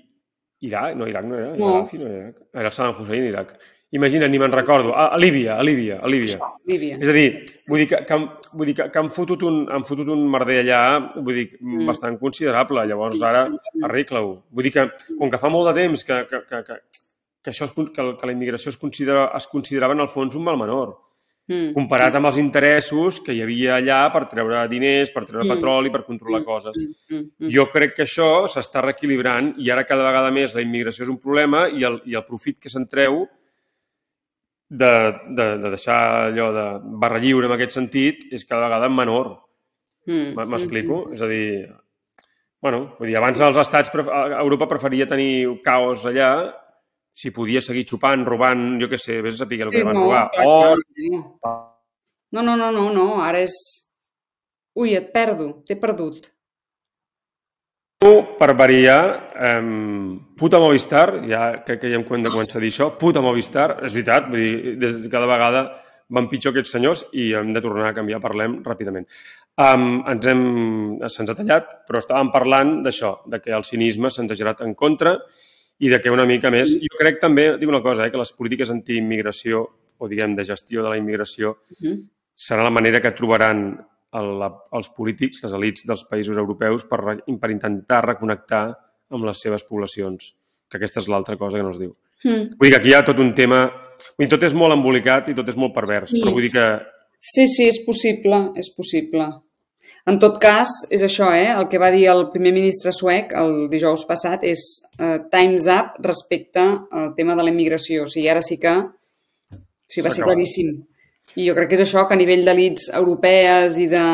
Iraq? 0.68 0.92
No, 0.98 1.08
Iraq 1.08 1.24
no 1.30 1.40
era. 1.40 1.50
No. 1.56 1.72
Gaddafi 1.72 2.02
no 2.02 2.12
era. 2.12 2.30
Era 2.66 2.74
Saddam 2.74 3.00
Hussein, 3.00 3.24
Iraq. 3.30 3.56
Imagina't, 3.90 4.28
ni 4.30 4.38
me'n 4.38 4.52
recordo. 4.52 4.92
A, 4.92 5.06
a 5.14 5.16
Líbia, 5.16 5.54
a 5.56 5.62
Líbia, 5.64 5.98
a 6.02 6.08
Líbia. 6.08 6.34
això, 6.36 6.48
Líbia. 6.68 6.98
És 7.00 7.08
a 7.08 7.12
dir, 7.16 7.44
vull 7.66 7.78
dir 7.80 7.86
que, 7.88 8.02
que, 8.04 8.18
vull 8.52 8.66
dir 8.68 8.74
que, 8.76 8.90
que 8.92 8.98
han, 9.00 9.08
fotut 9.10 9.42
un, 9.48 9.62
han 9.72 9.84
fotut 9.88 10.08
un 10.12 10.26
merder 10.30 10.58
allà, 10.64 10.82
vull 11.16 11.34
dir, 11.34 11.46
Mm. 11.60 11.86
bastant 11.88 12.18
considerable. 12.20 12.84
Llavors, 12.86 13.22
ara, 13.22 13.46
arregla-ho. 13.82 14.44
Vull 14.50 14.62
dir 14.68 14.72
que, 14.72 14.84
com 15.18 15.30
que 15.30 15.38
fa 15.40 15.48
molt 15.48 15.70
de 15.72 15.80
temps 15.80 16.04
que, 16.04 16.18
que, 16.28 16.42
que, 16.48 16.62
que, 16.68 16.76
que, 17.42 17.50
això 17.50 17.64
es, 17.64 17.72
que, 17.72 18.16
que 18.20 18.26
la 18.26 18.32
immigració 18.32 18.68
es, 18.68 18.76
considera, 18.76 19.30
es 19.34 19.46
considerava 19.46 19.94
en 19.94 20.00
el 20.04 20.08
fons 20.08 20.34
un 20.36 20.44
mal 20.44 20.58
menor 20.60 20.96
Mm. 21.48 21.72
comparat 21.72 22.12
amb 22.14 22.26
els 22.28 22.36
interessos 22.36 23.22
que 23.24 23.32
hi 23.32 23.38
havia 23.40 23.78
allà 23.78 24.12
per 24.12 24.26
treure 24.28 24.66
diners, 24.68 25.08
per 25.10 25.22
treure 25.24 25.46
Mm. 25.46 25.54
petroli, 25.54 25.88
per 25.90 26.02
controlar 26.04 26.42
coses. 26.44 26.76
Mm, 26.76 27.14
mm, 27.16 27.30
mm. 27.38 27.48
Jo 27.48 27.70
crec 27.72 27.94
que 27.96 28.02
això 28.04 28.44
s'està 28.46 28.82
reequilibrant 28.84 29.54
i 29.56 29.70
ara 29.70 29.86
cada 29.88 30.04
vegada 30.04 30.30
més 30.30 30.52
la 30.54 30.60
immigració 30.60 31.04
és 31.04 31.08
un 31.08 31.16
problema 31.16 31.62
i 31.72 31.82
el, 31.84 32.02
i 32.04 32.12
el 32.14 32.24
profit 32.26 32.58
que 32.60 32.68
se'n 32.68 32.84
treu 32.86 33.26
de, 34.68 34.90
de, 35.36 35.46
de 35.62 35.70
deixar 35.72 35.98
allò 36.28 36.50
de 36.52 36.64
barra 37.00 37.18
lliure 37.22 37.46
en 37.48 37.54
aquest 37.56 37.76
sentit 37.78 38.26
és 38.32 38.44
cada 38.44 38.66
vegada 38.68 38.88
menor. 38.92 39.34
Mm, 40.06 40.36
M'explico? 40.48 41.06
mm, 41.08 41.14
És 41.16 41.22
a 41.22 41.28
dir, 41.28 41.68
bueno, 42.60 42.96
vull 42.98 43.08
dir, 43.08 43.16
abans 43.20 43.40
els 43.40 43.58
estats, 43.60 43.90
Europa 43.94 44.68
preferia 44.68 45.06
tenir 45.08 45.46
caos 45.64 46.04
allà 46.06 46.30
si 47.18 47.32
podia 47.34 47.60
seguir 47.64 47.84
xupant, 47.88 48.22
robant, 48.26 48.78
jo 48.80 48.86
què 48.88 48.98
sé, 49.00 49.20
vés 49.24 49.34
a 49.34 49.44
saber 49.44 49.62
el 49.64 49.70
que 49.72 49.80
Sí, 49.80 49.84
van 49.88 49.94
no, 49.96 50.04
robar. 50.06 50.30
clar, 50.30 50.46
O 50.46 50.60
clar, 50.62 50.76
sí. 50.94 51.08
No, 52.30 52.42
no, 52.42 52.56
no, 52.56 52.70
no, 52.70 52.90
no, 52.92 53.06
ara 53.24 53.40
és... 53.40 53.54
Ui, 54.78 54.92
et 54.94 55.08
perdo, 55.10 55.64
t'he 55.66 55.74
perdut. 55.80 56.28
Per 58.38 58.54
variar, 58.54 59.30
eh, 59.34 60.18
puta 60.36 60.58
Movistar, 60.58 61.20
ja 61.26 61.64
crec 61.64 61.80
que 61.80 61.90
ja 61.90 61.98
em 61.98 62.06
hem 62.06 62.22
de 62.22 62.30
començar 62.30 62.58
a 62.58 62.62
dir 62.62 62.70
això, 62.70 62.96
puta 62.96 63.20
Movistar, 63.20 63.80
és 63.82 63.92
veritat, 63.92 64.28
vull 64.30 64.38
dir, 64.38 64.76
des 64.78 65.02
de 65.02 65.10
cada 65.10 65.26
vegada 65.26 65.64
van 66.08 66.28
pitjor 66.28 66.52
aquests 66.52 66.70
senyors 66.72 67.04
i 67.12 67.32
hem 67.34 67.52
de 67.52 67.60
tornar 67.60 67.88
a 67.88 67.94
canviar, 67.94 68.20
parlem 68.20 68.62
ràpidament. 68.64 69.06
Um, 69.58 70.04
ens 70.08 70.26
hem, 70.30 70.42
se'ns 71.08 71.30
ha 71.30 71.34
tallat, 71.34 71.74
però 71.88 71.98
estàvem 71.98 72.30
parlant 72.32 72.82
d'això, 72.84 73.24
de 73.26 73.40
que 73.40 73.50
el 73.50 73.64
cinisme 73.66 74.10
se'ns 74.10 74.30
ha 74.30 74.38
girat 74.38 74.62
en 74.62 74.74
contra 74.74 75.16
i 75.80 75.90
de 75.90 76.00
que 76.00 76.10
una 76.10 76.24
mica 76.24 76.50
més... 76.50 76.70
Jo 76.78 76.96
crec 76.98 77.20
també, 77.20 77.50
dic 77.58 77.68
una 77.68 77.82
cosa, 77.82 78.06
eh, 78.06 78.10
que 78.14 78.18
les 78.22 78.32
polítiques 78.32 78.70
antiimmigració 78.70 79.66
o 79.98 80.08
diguem 80.08 80.36
de 80.38 80.44
gestió 80.46 80.84
de 80.84 80.88
la 80.88 80.96
immigració 80.96 81.58
Mhm. 81.80 82.08
serà 82.38 82.62
la 82.62 82.70
manera 82.70 83.00
que 83.02 83.10
trobaran 83.10 83.84
la, 84.12 84.48
els 84.78 84.90
polítics, 84.96 85.42
les 85.44 85.54
elites 85.56 85.86
dels 85.88 86.04
països 86.08 86.36
europeus 86.40 86.84
per, 86.88 87.00
per 87.26 87.50
intentar 87.52 88.04
reconnectar 88.06 88.62
amb 89.12 89.24
les 89.28 89.40
seves 89.40 89.64
poblacions, 89.68 90.34
que 90.68 90.78
aquesta 90.78 91.00
és 91.00 91.08
l'altra 91.08 91.36
cosa 91.36 91.58
que 91.58 91.64
no 91.64 91.72
es 91.74 91.80
diu. 91.80 91.94
Mm. 92.24 92.54
Vull 92.58 92.68
dir 92.68 92.72
que 92.74 92.80
aquí 92.80 92.92
hi 92.92 92.96
ha 92.98 93.04
tot 93.04 93.20
un 93.20 93.34
tema... 93.34 93.66
Vull 94.14 94.24
dir, 94.26 94.30
tot 94.30 94.44
és 94.46 94.54
molt 94.54 94.76
embolicat 94.76 95.28
i 95.32 95.34
tot 95.34 95.48
és 95.50 95.56
molt 95.58 95.74
pervers, 95.74 96.12
Sí. 96.12 96.22
però 96.22 96.32
vull 96.32 96.46
dir 96.46 96.54
que 96.54 96.68
Sí, 97.18 97.48
sí, 97.50 97.66
és 97.66 97.80
possible, 97.84 98.52
és 98.54 98.68
possible. 98.76 99.26
En 100.06 100.18
tot 100.22 100.36
cas, 100.40 100.70
és 100.94 101.02
això, 101.02 101.32
eh? 101.34 101.48
El 101.50 101.66
que 101.68 101.80
va 101.82 101.90
dir 101.90 102.04
el 102.12 102.28
primer 102.30 102.52
ministre 102.54 102.92
suec 102.94 103.32
el 103.34 103.68
dijous 103.72 104.04
passat 104.06 104.44
és 104.46 104.62
eh, 105.00 105.16
time's 105.32 105.66
up 105.72 105.98
respecte 106.04 106.62
al 106.62 107.14
tema 107.16 107.34
de 107.34 107.42
la 107.42 107.50
immigració. 107.50 108.04
O 108.04 108.10
sigui, 108.10 108.28
ara 108.30 108.42
sí 108.44 108.58
que... 108.62 108.74
O 108.78 109.88
sigui, 109.88 110.06
va 110.06 110.14
ser 110.14 110.26
claríssim. 110.28 110.76
I 111.38 111.46
jo 111.46 111.54
crec 111.54 111.70
que 111.70 111.78
és 111.78 111.84
això, 111.84 112.02
que 112.08 112.16
a 112.16 112.18
nivell 112.18 112.42
d'elits 112.46 112.88
europees 112.98 113.78
i 113.78 113.86
de, 113.90 114.06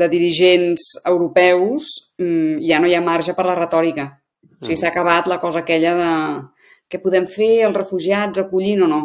de 0.00 0.08
dirigents 0.08 0.86
europeus 1.04 1.90
mm, 2.20 2.62
ja 2.64 2.80
no 2.80 2.88
hi 2.88 2.96
ha 2.96 3.04
marge 3.04 3.36
per 3.36 3.44
la 3.48 3.58
retòrica. 3.58 4.06
O 4.60 4.64
sigui, 4.64 4.78
s'ha 4.80 4.88
acabat 4.92 5.28
la 5.28 5.40
cosa 5.42 5.60
aquella 5.64 5.94
de 5.98 6.10
què 6.90 7.00
podem 7.02 7.28
fer 7.28 7.66
els 7.68 7.76
refugiats 7.76 8.40
acollint 8.42 8.86
o 8.86 8.90
no. 8.90 9.00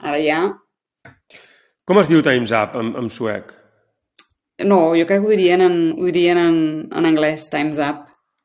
Ara 0.00 0.20
ja 0.24 0.40
Com 1.84 1.98
es 2.00 2.08
diu 2.08 2.22
Time's 2.22 2.52
Up 2.54 2.76
en, 2.78 2.92
en 2.96 3.08
suec? 3.10 3.50
No, 4.62 4.92
jo 4.94 5.06
crec 5.08 5.22
que 5.22 5.26
ho 5.26 5.32
dirien 5.32 5.64
en, 5.64 5.76
ho 5.98 6.06
dirien 6.06 6.38
en, 6.38 6.56
en 6.92 7.08
anglès, 7.08 7.48
time's 7.50 7.80
up. 7.80 8.04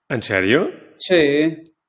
En 0.09 0.23
sèrio? 0.23 0.63
Sí. 0.97 1.19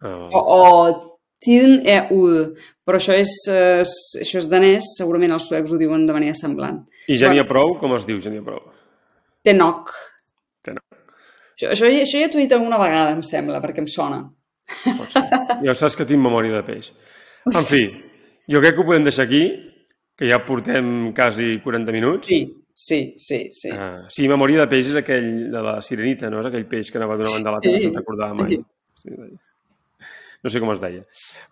Ah, 0.02 0.18
O, 0.34 0.40
o 0.42 1.15
tiden 1.42 1.80
er 1.86 2.08
ud. 2.14 2.56
Però 2.86 3.00
això 3.00 3.14
és, 3.18 3.30
eh, 3.50 3.82
això 4.22 4.38
és 4.38 4.48
danès, 4.50 4.84
segurament 4.98 5.32
els 5.34 5.48
suecs 5.48 5.72
ho 5.72 5.78
diuen 5.80 6.06
de 6.06 6.12
manera 6.14 6.34
semblant. 6.38 6.84
I 7.08 7.16
ja 7.18 7.32
n'hi 7.32 7.40
ha 7.42 7.46
prou? 7.48 7.76
Com 7.80 7.94
es 7.96 8.06
diu 8.06 8.18
ja 8.22 8.30
n'hi 8.30 8.38
ha 8.38 8.46
prou? 8.46 8.60
Tenok. 9.46 9.90
Tena. 10.62 10.80
Això, 11.56 11.70
això, 11.72 11.86
això 11.90 12.20
ja 12.20 12.28
t'ho 12.28 12.38
he 12.38 12.46
dit 12.46 12.52
alguna 12.52 12.78
vegada, 12.78 13.12
em 13.16 13.22
sembla, 13.26 13.60
perquè 13.62 13.82
em 13.82 13.88
sona. 13.90 14.22
Pot 14.84 15.10
ser. 15.14 15.24
Ja 15.64 15.74
saps 15.78 15.94
que 15.96 16.06
tinc 16.06 16.22
memòria 16.22 16.56
de 16.58 16.62
peix. 16.66 16.92
En 17.46 17.62
fi, 17.66 17.82
jo 18.50 18.60
crec 18.62 18.74
que 18.74 18.82
ho 18.82 18.86
podem 18.88 19.04
deixar 19.06 19.26
aquí, 19.28 19.44
que 20.18 20.26
ja 20.30 20.40
portem 20.46 21.12
quasi 21.14 21.60
40 21.62 21.92
minuts. 21.94 22.26
Sí, 22.26 22.40
sí, 22.74 23.14
sí, 23.18 23.48
sí. 23.54 23.70
Ah, 23.70 24.06
sí, 24.10 24.26
memòria 24.28 24.64
de 24.64 24.70
peix 24.72 24.88
és 24.90 24.96
aquell 25.02 25.28
de 25.52 25.62
la 25.62 25.76
sirenita, 25.80 26.30
no? 26.30 26.40
És 26.42 26.46
aquell 26.50 26.66
peix 26.70 26.90
que 26.90 26.98
anava 26.98 27.14
d'una 27.18 27.34
banda 27.36 27.50
a 27.50 27.52
l'altra, 27.56 27.70
Sí, 27.76 27.90
no 27.90 28.00
recordava 28.00 28.34
mai. 28.34 28.56
sí. 28.56 28.64
Sí. 28.96 29.10
No 30.44 30.52
sé 30.52 30.62
com 30.62 30.72
es 30.74 30.82
deia. 30.82 31.04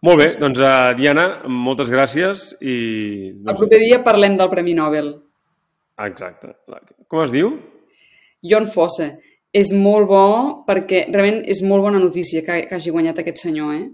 Molt 0.06 0.20
bé, 0.20 0.28
doncs, 0.40 0.60
uh, 0.62 0.92
Diana, 0.98 1.26
moltes 1.48 1.92
gràcies 1.92 2.50
i... 2.60 2.76
El 3.30 3.44
Doncs, 3.46 3.60
proper 3.60 3.80
dia 3.82 4.02
parlem 4.06 4.38
del 4.40 4.50
Premi 4.52 4.74
Nobel. 4.78 5.14
exacte. 6.04 6.54
Com 7.08 7.22
es 7.24 7.34
diu? 7.34 7.54
John 8.44 8.68
Fosse. 8.70 9.12
És 9.54 9.70
molt 9.72 10.08
bo 10.10 10.24
perquè 10.66 11.04
realment 11.12 11.44
és 11.50 11.60
molt 11.62 11.84
bona 11.86 12.00
notícia 12.02 12.42
que, 12.42 12.64
que 12.68 12.74
hagi 12.74 12.92
guanyat 12.94 13.20
aquest 13.22 13.44
senyor, 13.44 13.76
eh? 13.76 13.84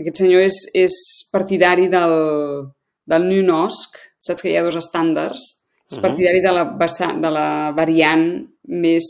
Aquest 0.00 0.22
senyor 0.22 0.46
és, 0.46 0.56
és 0.74 0.94
partidari 1.30 1.90
del, 1.92 2.14
del 3.06 3.26
New 3.28 3.42
Nosk, 3.46 3.98
saps 4.18 4.42
que 4.42 4.50
hi 4.50 4.56
ha 4.56 4.64
dos 4.64 4.78
estàndards? 4.80 5.44
És 5.92 6.00
partidari 6.00 6.40
de 6.40 6.52
la, 6.56 6.64
de 7.20 7.30
la 7.30 7.48
variant 7.76 8.24
més 8.64 9.08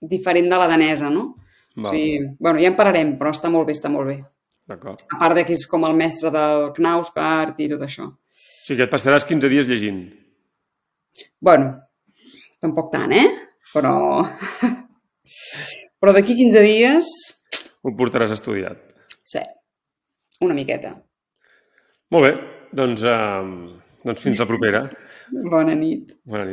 diferent 0.00 0.48
de 0.48 0.60
la 0.60 0.68
danesa, 0.70 1.10
no? 1.12 1.34
Val, 1.78 1.94
sigui, 1.94 2.26
bueno, 2.38 2.58
ja 2.62 2.70
en 2.72 2.76
parlarem, 2.78 3.14
però 3.20 3.32
està 3.34 3.50
molt 3.52 3.68
bé, 3.68 3.76
està 3.76 3.90
molt 3.92 4.10
bé. 4.10 4.18
D'acord. 4.68 5.00
A 5.14 5.18
part 5.20 5.38
de 5.38 5.44
que 5.48 5.54
és 5.56 5.64
com 5.70 5.86
el 5.88 5.94
mestre 5.96 6.30
del 6.34 6.68
Knausgaard 6.76 7.60
i 7.64 7.68
tot 7.70 7.84
això. 7.86 8.08
O 8.10 8.66
sigui 8.68 8.82
que 8.82 8.88
et 8.88 8.92
passaràs 8.92 9.24
15 9.28 9.48
dies 9.48 9.68
llegint. 9.70 10.02
Bueno, 11.40 11.72
tampoc 12.60 12.92
tant, 12.92 13.14
eh? 13.16 13.26
Però... 13.72 13.94
Però 16.00 16.12
d'aquí 16.14 16.36
15 16.38 16.60
dies, 16.62 17.08
Ho 17.82 17.90
portaràs 17.98 18.30
estudiat. 18.34 18.78
sí, 19.26 19.40
una 20.44 20.54
miqueta. 20.54 20.92
Molt 22.14 22.24
bé, 22.24 22.30
doncs, 22.78 23.02
uh, 23.02 23.74
doncs 24.04 24.22
fins 24.22 24.38
la 24.38 24.46
propera. 24.46 24.84
Bona 25.32 25.74
nit. 25.74 26.14
Bona 26.24 26.44
nit. 26.44 26.46